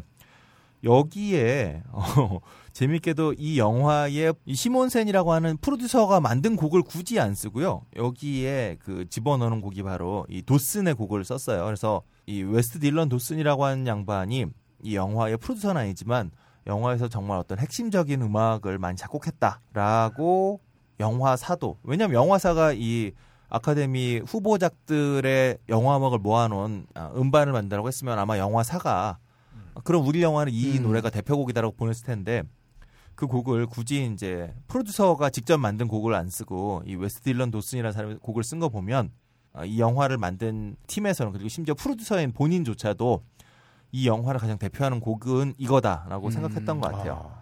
[0.84, 2.38] 여기에 어,
[2.72, 7.82] 재밌게도 이 영화에 이 시몬센이라고 하는 프로듀서가 만든 곡을 굳이 안 쓰고요.
[7.96, 11.64] 여기에 그 집어넣는 곡이 바로 이 도슨의 곡을 썼어요.
[11.64, 14.46] 그래서 이 웨스트 딜런 도슨이라고 하는 양반이
[14.82, 16.30] 이 영화의 프로듀서는 아니지만
[16.66, 20.60] 영화에서 정말 어떤 핵심적인 음악을 많이 작곡했다라고
[20.98, 23.12] 영화사도 왜냐하면 영화사가 이
[23.48, 29.18] 아카데미 후보작들의 영화 음악을 모아놓은 아, 음반을 만든다고 했으면 아마 영화사가
[29.84, 30.82] 그럼 우리 영화는 이 음.
[30.82, 32.42] 노래가 대표곡이다라고 보냈을 텐데
[33.14, 38.16] 그 곡을 굳이 이제 프로듀서가 직접 만든 곡을 안 쓰고 이 웨스트 딜런 도슨이라는 사람이
[38.16, 39.25] 곡을 쓴 거 보면 아,
[39.64, 43.22] 이 영화를 만든 팀에서는 그리고 심지어 프로듀서인 본인조차도
[43.92, 46.30] 이 영화를 가장 대표하는 곡은 이거다라고 음.
[46.30, 47.32] 생각했던 것 같아요.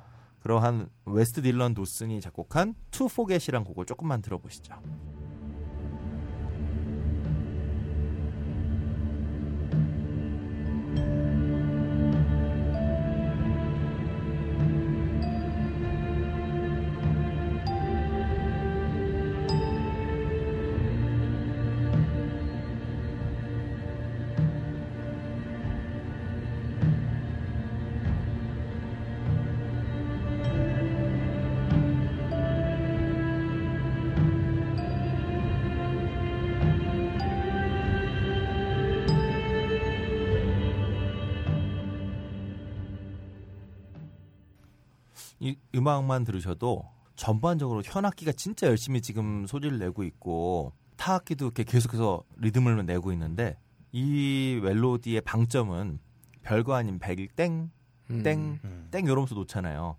[0.40, 4.74] 그러한 웨스트 딜런 도슨이 작곡한 To Forget이란 곡을 조금만 들어보시죠.
[45.84, 53.12] 음악만 들으셔도 전반적으로 현악기가 진짜 열심히 지금 소리를 내고 있고 타악기도 이렇게 계속해서 리듬을 내고
[53.12, 53.58] 있는데
[53.92, 55.98] 이 멜로디의 방점은
[56.42, 57.70] 별거 아닌 백일 땡,
[58.10, 58.22] 음.
[58.22, 58.88] 땡, 음.
[58.90, 59.96] 땡 이러면서 놓잖아요.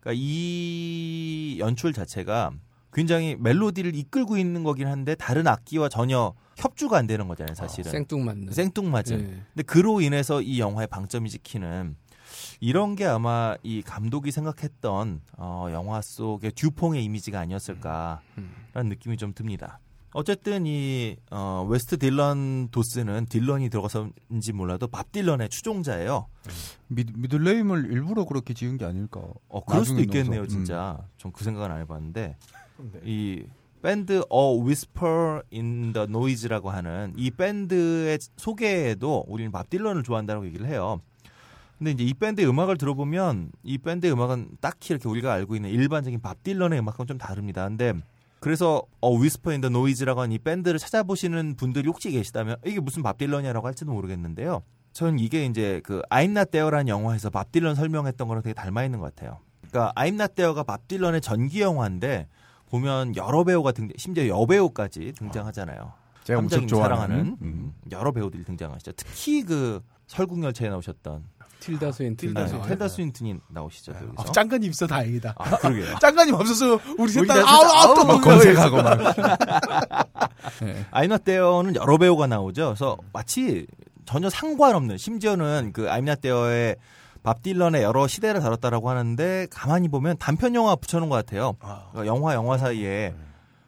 [0.00, 2.52] 그러니까 이 연출 자체가
[2.92, 7.90] 굉장히 멜로디를 이끌고 있는 거긴 한데 다른 악기와 전혀 협주가 안 되는 거잖아요, 사실은.
[7.90, 8.52] 생뚱맞는.
[8.52, 9.20] 생뚱맞은.
[9.20, 9.24] 예.
[9.54, 11.96] 근데 그로 인해서 이 영화의 방점이 찍히는
[12.60, 18.88] 이런 게 아마 이 감독이 생각했던 어, 영화 속의 듀퐁의 이미지가 아니었을까라는 음.
[18.88, 19.80] 느낌이 좀 듭니다.
[20.14, 26.26] 어쨌든 이 어, 웨스트 딜런 도슨은 딜런이 들어가서인지 몰라도 밥 딜런의 추종자예요.
[26.88, 29.20] 미, middle name을 일부러 그렇게 지은 게 아닐까.
[29.48, 30.50] 어, 그럴 수도 있겠네요, 넣어서.
[30.50, 30.98] 진짜.
[31.18, 32.36] 전그 생각은 안 해봤는데
[32.78, 33.00] 네.
[33.04, 33.44] 이
[33.82, 40.66] 밴드 A Whisper in the Noise라고 하는 이 밴드의 소개에도 우리는 밥 딜런을 좋아한다고 얘기를
[40.66, 41.00] 해요.
[41.78, 46.20] 근데 이제 이 밴드의 음악을 들어보면 이 밴드의 음악은 딱히 이렇게 우리가 알고 있는 일반적인
[46.20, 47.66] 밥 딜런의 음악과는 좀 다릅니다.
[47.68, 47.94] 근데
[48.40, 53.02] 그래서 어 Whisper in the Noise라고 하는 이 밴드를 찾아보시는 분들이 혹시 계시다면 이게 무슨
[53.02, 54.62] 밥 딜런이라고 할지도 모르겠는데요.
[54.92, 58.98] 저는 이게 이제 그 I'm Not There라는 영화에서 밥 딜런 설명했던 거랑 되게 닮아 있는
[58.98, 59.38] 것 같아요.
[59.70, 62.26] 그러니까 I'm Not There가 밥 딜런의 전기 영화인데
[62.70, 65.92] 보면 여러 배우가 등 심지어 여배우까지 등장하잖아요.
[66.24, 67.36] 제가 엄청 좋아하는 사랑하는 음.
[67.40, 68.92] 음, 여러 배우들이 등장하시죠.
[68.96, 71.24] 특히 그 설국열차에 나오셨던
[71.60, 72.28] 틸다 스윈튼.
[72.28, 72.68] 틸다 네, 스윈튼.
[72.68, 73.92] 틸다 스윈튼이 나오시죠.
[73.92, 74.28] 또 여기서.
[74.28, 75.34] 아, 짱가님 있어 다행이다.
[75.36, 75.98] 아, 그러게요.
[76.00, 78.20] 짱가님 없어서 우리 셋다 다 아우 아우 또.
[78.20, 78.98] 검색하고 막.
[80.62, 80.86] 예.
[80.90, 82.66] I'm Not There는 여러 배우가 나오죠.
[82.66, 83.66] 그래서 마치
[84.04, 86.76] 전혀 상관없는 심지어는 그 아이나 데어의
[87.22, 91.56] 밥 딜런의 여러 시대를 다뤘다라고 하는데 가만히 보면 단편 영화 붙여놓은 것 같아요.
[91.60, 93.14] 아, 그러니까 영화 영화 사이에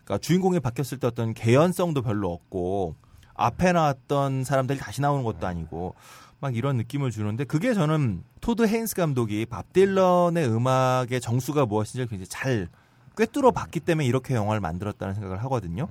[0.04, 2.94] 그러니까 주인공이 바뀌었을 때 어떤 개연성도 별로 없고
[3.34, 5.94] 앞에 나왔던 사람들이 다시 나오는 것도 아니고
[6.40, 12.26] 막 이런 느낌을 주는데 그게 저는 토드 헤인스 감독이 밥 딜런의 음악의 정수가 무엇인지 굉장히
[12.26, 12.68] 잘
[13.16, 15.88] 꿰뚫어 봤기 때문에 이렇게 영화를 만들었다는 생각을 하거든요.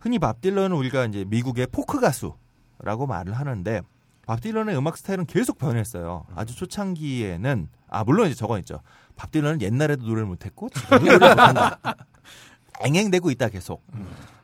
[0.00, 3.82] 흔히 밥 딜런은 우리가 이제 미국의 포크 가수라고 말을 하는데
[4.26, 6.24] 밥 딜런의 음악 스타일은 계속 변했어요.
[6.34, 8.80] 아주 초창기에는 아 물론 이제 저건 있죠.
[9.16, 11.78] 밥 딜런은 옛날에도 노래를 못했고 지금도 노래를 못한다.
[12.84, 13.82] 앵앵대고 있다 계속.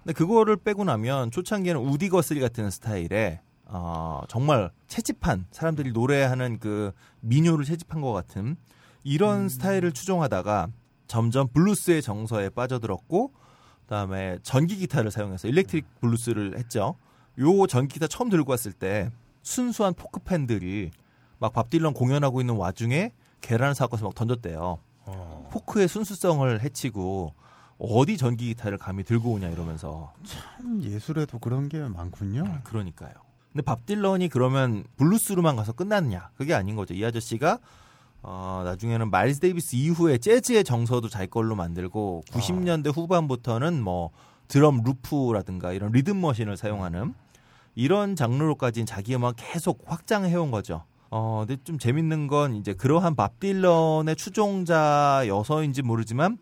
[0.02, 3.40] 근데 그거를 빼고 나면 초창기에는 우디 거스리 같은 스타일의
[3.76, 8.56] 어, 정말 채집한 사람들이 노래하는 그 민요를 채집한 것 같은
[9.02, 10.68] 이런 스타일을 추종하다가
[11.09, 13.32] 점점 블루스의 정서에 빠져들었고
[13.82, 16.94] 그다음에 전기 기타를 사용해서 electric 블루스를 했죠.
[17.40, 19.10] 요 전기 기타 처음 들고 왔을 때
[19.42, 20.92] 순수한 포크 팬들이
[21.40, 24.78] 막 밥 딜런 공연하고 있는 와중에 계란을 사고서 막 던졌대요.
[25.06, 25.48] 어.
[25.52, 27.34] 포크의 순수성을 해치고
[27.78, 32.60] 어디 전기 기타를 감히 들고 오냐 이러면서 참 예술에도 그런 게 많군요.
[32.62, 33.12] 그러니까요.
[33.55, 36.31] 근데 밥 딜런이 그러면 블루스로만 가서 끝났냐?
[36.35, 36.93] 그게 아닌 거죠.
[36.93, 37.60] 이 아저씨가
[38.20, 44.10] 어, 나중에는 마일스 데이비스 이후에 재즈의 정서도 자기 걸로 만들고 90년대 후반부터는 뭐
[44.48, 47.14] 드럼 loop라든가 이런 리듬 machine을 사용하는
[47.76, 50.82] 이런 장르로까지 자기 음악 계속 확장해 온 거죠.
[51.10, 56.39] 어, 근데 좀 재밌는 건 이제 그러한 밥 딜런의 추종자여서인지 모르지만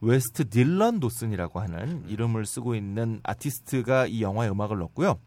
[0.00, 5.18] 웨스트 딜런 도슨이라고 하는 이름을 쓰고 있는 아티스트가 이 영화에 음악을 넣었고요.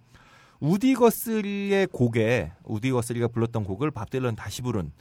[0.59, 4.91] 우디 거스리의 곡에 우디 거스리가 불렀던 곡을 밥 딜런 다시 부른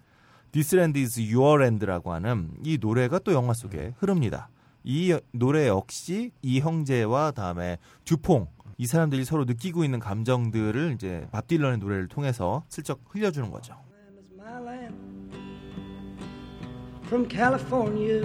[0.53, 4.51] This Land is Your Land라고 하는 이 노래가 또 영화 속에 흐릅니다.
[4.85, 8.47] 이 노래 역시 이 형제와 다음에 듀퐁
[8.79, 13.75] 이 사람들이 서로 느끼고 있는 감정들을 이제 밥 딜런의 노래를 통해서 슬쩍 흘려주는 거죠.
[17.07, 18.23] From California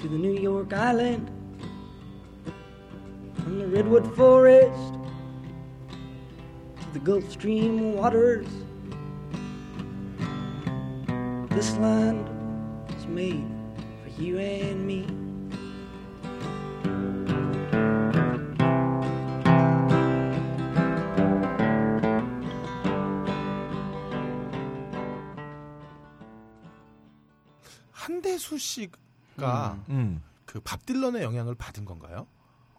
[0.00, 1.30] to the New York Island,
[3.36, 5.03] from the Redwood Forest
[6.94, 8.46] the Gulf Stream waters,
[11.50, 12.24] this land
[12.96, 13.44] is made
[14.04, 15.04] for you and me.
[27.90, 30.22] 한대수 씨가 음.
[30.46, 32.28] 그밥 딜런의 영향을 받은 건가요?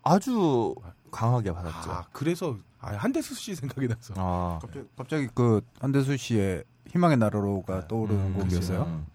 [0.05, 0.73] 아주
[1.11, 1.91] 강하게 받았죠.
[1.91, 4.13] 아, 그래서 아, 한대수 씨 생각이 나서.
[4.15, 8.83] 아, 갑자기, 갑자기 그 한대수 씨의 희망의 나라로가 떠오르는 음, 곡이었어요.
[8.83, 9.05] 음.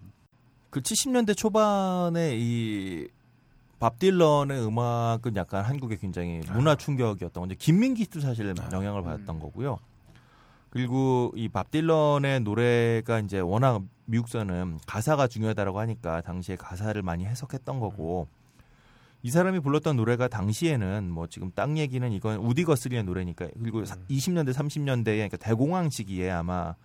[0.69, 3.07] 그 70년대 초반에 이
[3.79, 9.79] 밥 딜런의 음악은 약간 한국에 굉장히 문화 충격이었던 건데 김민기도 사실 영향을 받았던 거고요.
[10.69, 17.79] 그리고 이 밥 딜런의 노래가 이제 워낙 미국서는 가사가 중요하다라고 하니까 당시에 가사를 많이 해석했던
[17.79, 18.27] 거고
[19.23, 23.95] 이 사람이 불렀던 노래가 당시에는 뭐 지금 땅 얘기는 이건 우디 거슬리의 노래니까 그리고 사-
[24.09, 26.75] 20년대 30년대에 그러니까 대공황 시기에 아마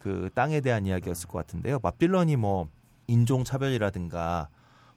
[0.00, 1.78] 그 땅에 대한 이야기였을 것 같은데요.
[1.78, 2.68] 밥 딜런이 뭐
[3.08, 4.48] 인종 차별이라든가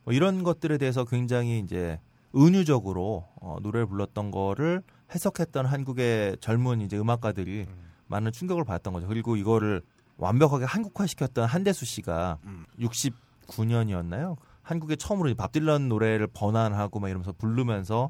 [0.04, 2.00] 뭐 이런 것들에 대해서 굉장히 이제
[2.36, 4.82] 은유적으로 어, 노래를 불렀던 거를
[5.14, 7.66] 해석했던 한국의 젊은 이제 음악가들이
[8.08, 9.08] 많은 충격을 받았던 거죠.
[9.08, 9.82] 그리고 이거를
[10.18, 12.40] 완벽하게 한국화시켰던 한대수 씨가
[12.80, 14.38] 69년이었나요?
[14.66, 18.10] 한국에 처음으로 밥 딜런 노래를 번안하고 막 이러면서 부르면서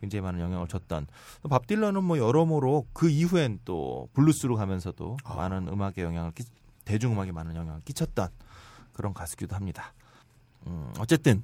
[0.00, 1.06] 굉장히 많은 영향을 줬던
[1.50, 6.44] 밥 딜런은 뭐 여러모로 그 이후엔 또 블루스로 가면서도 많은 음악에 영향을 끼,
[6.84, 8.28] 대중음악에 많은 영향을 끼쳤던
[8.92, 9.92] 그런 가수기도 합니다.
[10.66, 11.42] 음, 어쨌든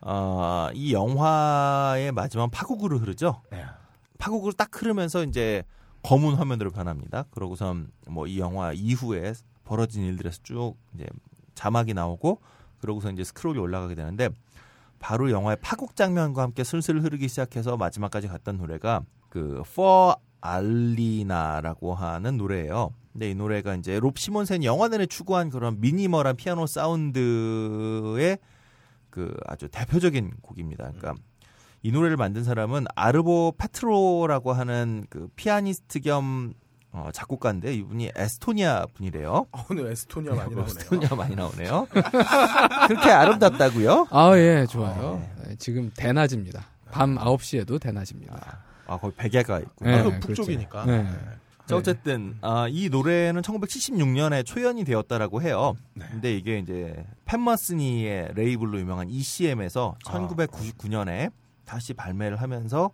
[0.00, 3.42] 어, 이 영화의 마지막 파국으로 흐르죠.
[3.50, 3.64] 네.
[4.18, 5.62] 파국으로 딱 흐르면서 이제
[6.02, 7.26] 검은 화면으로 변합니다.
[7.30, 9.34] 그러고선 뭐 이 영화 이후에
[9.64, 11.06] 벌어진 일들에서 쭉 이제
[11.54, 12.40] 자막이 나오고
[12.82, 14.28] 그러고서 이제 스크롤이 올라가게 되는데
[14.98, 20.14] 바로 영화의 파국 장면과 함께 슬슬 흐르기 시작해서 마지막까지 갔던 노래가 그 For
[20.44, 22.90] Alina라고 하는 노래예요.
[23.12, 28.38] 근데 이 노래가 이제 롭 시몬센 영화 내내 추구한 그런 미니멀한 피아노 사운드의
[29.10, 30.90] 그 아주 대표적인 곡입니다.
[30.92, 31.14] 그러니까
[31.82, 36.54] 이 노래를 만든 사람은 아르보 페트로라고 하는 그 피아니스트 겸
[36.92, 39.46] 어, 작곡가인데 이분이 에스토니아 분이래요.
[39.52, 40.66] 아, 오늘 에스토니아 많이 나오네요.
[40.66, 41.88] 에스토니아 많이 나오네요.
[42.86, 44.08] 그렇게 아름답다고요?
[44.10, 45.26] 아, 예, 좋아요.
[45.44, 46.66] 네, 지금 대낮입니다.
[46.90, 48.58] 밤 9시에도 대낮입니다.
[48.86, 49.84] 아, 거기 백야가 있고.
[49.86, 50.26] 네, 아, 그 그렇죠.
[50.26, 50.84] 북쪽이니까.
[50.84, 51.06] 네.
[51.64, 55.74] 자, 어쨌든 아, 이 노래는 1976년에 초연이 되었다라고 해요.
[55.94, 56.04] 네.
[56.10, 60.12] 근데 이게 이제 팬머스니의 레이블로 유명한 ECM에서 아.
[60.12, 61.32] 1999년에
[61.64, 62.90] 다시 발매를 하면서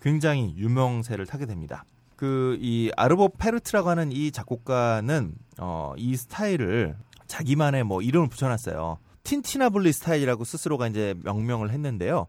[0.00, 1.84] 굉장히 유명세를 타게 됩니다.
[2.20, 6.94] 그 이 아르보 페르트라고 하는 이 작곡가는 어, 이 스타일을
[7.26, 8.98] 자기만의 뭐 이름을 붙여놨어요.
[9.22, 12.26] 틴티나블리 스타일이라고 스스로가 이제 명명을 했는데요.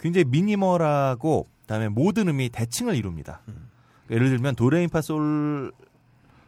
[0.00, 3.42] 굉장히 미니멀하고 그다음에 모든 음이 대칭을 이룹니다.
[4.10, 5.72] 예를 들면 도레미파솔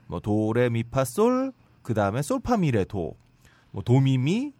[0.06, 1.52] 뭐 도레미파솔
[1.82, 3.14] 그다음에 솔파미레 도,
[3.73, 4.52] 뭐 도미미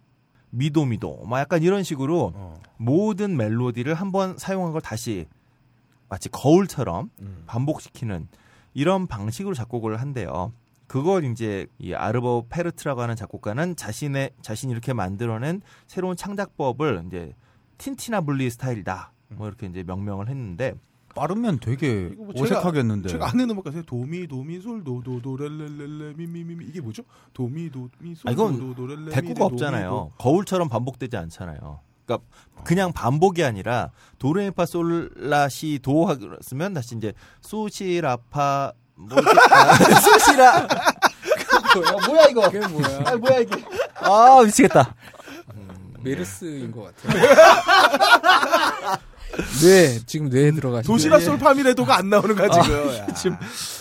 [0.51, 2.61] 미도미도 막 약간 이런 식으로 어.
[2.77, 5.25] 모든 멜로디를 한번 사용한 걸 다시
[6.09, 7.43] 마치 거울처럼 음.
[7.47, 8.27] 반복시키는
[8.73, 10.53] 이런 방식으로 작곡을 한대요.
[10.87, 17.33] 그걸 이제 이 아르보 페르트라고 하는 작곡가는 자신의 자신이 이렇게 만들어낸 새로운 창작법을 이제
[17.77, 20.75] tintinnabuli 스타일이다 뭐 이렇게 이제 명명을 했는데
[21.13, 23.09] 빠르면 되게 뭐 제가- 어색하겠는데.
[23.09, 23.81] 제가 아는 음악 가 세요.
[23.83, 27.03] 도미 도미 솔 도도도 렐렐렐레 미미미 이게 뭐죠?
[27.33, 29.89] 도미 도미 솔 아, 이건 도도도 렐레 대꾸가 없잖아요.
[29.89, 30.11] 도.
[30.19, 31.79] 거울처럼 반복되지 않잖아요.
[32.07, 32.25] 그러니까
[32.63, 39.17] 그냥 반복이 아니라 도레미파 솔라시 도 하면 다시 이제 소시라파 뭐
[39.51, 40.67] 아, 소시라
[42.07, 42.49] 뭐야 이거?
[42.49, 43.03] 그게 뭐야?
[43.05, 43.63] 아 뭐야 이게?
[43.95, 44.95] 아 미치겠다.
[46.01, 48.97] 메르스인 것 같아요.
[49.61, 50.91] 네, 지금 뇌에 들어가시죠.
[50.91, 52.95] 도시락 솔파미레도가 안 나오는 거야 지금.
[52.95, 53.05] 야.
[53.13, 53.37] 지금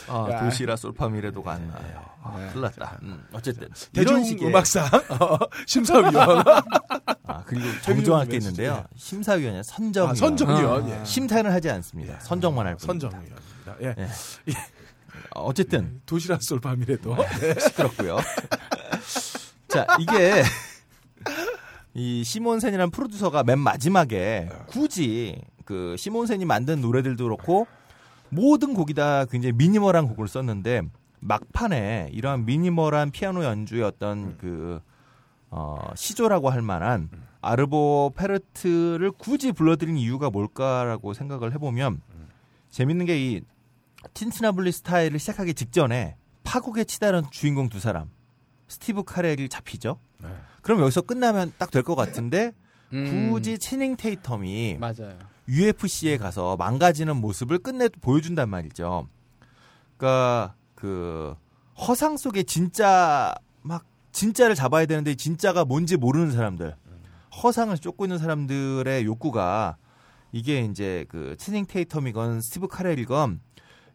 [0.08, 0.44] 아, 야.
[0.44, 2.04] 도시라 솔파미레도가 안 나요.
[2.34, 2.48] 아, 네.
[2.48, 2.98] 큰일 났다.
[3.02, 6.14] 음, 어쨌든 대중 이런 식의 음악상 어, 심사위원.
[7.26, 8.84] 아 그리고 정정할 게좀 있는데요.
[8.96, 10.88] 심사위원이 선정 아, 선정위원.
[10.90, 11.04] 예.
[11.04, 12.18] 심사는 하지 않습니다.
[12.20, 13.10] 선정만 할 뿐입니다.
[13.10, 13.76] 선정위원입니다.
[13.82, 13.94] 예.
[13.98, 14.52] 예.
[15.34, 17.16] 어, 어쨌든 도시락 솔파미레도.
[17.60, 18.18] 시끄럽고요.
[19.68, 20.42] 자, 이게
[21.94, 27.66] 이 시몬센이라는 프로듀서가 맨 마지막에 굳이 그 시몬센이 만든 노래들도 그렇고
[28.28, 30.82] 모든 곡이 다 굉장히 미니멀한 곡을 썼는데
[31.26, 34.80] 막판에 이러한 미니멀한 피아노 연주의 어떤 그
[35.50, 37.08] 어, 시조라고 할 만한
[37.40, 42.00] 아르보 페르트를 굳이 불러들인 이유가 뭘까라고 생각을 해보면
[42.70, 43.40] 재밌는 게 이
[44.14, 48.08] tintinnabuli 스타일을 시작하기 직전에 파국에 치달은 주인공 두 사람
[48.68, 49.98] 스티브 카렐이 잡히죠.
[50.22, 50.28] 네.
[50.62, 52.52] 그럼 여기서 끝나면 딱 될 것 같은데
[52.92, 55.18] 음, 굳이 채닝 테이텀이 맞아요.
[55.48, 59.08] UFC에 가서 망가지는 모습을 끝내 보여준단 말이죠.
[59.96, 61.34] 그러니까 그
[61.76, 66.76] 허상 속에 진짜 막 진짜를 잡아야 되는데 진짜가 뭔지 모르는 사람들,
[67.42, 69.76] 허상을 쫓고 있는 사람들의 욕구가
[70.32, 73.40] 이게 이제 그 체닝 테이텀이건 스티브 카렐이건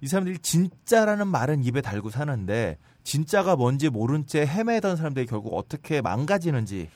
[0.01, 6.01] 이 사람들이 진짜라는 말은 입에 달고 사는데 진짜가 뭔지 모른 채 헤매던 사람들이 결국 어떻게
[6.01, 6.89] 망가지는지를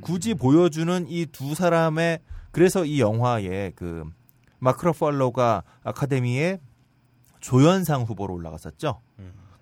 [0.00, 2.20] 굳이 보여주는 이 두 사람의
[2.50, 4.04] 그래서 이 영화에 그
[4.58, 6.60] 마크로 팔로가 아카데미에
[7.40, 9.00] 조연상 후보로 올라갔었죠.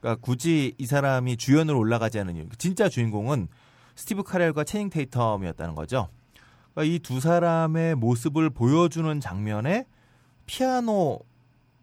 [0.01, 2.47] 그러니까 굳이 이 사람이 주연으로 올라가지 않은 이유.
[2.59, 3.49] 진짜 주인공은
[3.97, 6.09] 스티브 카렐과 체닝 테이텀이었다는 거죠.
[6.75, 9.87] 그러니까 이 두 사람의 모습을 보여주는 장면에
[10.47, 11.21] 피아노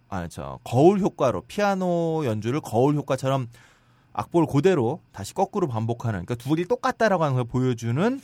[0.09, 3.47] 아저 거울 효과로 피아노 연주를 거울 효과처럼
[4.13, 8.19] 악보를 그대로 다시 거꾸로 반복하는 그러니까 둘이 똑같다라고 하는 걸 보여주는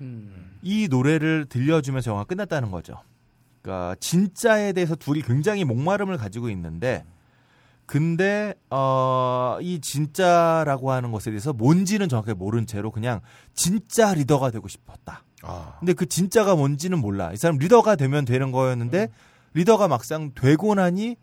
[0.00, 2.94] 음, 이 노래를 들려주면서 영화가 끝났다는 거죠.
[3.62, 7.04] 그러니까 진짜에 대해서 둘이 굉장히 목마름을 가지고 있는데
[7.86, 13.20] 근데 어, 이 진짜라고 하는 것에 대해서 뭔지는 정확하게 모른 채로 그냥
[13.54, 15.24] 진짜 리더가 되고 싶었다.
[15.42, 15.76] 아.
[15.78, 17.32] 근데 그 진짜가 뭔지는 몰라.
[17.32, 19.08] 이 사람 리더가 되면 되는 거였는데
[19.54, 21.16] 리더가 막상 되고 나니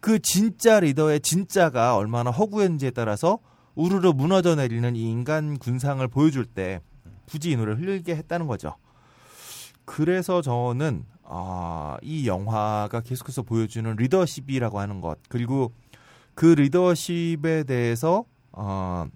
[0.00, 3.38] 그 진짜 리더의 진짜가 얼마나 허구했는지에 따라서
[3.74, 6.80] 우르르 무너져 내리는 이 인간 군상을 보여줄 때
[7.28, 8.74] 굳이 이 노래를 흘리게 했다는 거죠.
[9.84, 15.72] 그래서 저는 아, 이 영화가 계속해서 보여주는 리더십이라고 하는 것 그리고
[16.34, 19.06] 그 리더십에 대해서 어,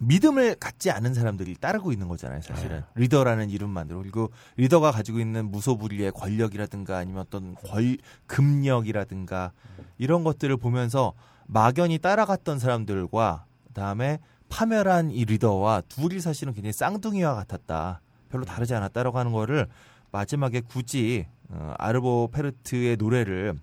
[0.00, 2.82] 믿음을 갖지 않은 사람들이 따르고 있는 거잖아요, 사실은.
[2.94, 3.98] 리더라는 이름만으로.
[3.98, 7.96] 그리고 리더가 가지고 있는 무소불위의 권력이라든가 아니면 어떤 권,
[8.26, 9.52] 금력이라든가
[9.96, 11.14] 이런 것들을 보면서
[11.46, 18.00] 막연히 따라갔던 사람들과 그다음에 파멸한 이 리더와 둘이 사실은 굉장히 쌍둥이와 같았다.
[18.30, 19.66] 별로 다르지 않았다라고 하는 거를
[20.12, 23.54] 마지막에 굳이 어, 아르보 페르트의 노래를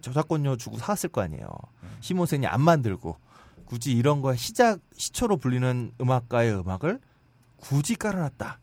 [0.00, 1.48] 저작권료 주고 사왔을 거 아니에요.
[2.00, 3.16] 시몬센이 안 만들고
[3.64, 7.00] 굳이 이런 거에 시작 시초로 불리는 음악가의 음악을
[7.56, 8.60] 굳이 깔아놨다.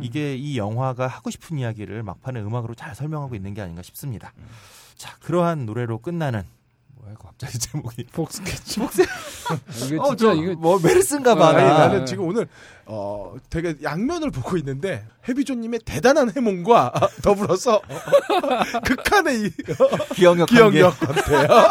[0.00, 4.32] 이게 이 영화가 하고 싶은 이야기를 막판에 음악으로 잘 설명하고 있는 게 아닌가 싶습니다.
[4.96, 6.42] 자, 그러한 노래로 끝나는
[7.12, 8.80] 이거 갑자기 제목이 폭스캐치.
[8.80, 9.02] 폭스.
[9.92, 11.46] 이거 어, 진짜 저, 이거 뭐 메르스인가 봐.
[11.46, 11.78] 아, 아니, 아, 나.
[11.88, 12.48] 나는 지금 오늘
[12.86, 17.80] 어 되게 양면을 보고 있는데 해비조님의 대단한 해몽과 더불어서
[18.84, 19.50] 극한의 이
[20.14, 21.20] 기억력 기억력 관계.
[21.20, 21.68] 같아요.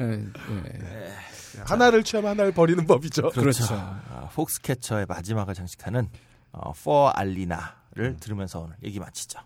[0.00, 1.60] 예, 예.
[1.64, 3.30] 하나를 취하면 하나를 버리는 법이죠.
[3.30, 3.64] 그렇죠.
[3.70, 6.08] 아, 폭스캐쳐의 마지막을 장식하는
[6.52, 9.40] 어, For 알리나를 들으면서 오늘 얘기 마치죠.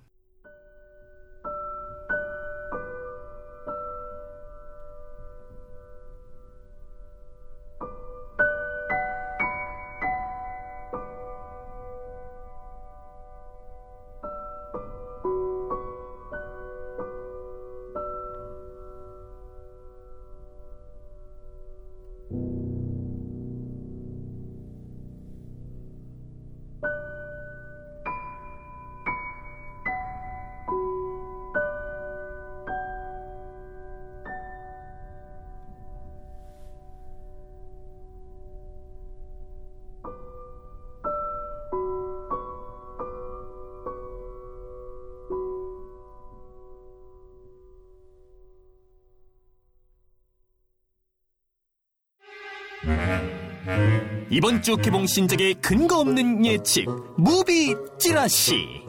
[54.31, 56.87] 이번 주 개봉 신작의 근거 없는 예측
[57.17, 58.85] 무비 찌라시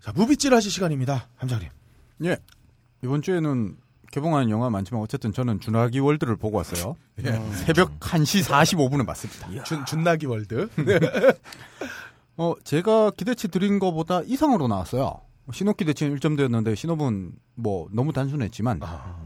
[0.00, 1.28] 자, 무비 찌라시 시간입니다.
[1.36, 1.68] 함장님.
[2.24, 2.36] 예.
[3.02, 3.76] 이번 주에는
[4.12, 6.96] 개봉한 영화 많지만 어쨌든 저는 쥬라기 월드를 보고 왔어요.
[7.24, 7.32] 예.
[7.64, 9.64] 새벽 1시 45분에 봤습니다.
[9.64, 10.68] 쥬, 쥬라기 월드.
[12.36, 15.20] 어, 제가 기대치 드린 것보다 이상으로 나왔어요.
[15.52, 19.16] 신호 기대치는 1점대였는데 신호분 뭐 너무 단순했지만 아,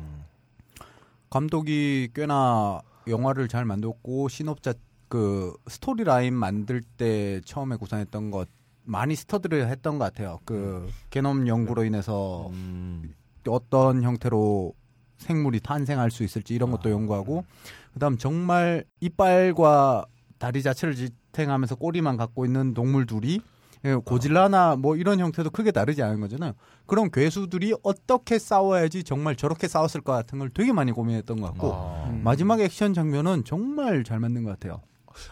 [1.30, 4.74] 감독이 꽤나 영화를 잘 만들었고 신업자
[5.08, 8.48] 그 스토리 라인 만들 때 처음에 구상했던 것
[8.84, 10.38] 많이 스터디를 했던 것 같아요.
[10.44, 13.14] 그 게놈 연구로 인해서 음,
[13.46, 14.74] 어떤 형태로
[15.18, 17.44] 생물이 탄생할 수 있을지 이런 것도 연구하고
[17.92, 20.06] 그다음 정말 이빨과
[20.38, 23.40] 다리 자체를 지탱하면서 꼬리만 갖고 있는 동물 둘이
[23.84, 26.52] 예, 고질라나 뭐 이런 형태도 크게 다르지 않은 거잖아요.
[26.86, 31.72] 그런 괴수들이 어떻게 싸워야지 정말 저렇게 싸웠을 것 같은 걸 되게 많이 고민했던 것 같고
[31.72, 32.08] 아.
[32.10, 32.22] 음.
[32.24, 34.80] 마지막 액션 장면은 정말 잘 만든 것 같아요.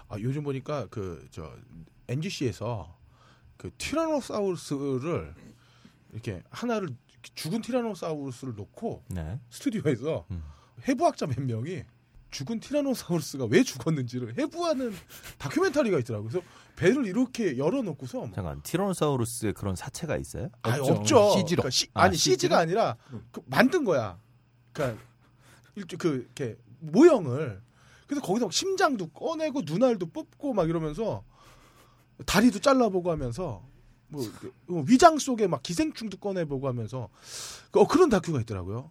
[0.08, 1.50] 아, 요즘 보니까 그 저
[2.08, 2.96] NGC에서
[3.56, 5.34] 그 티라노사우루스를
[6.12, 6.90] 이렇게 하나를
[7.34, 9.40] 죽은 티라노사우루스를 놓고 네.
[9.50, 10.42] 스튜디오에서 음.
[10.86, 11.82] 해부학자 몇 명이
[12.36, 14.92] 죽은 티라노사우루스가 왜 죽었는지를 해부하는
[15.38, 16.28] 다큐멘터리가 있더라고요.
[16.28, 16.46] 그래서
[16.76, 20.50] 배를 이렇게 열어놓고서 뭐 잠깐 티라노사우루스의 그런 사체가 있어요?
[20.60, 20.92] 아니, 없죠.
[20.92, 21.30] 없죠.
[21.38, 21.62] CG 로.
[21.62, 22.58] 그러니까 시- 아, 아니 CG가?
[22.58, 22.96] 아니라
[23.32, 24.18] 그 만든 거야.
[24.74, 25.02] 그러니까
[25.76, 27.62] 일종 그 이렇게 모형을
[28.06, 31.24] 그래서 거기서 막 심장도 꺼내고 눈알도 뽑고 막 이러면서
[32.26, 33.66] 다리도 잘라보고 하면서
[34.08, 34.52] 뭐 이렇게
[34.92, 37.08] 위장 속에 막 기생충도 꺼내보고 하면서
[37.70, 38.90] 그- 어, 그런 다큐가 있더라고요.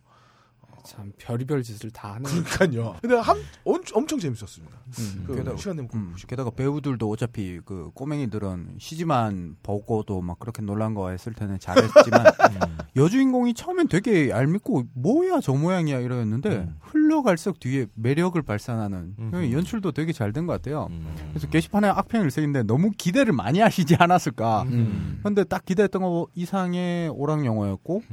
[0.86, 2.24] 참 별의별 짓을 다 하는.
[2.24, 2.96] 그러니까요.
[3.02, 4.76] 근데 한, 엄, 엄청 재밌었습니다.
[5.00, 5.24] 음.
[5.28, 6.14] 그 게다가- 시간 되면 꼭 음.
[6.28, 12.26] 게다가 배우들도 어차피 그 꼬맹이들은 CG만 보고도 막 그렇게 놀란 거 했을 때는 잘했지만
[12.64, 12.78] 음.
[12.96, 16.76] 여주인공이 처음엔 되게 얄밉고 뭐야 저 모양이야 이러였는데 음.
[16.82, 19.50] 흘러갈수록 뒤에 매력을 발산하는 음.
[19.52, 20.88] 연출도 되게 잘 된 것 같아요.
[20.92, 21.16] 음.
[21.30, 24.64] 그래서 게시판에 악평을 쓰는데 너무 기대를 많이 하시지 않았을까.
[24.64, 25.20] 음.
[25.24, 28.04] 근데 딱 기대했던 거 이상의 오락 영화였고.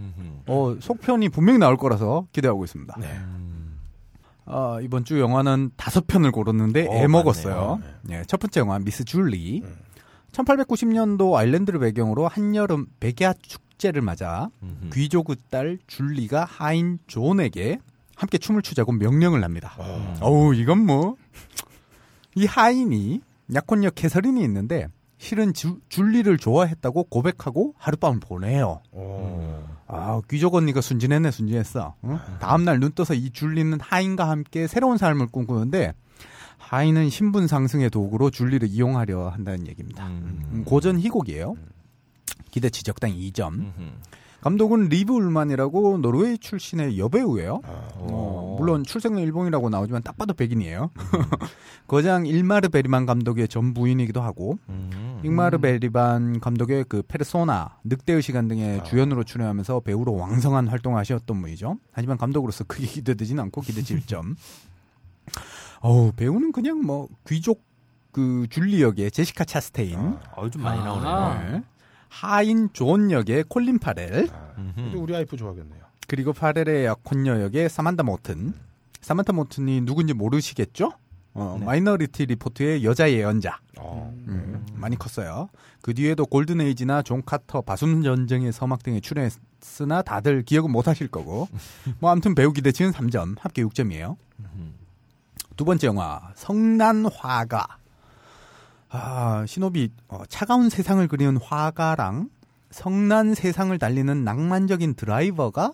[0.46, 2.96] 어, 속편이 분명히 나올 거라서 기대하고 있습니다.
[2.98, 3.06] 네.
[3.06, 3.78] 음.
[4.44, 7.80] 아, 이번 주 영화는 다섯 편을 고르는데 어, 애 먹었어요.
[8.04, 8.20] 맞네요.
[8.20, 9.62] 예, 첫 번째 영화 미스 줄리.
[9.64, 9.76] 음.
[10.32, 14.90] 1890년도 아일랜드를 배경으로 한여름 백야 축제를 맞아 음흠.
[14.94, 17.78] 귀족의 딸 줄리가 하인 존에게
[18.16, 19.74] 함께 춤을 추자고 명령을 합니다.
[19.78, 20.14] 어.
[20.20, 21.16] 어우, 이건 뭐.
[22.34, 23.20] 이 하인이
[23.54, 24.88] 약혼녀 캐서린이 있는데
[25.22, 28.82] 실은 주- 줄리를 좋아했다고 고백하고 하룻밤을 보내요.
[28.90, 29.64] 어.
[29.86, 31.94] 아, 귀족 언니가 순진했네, 순진했어.
[32.04, 32.18] 응?
[32.40, 35.92] 다음날 눈 떠서 이 줄리는 하인과 함께 새로운 삶을 꿈꾸는데
[36.58, 40.08] 하인은 신분 상승의 도구로 줄리를 이용하려 한다는 얘기입니다.
[40.08, 40.42] 음.
[40.52, 41.54] 음, 고전 희곡이에요.
[42.50, 43.52] 기대치 적당히 2점.
[43.54, 43.72] 음흠.
[44.42, 47.60] 감독은 리브 울만이라고 노르웨이 출신의 여배우예요.
[47.64, 47.88] 아.
[47.94, 50.90] 어, 물론 출생은 일본이라고 나오지만 딱 봐도 백인이에요.
[51.86, 55.20] 거장 잉마르 베리만 감독의 전 부인이기도 하고 음.
[55.22, 58.82] 잉마르 베리만 감독의 그 페르소나, 늑대의 시간 등의 아.
[58.82, 61.78] 주연으로 출연하면서 배우로 왕성한 활동을 하셨던 분이죠.
[61.92, 64.34] 하지만 감독으로서 크게 기대되진 않고 기대치 1점.
[65.82, 67.62] 어우, 배우는 그냥 뭐 귀족
[68.10, 70.84] 그 줄리 역의 제시카 차스테인, 어, 좀 많이 아.
[70.84, 71.50] 나오네요.
[71.58, 71.62] 네.
[72.12, 74.52] 하인 존 역의 콜린 파렐, 아.
[74.74, 75.80] 근데 우리 와이프 좋아하겠네요.
[76.06, 78.52] 그리고 파렐의 약혼녀 역의 사만다 모튼.
[79.00, 80.92] 사만타 모튼이 누군지 모르시겠죠?
[81.32, 81.64] 어, 네.
[81.64, 83.58] 마이너리티 리포트의 여자 예언자.
[83.78, 84.12] 어.
[84.28, 85.48] 음, 많이 컸어요.
[85.80, 91.48] 그 뒤에도 골든에이지나 존 카터, 바숨 전쟁의 서막 등에 출연했으나 다들 기억은 못 하실 거고.
[91.98, 94.16] 뭐 아무튼 배우 기대치는 3점, 합계 6점이에요.
[95.56, 97.78] 두 번째 영화 성난 화가.
[98.92, 102.28] 아, 신호비 어, 차가운 세상을 그리는 화가랑
[102.70, 105.72] 성난 세상을 달리는 낭만적인 드라이버가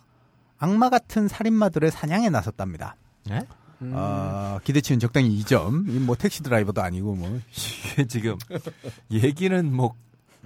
[0.59, 2.97] 악마 같은 살인마들의 사냥에 나섰답니다.
[3.27, 3.43] 네?
[3.83, 3.93] 음.
[3.95, 5.89] 아, 기대치는 적당히 2점.
[5.89, 7.41] 이뭐 택시 드라이버도 아니고 뭐
[7.93, 8.37] 이게 지금
[9.11, 9.95] 얘기는 뭐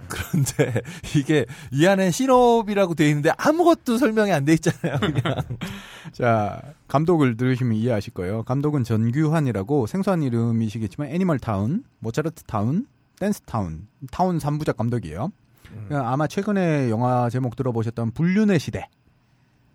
[0.07, 0.81] 그런데
[1.15, 4.99] 이게 이 안에 신업이라고 돼 있는데 아무것도 설명이 안 돼 있잖아요.
[4.99, 5.35] 그냥.
[6.11, 8.43] 자, 감독을 들으시면 이해하실 거예요.
[8.43, 12.85] 감독은 전규환이라고 생소한 이름이시겠지만 애니멀 타운, 모차르트 타운,
[13.19, 15.31] 댄스 타운, 타운 3부작 감독이에요.
[15.87, 18.87] 그러니까 아마 최근에 영화 제목 들어보셨던 불륜의 시대.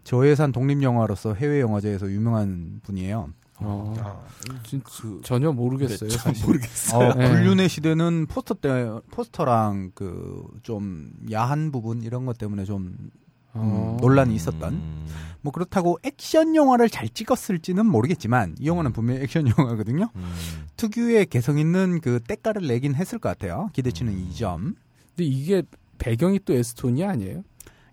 [0.04, 3.30] 저예산 독립영화로서 해외 영화제에서 유명한 분이에요.
[3.60, 4.20] 어, 아.
[4.64, 6.08] 진- 그 전혀 모르겠어요.
[6.10, 6.44] 네.
[6.46, 7.08] 모르겠어요.
[7.08, 7.28] 어, 네.
[7.28, 13.10] 불륜의 시대는 포스터 때 포스터랑 그 좀 야한 부분 이런 것 때문에 좀 음,
[13.54, 13.96] 어.
[14.00, 14.72] 논란이 있었던.
[14.74, 15.06] 음.
[15.40, 20.10] 뭐 그렇다고 액션 영화를 잘 찍었을지는 모르겠지만 이 영화는 분명히 액션 영화거든요.
[20.14, 20.32] 음.
[20.76, 23.70] 특유의 개성 있는 그 때깔을 내긴 했을 것 같아요.
[23.72, 24.28] 기대치는 음.
[24.30, 24.58] 2점.
[24.60, 25.62] 근데 이게
[25.98, 27.42] 배경이 또 에스토니아 아니에요?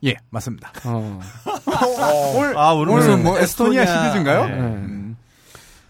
[0.04, 0.72] 예, 맞습니다.
[0.86, 1.20] 어.
[2.58, 4.46] 아, 오늘 무슨 뭐 에스토니아 에스토니아- 시리즈인가요?
[4.48, 5.05] 네.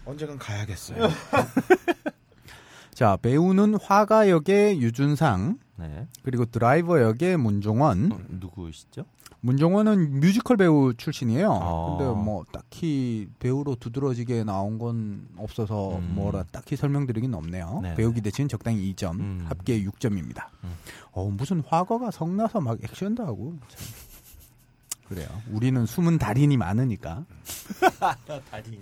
[0.06, 0.10] 네.
[0.10, 0.10] 음.
[0.10, 1.08] 언젠간 가야겠어요.
[2.94, 6.06] 자, 배우는 화가 역의 유준상, 네.
[6.22, 8.12] 그리고 드라이버 역의 문종원.
[8.12, 9.04] 어, 누구시죠?
[9.40, 11.50] 문종원은 뮤지컬 배우 출신이에요.
[11.50, 11.98] 어.
[11.98, 16.12] 근데 뭐 딱히 배우로 두드러지게 나온 건 없어서 음.
[16.14, 17.80] 뭐라 딱히 설명드리긴 없네요.
[17.82, 17.94] 네네.
[17.96, 19.44] 배우 기대치는 적당히 2점, 음.
[19.46, 20.46] 합계 6점입니다.
[20.64, 20.74] 음.
[21.12, 23.54] 어, 무슨 화가가 성나서 막 액션도 하고.
[23.68, 23.80] 참.
[25.08, 25.28] 그래요.
[25.52, 27.24] 우리는 숨은 달인이 많으니까.
[28.50, 28.80] 다리.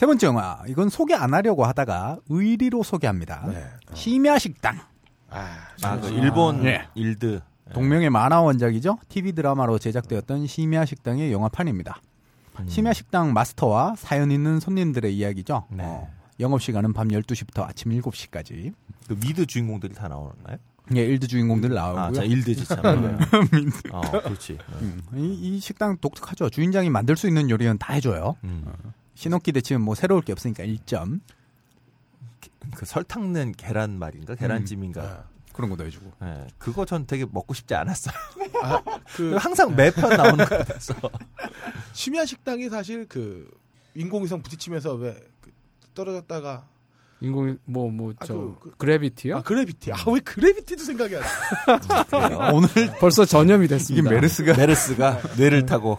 [0.00, 0.62] 세 번째 영화.
[0.66, 3.44] 이건 소개 안 하려고 하다가 의리로 소개합니다.
[3.48, 3.66] 네.
[3.92, 4.78] 심야 식당.
[5.28, 6.88] 아, 아, 그 아, 일본 예.
[6.94, 7.42] 일드.
[7.74, 8.96] 동명의 만화 원작이죠.
[9.10, 12.00] TV 드라마로 제작되었던 심야 식당의 영화판입니다.
[12.60, 12.66] 음.
[12.66, 15.66] 심야 식당 마스터와 사연 있는 손님들의 이야기죠.
[15.68, 15.82] 네.
[15.84, 16.08] 어,
[16.40, 18.72] 영업 시간은 밤 12시부터 아침 7시까지.
[19.06, 20.56] 그 미드 주인공들이 다 나오나요?
[20.96, 22.02] 예, 일드 주인공들 나오고요.
[22.02, 22.78] 아, 자 일드지 참.
[23.92, 24.56] 어, 그렇지.
[24.80, 26.48] 음, 이, 이 식당 독특하죠.
[26.48, 28.36] 주인장이 만들 수 있는 요리는 다 해줘요.
[28.44, 28.64] 음.
[29.20, 31.20] 신호기 대 치면 뭐 새로울 게 없으니까 1점.
[32.74, 34.34] 그 설탕 낸 계란 말인가?
[34.34, 35.24] 계란찜인가?
[35.52, 36.10] 그런 것도 해주고.
[36.22, 38.14] 예, 그거 전 되게 먹고 싶지 않았어요.
[39.14, 40.94] 그 항상 매편 나오는 거 같아서.
[41.92, 43.50] 심야 식당이 사실 그
[43.94, 45.50] 인공위성 부딪히면서 왜 그
[45.92, 46.66] 떨어졌다가
[47.20, 49.36] 인공 뭐뭐 아, 저 그- 그- 그래비티요?
[49.36, 52.50] 아 그래비티 아 왜 그래비티도 생각이 안 나?
[52.54, 52.68] 오늘
[52.98, 54.08] 벌써 전염이 이게 됐습니다.
[54.10, 55.98] 메르스가 메르스가 뇌를 타고.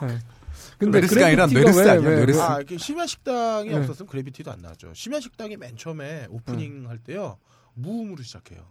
[0.85, 2.41] 근데 메르스가 아니라 메르스 왜- 아니야, 왜- 메르스.
[2.41, 3.75] 아, 이렇게 심야 식당이 네.
[3.77, 4.91] 없었으면 그래비티도 안 나죠.
[4.93, 7.37] 심야 식당이 맨 처음에 오프닝 할 때요
[7.75, 8.61] 무음으로 시작해요.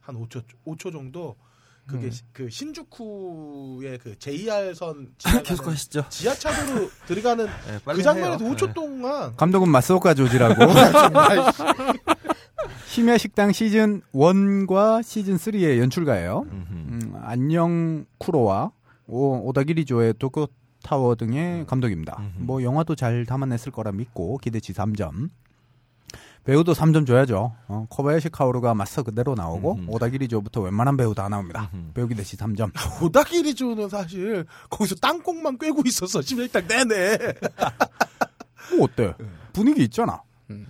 [0.00, 1.36] 한 5초 5초 정도
[1.86, 2.10] 그게 음.
[2.10, 5.14] 시- 그 신주쿠의 그 JR선
[5.44, 6.04] 계속 하시죠.
[6.08, 8.54] 지하차도로 들어가는 예, 빨리 그 장면에서 해요.
[8.54, 8.72] 5초 예.
[8.72, 10.64] 동안 감독은 마스오카 조지라고.
[12.86, 16.46] 심야 식당 시즌 1과 시즌 3의 연출가예요.
[16.50, 18.70] 음, 안녕 쿠로와
[19.06, 20.48] 오, 오다기리조의 도쿄
[20.84, 22.16] 타워 등의 감독입니다.
[22.20, 22.44] 음흠.
[22.44, 25.30] 뭐 영화도 잘 담아냈을 거라 믿고 기대치 3점.
[26.44, 27.56] 배우도 3점 줘야죠.
[27.68, 29.90] 어, 코바야시 카오루가 마스터 그대로 나오고 음흠.
[29.90, 31.70] 오다기리조부터 웬만한 배우 다 나옵니다.
[31.72, 31.92] 음흠.
[31.94, 32.70] 배우 기대치 3점.
[33.02, 37.18] 오다기리조는 사실 거기서 땅콩만 꿰고 있었어 심야 식당 내내.
[38.76, 39.14] 뭐 어때?
[39.52, 40.22] 분위기 있잖아.
[40.50, 40.66] 음.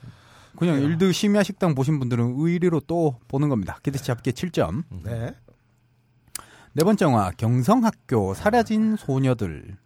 [0.57, 3.79] 그냥 일드 심야 식당 보신 분들은 의리로 또 보는 겁니다.
[3.83, 4.85] 기대치 합계 7점.
[5.03, 5.35] 네.
[6.77, 9.77] 네 번째 영화 경성학교 사라진 소녀들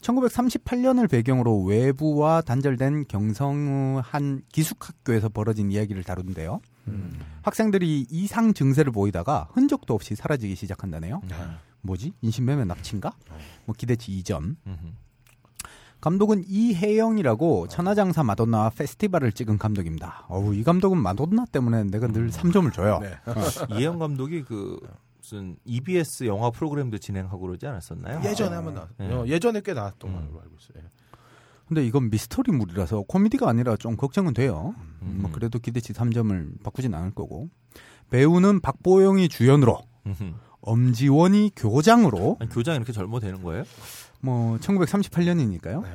[0.00, 6.60] 1938년을 배경으로 외부와 단절된 경성의 한 기숙학교에서 벌어진 이야기를 다루는데요.
[7.42, 11.22] 학생들이 이상 증세를 보이다가 흔적도 없이 사라지기 시작한다네요.
[11.82, 12.12] 뭐지?
[12.20, 13.12] 인신매매 납치인가?
[13.64, 14.56] 뭐 기대치 2점.
[14.66, 14.76] 음흠.
[16.00, 20.26] 감독은 이혜영이라고 천하장사 마돈나와 페스티벌을 찍은 감독입니다.
[20.28, 23.00] 어우, 이 감독은 마돈나 때문에 내가 늘 3점을 줘요.
[23.00, 23.16] 네.
[23.74, 24.78] 이혜영 감독이 그
[25.26, 28.22] 무슨 EBS 영화 프로그램도 진행하고 그러지 않았었나요?
[28.24, 28.88] 예전에 한번 나왔.
[28.96, 29.12] 네.
[29.12, 30.14] 어, 예전에 꽤 나왔던 음.
[30.14, 30.88] 걸로 알고 있어요.
[31.66, 34.76] 근데 이건 미스터리물이라서 코미디가 아니라 좀 걱정은 돼요.
[35.02, 35.18] 음.
[35.22, 37.48] 뭐 그래도 기대치 3점을 바꾸진 않을 거고.
[38.10, 40.32] 배우는 박보영이 주연으로, 음흠.
[40.60, 43.64] 엄지원이 교장으로, 아니, 교장 이렇게 젊어 되는 거예요?
[44.20, 45.82] 뭐 1938년이니까요.
[45.82, 45.88] 네.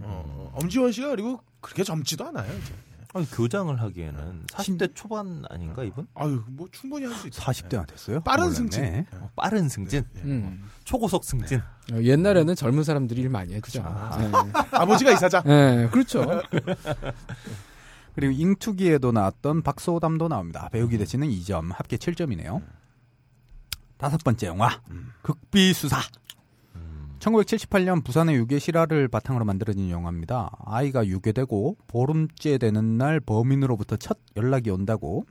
[0.00, 2.50] 어, 엄지원 씨가 그리고 그렇게 젊지도 않아요.
[2.50, 2.72] 이제.
[3.12, 6.06] 아니, 교장을 하기에는 40대 초반 아닌가 이분?
[6.14, 7.42] 아유 뭐 충분히 할 수 있죠.
[7.42, 8.20] 40대나 됐어요?
[8.20, 8.54] 빠른 몰랐네.
[8.56, 9.06] 승진.
[9.14, 10.64] 어, 빠른 승진, 음.
[10.84, 11.58] 초고속 승진.
[11.92, 13.82] 어, 옛날에는 젊은 사람들이 일 많이 했죠.
[13.82, 14.30] 네.
[14.70, 15.42] 아버지가 이사장.
[15.44, 16.24] 네, 그렇죠.
[18.14, 20.68] 그리고 잉투기에도 나왔던 박소담도 나옵니다.
[20.70, 22.62] 배우 기 대치는 2점, 합계 7점이네요.
[23.96, 24.80] 다섯 번째 영화,
[25.22, 26.00] 극비수사.
[27.20, 30.50] 1978년 부산의 유괴 실화를 바탕으로 만들어진 영화입니다.
[30.64, 35.26] 아이가 유괴되고 보름째 되는 날 범인으로부터 첫 연락이 온다고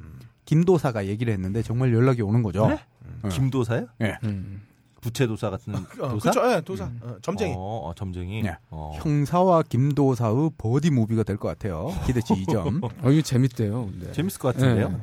[0.46, 2.68] 김도사가 얘기를 했는데 정말 연락이 오는 거죠.
[2.68, 2.80] 네?
[3.24, 3.30] 어.
[3.30, 3.88] 김도사요?
[4.24, 4.62] 음.
[5.02, 5.80] 부채도사 같은 어,
[6.10, 6.32] 도사?
[6.32, 6.52] 그렇죠.
[6.56, 6.92] 예, 도사.
[7.02, 7.54] 어, 점쟁이.
[7.56, 8.42] 어, 어, 점쟁이.
[8.44, 8.58] 네.
[8.70, 8.92] 어.
[8.96, 11.88] 형사와 김도사의 버디 무비가 될 것 같아요.
[12.06, 12.84] 기대치 2점.
[13.04, 13.86] 어, 이거 재밌대요.
[13.86, 14.12] 근데.
[14.12, 14.90] 재밌을 것 같은데요?
[14.90, 14.98] 네.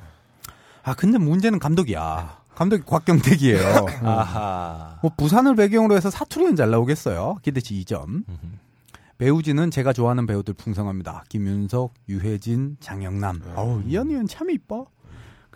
[0.83, 2.46] 아 근데 문제는 감독이야.
[2.57, 3.87] 감독이 곽경택이에요.
[4.03, 4.99] 아하.
[5.03, 7.37] 뭐 부산을 배경으로 해서 사투리는 잘 나오겠어요.
[7.43, 8.05] 기대치 2점.
[8.07, 8.27] 음흠.
[9.19, 11.25] 배우진은 제가 좋아하는 배우들 풍성합니다.
[11.29, 13.41] 김윤석, 유해진, 장영남.
[13.55, 14.87] 어우, 이 언니는 참 이뻐.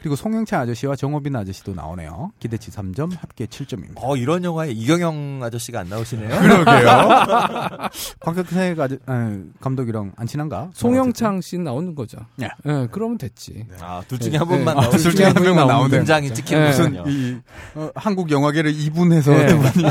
[0.00, 2.32] 그리고 송영찬 아저씨와 정호빈 아저씨도 나오네요.
[2.38, 3.92] 기대치 3점, 합계 7점입니다.
[3.96, 6.28] 어, 이런 영화에 이경영 아저씨가 안 나오시네요?
[6.40, 7.88] 그러게요.
[8.20, 10.70] 곽경택 아저, 아, 감독이랑 안 친한가?
[10.72, 12.18] 송영창 씨 나오는 거죠.
[12.36, 12.48] 네.
[12.64, 13.66] 네, 그러면 됐지.
[13.80, 14.80] 아, 둘 중에 네, 한 분만 네.
[14.82, 15.96] 나오시 둘 중에 한 명만 나오는데.
[15.98, 16.68] 문장이 찍히는 네.
[16.68, 17.06] 무슨.
[17.06, 17.36] 이
[17.74, 19.46] 어, 한국 영화계를 이분해서 네.
[19.48, 19.84] 두 분이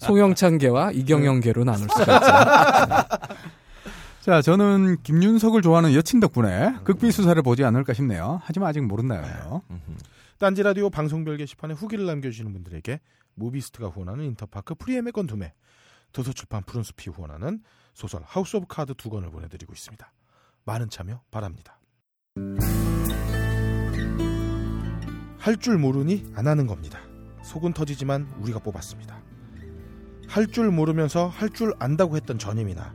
[0.00, 3.26] 송영찬계와 이경영계로 나눌 수가 있죠.
[4.22, 8.40] 자, 저는 김윤석을 좋아하는 여친 덕분에 극비 수사를 보지 않을까 싶네요.
[8.44, 9.62] 하지만 아직 모른다요.
[9.68, 9.80] 음흠.
[10.38, 13.00] 딴지 라디오 방송별 게시판에 후기를 남겨주시는 분들에게
[13.34, 15.52] 무비스트가 후원하는 인터파크 free 예매권 두 매,
[16.12, 17.62] 도서출판 푸른숲이 후원하는
[17.94, 20.12] 소설 하우스 오브 카드 두 권을 보내드리고 있습니다.
[20.66, 21.78] 많은 참여 바랍니다.
[25.38, 27.00] 할 줄 모르니 안 하는 겁니다.
[27.42, 29.20] 속은 터지지만 우리가 뽑았습니다.
[30.28, 32.94] 할 줄 모르면서 할 줄 안다고 했던 전임이나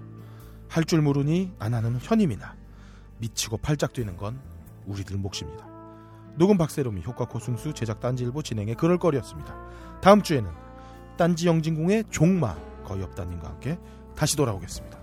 [0.69, 2.55] 할 줄 모르니 안 하는 현임이나
[3.19, 4.39] 미치고 팔짝 뛰는 건
[4.85, 5.65] 우리들 몫입니다.
[6.35, 9.55] 녹음 박세롬이 효과 코승수 제작 딴지일보 진행의 그럴거리였습니다.
[10.01, 10.49] 다음 주에는
[11.17, 13.79] 딴지 영진공의 종마 거의 없다님과 함께
[14.15, 14.96] 다시 돌아오겠습니다.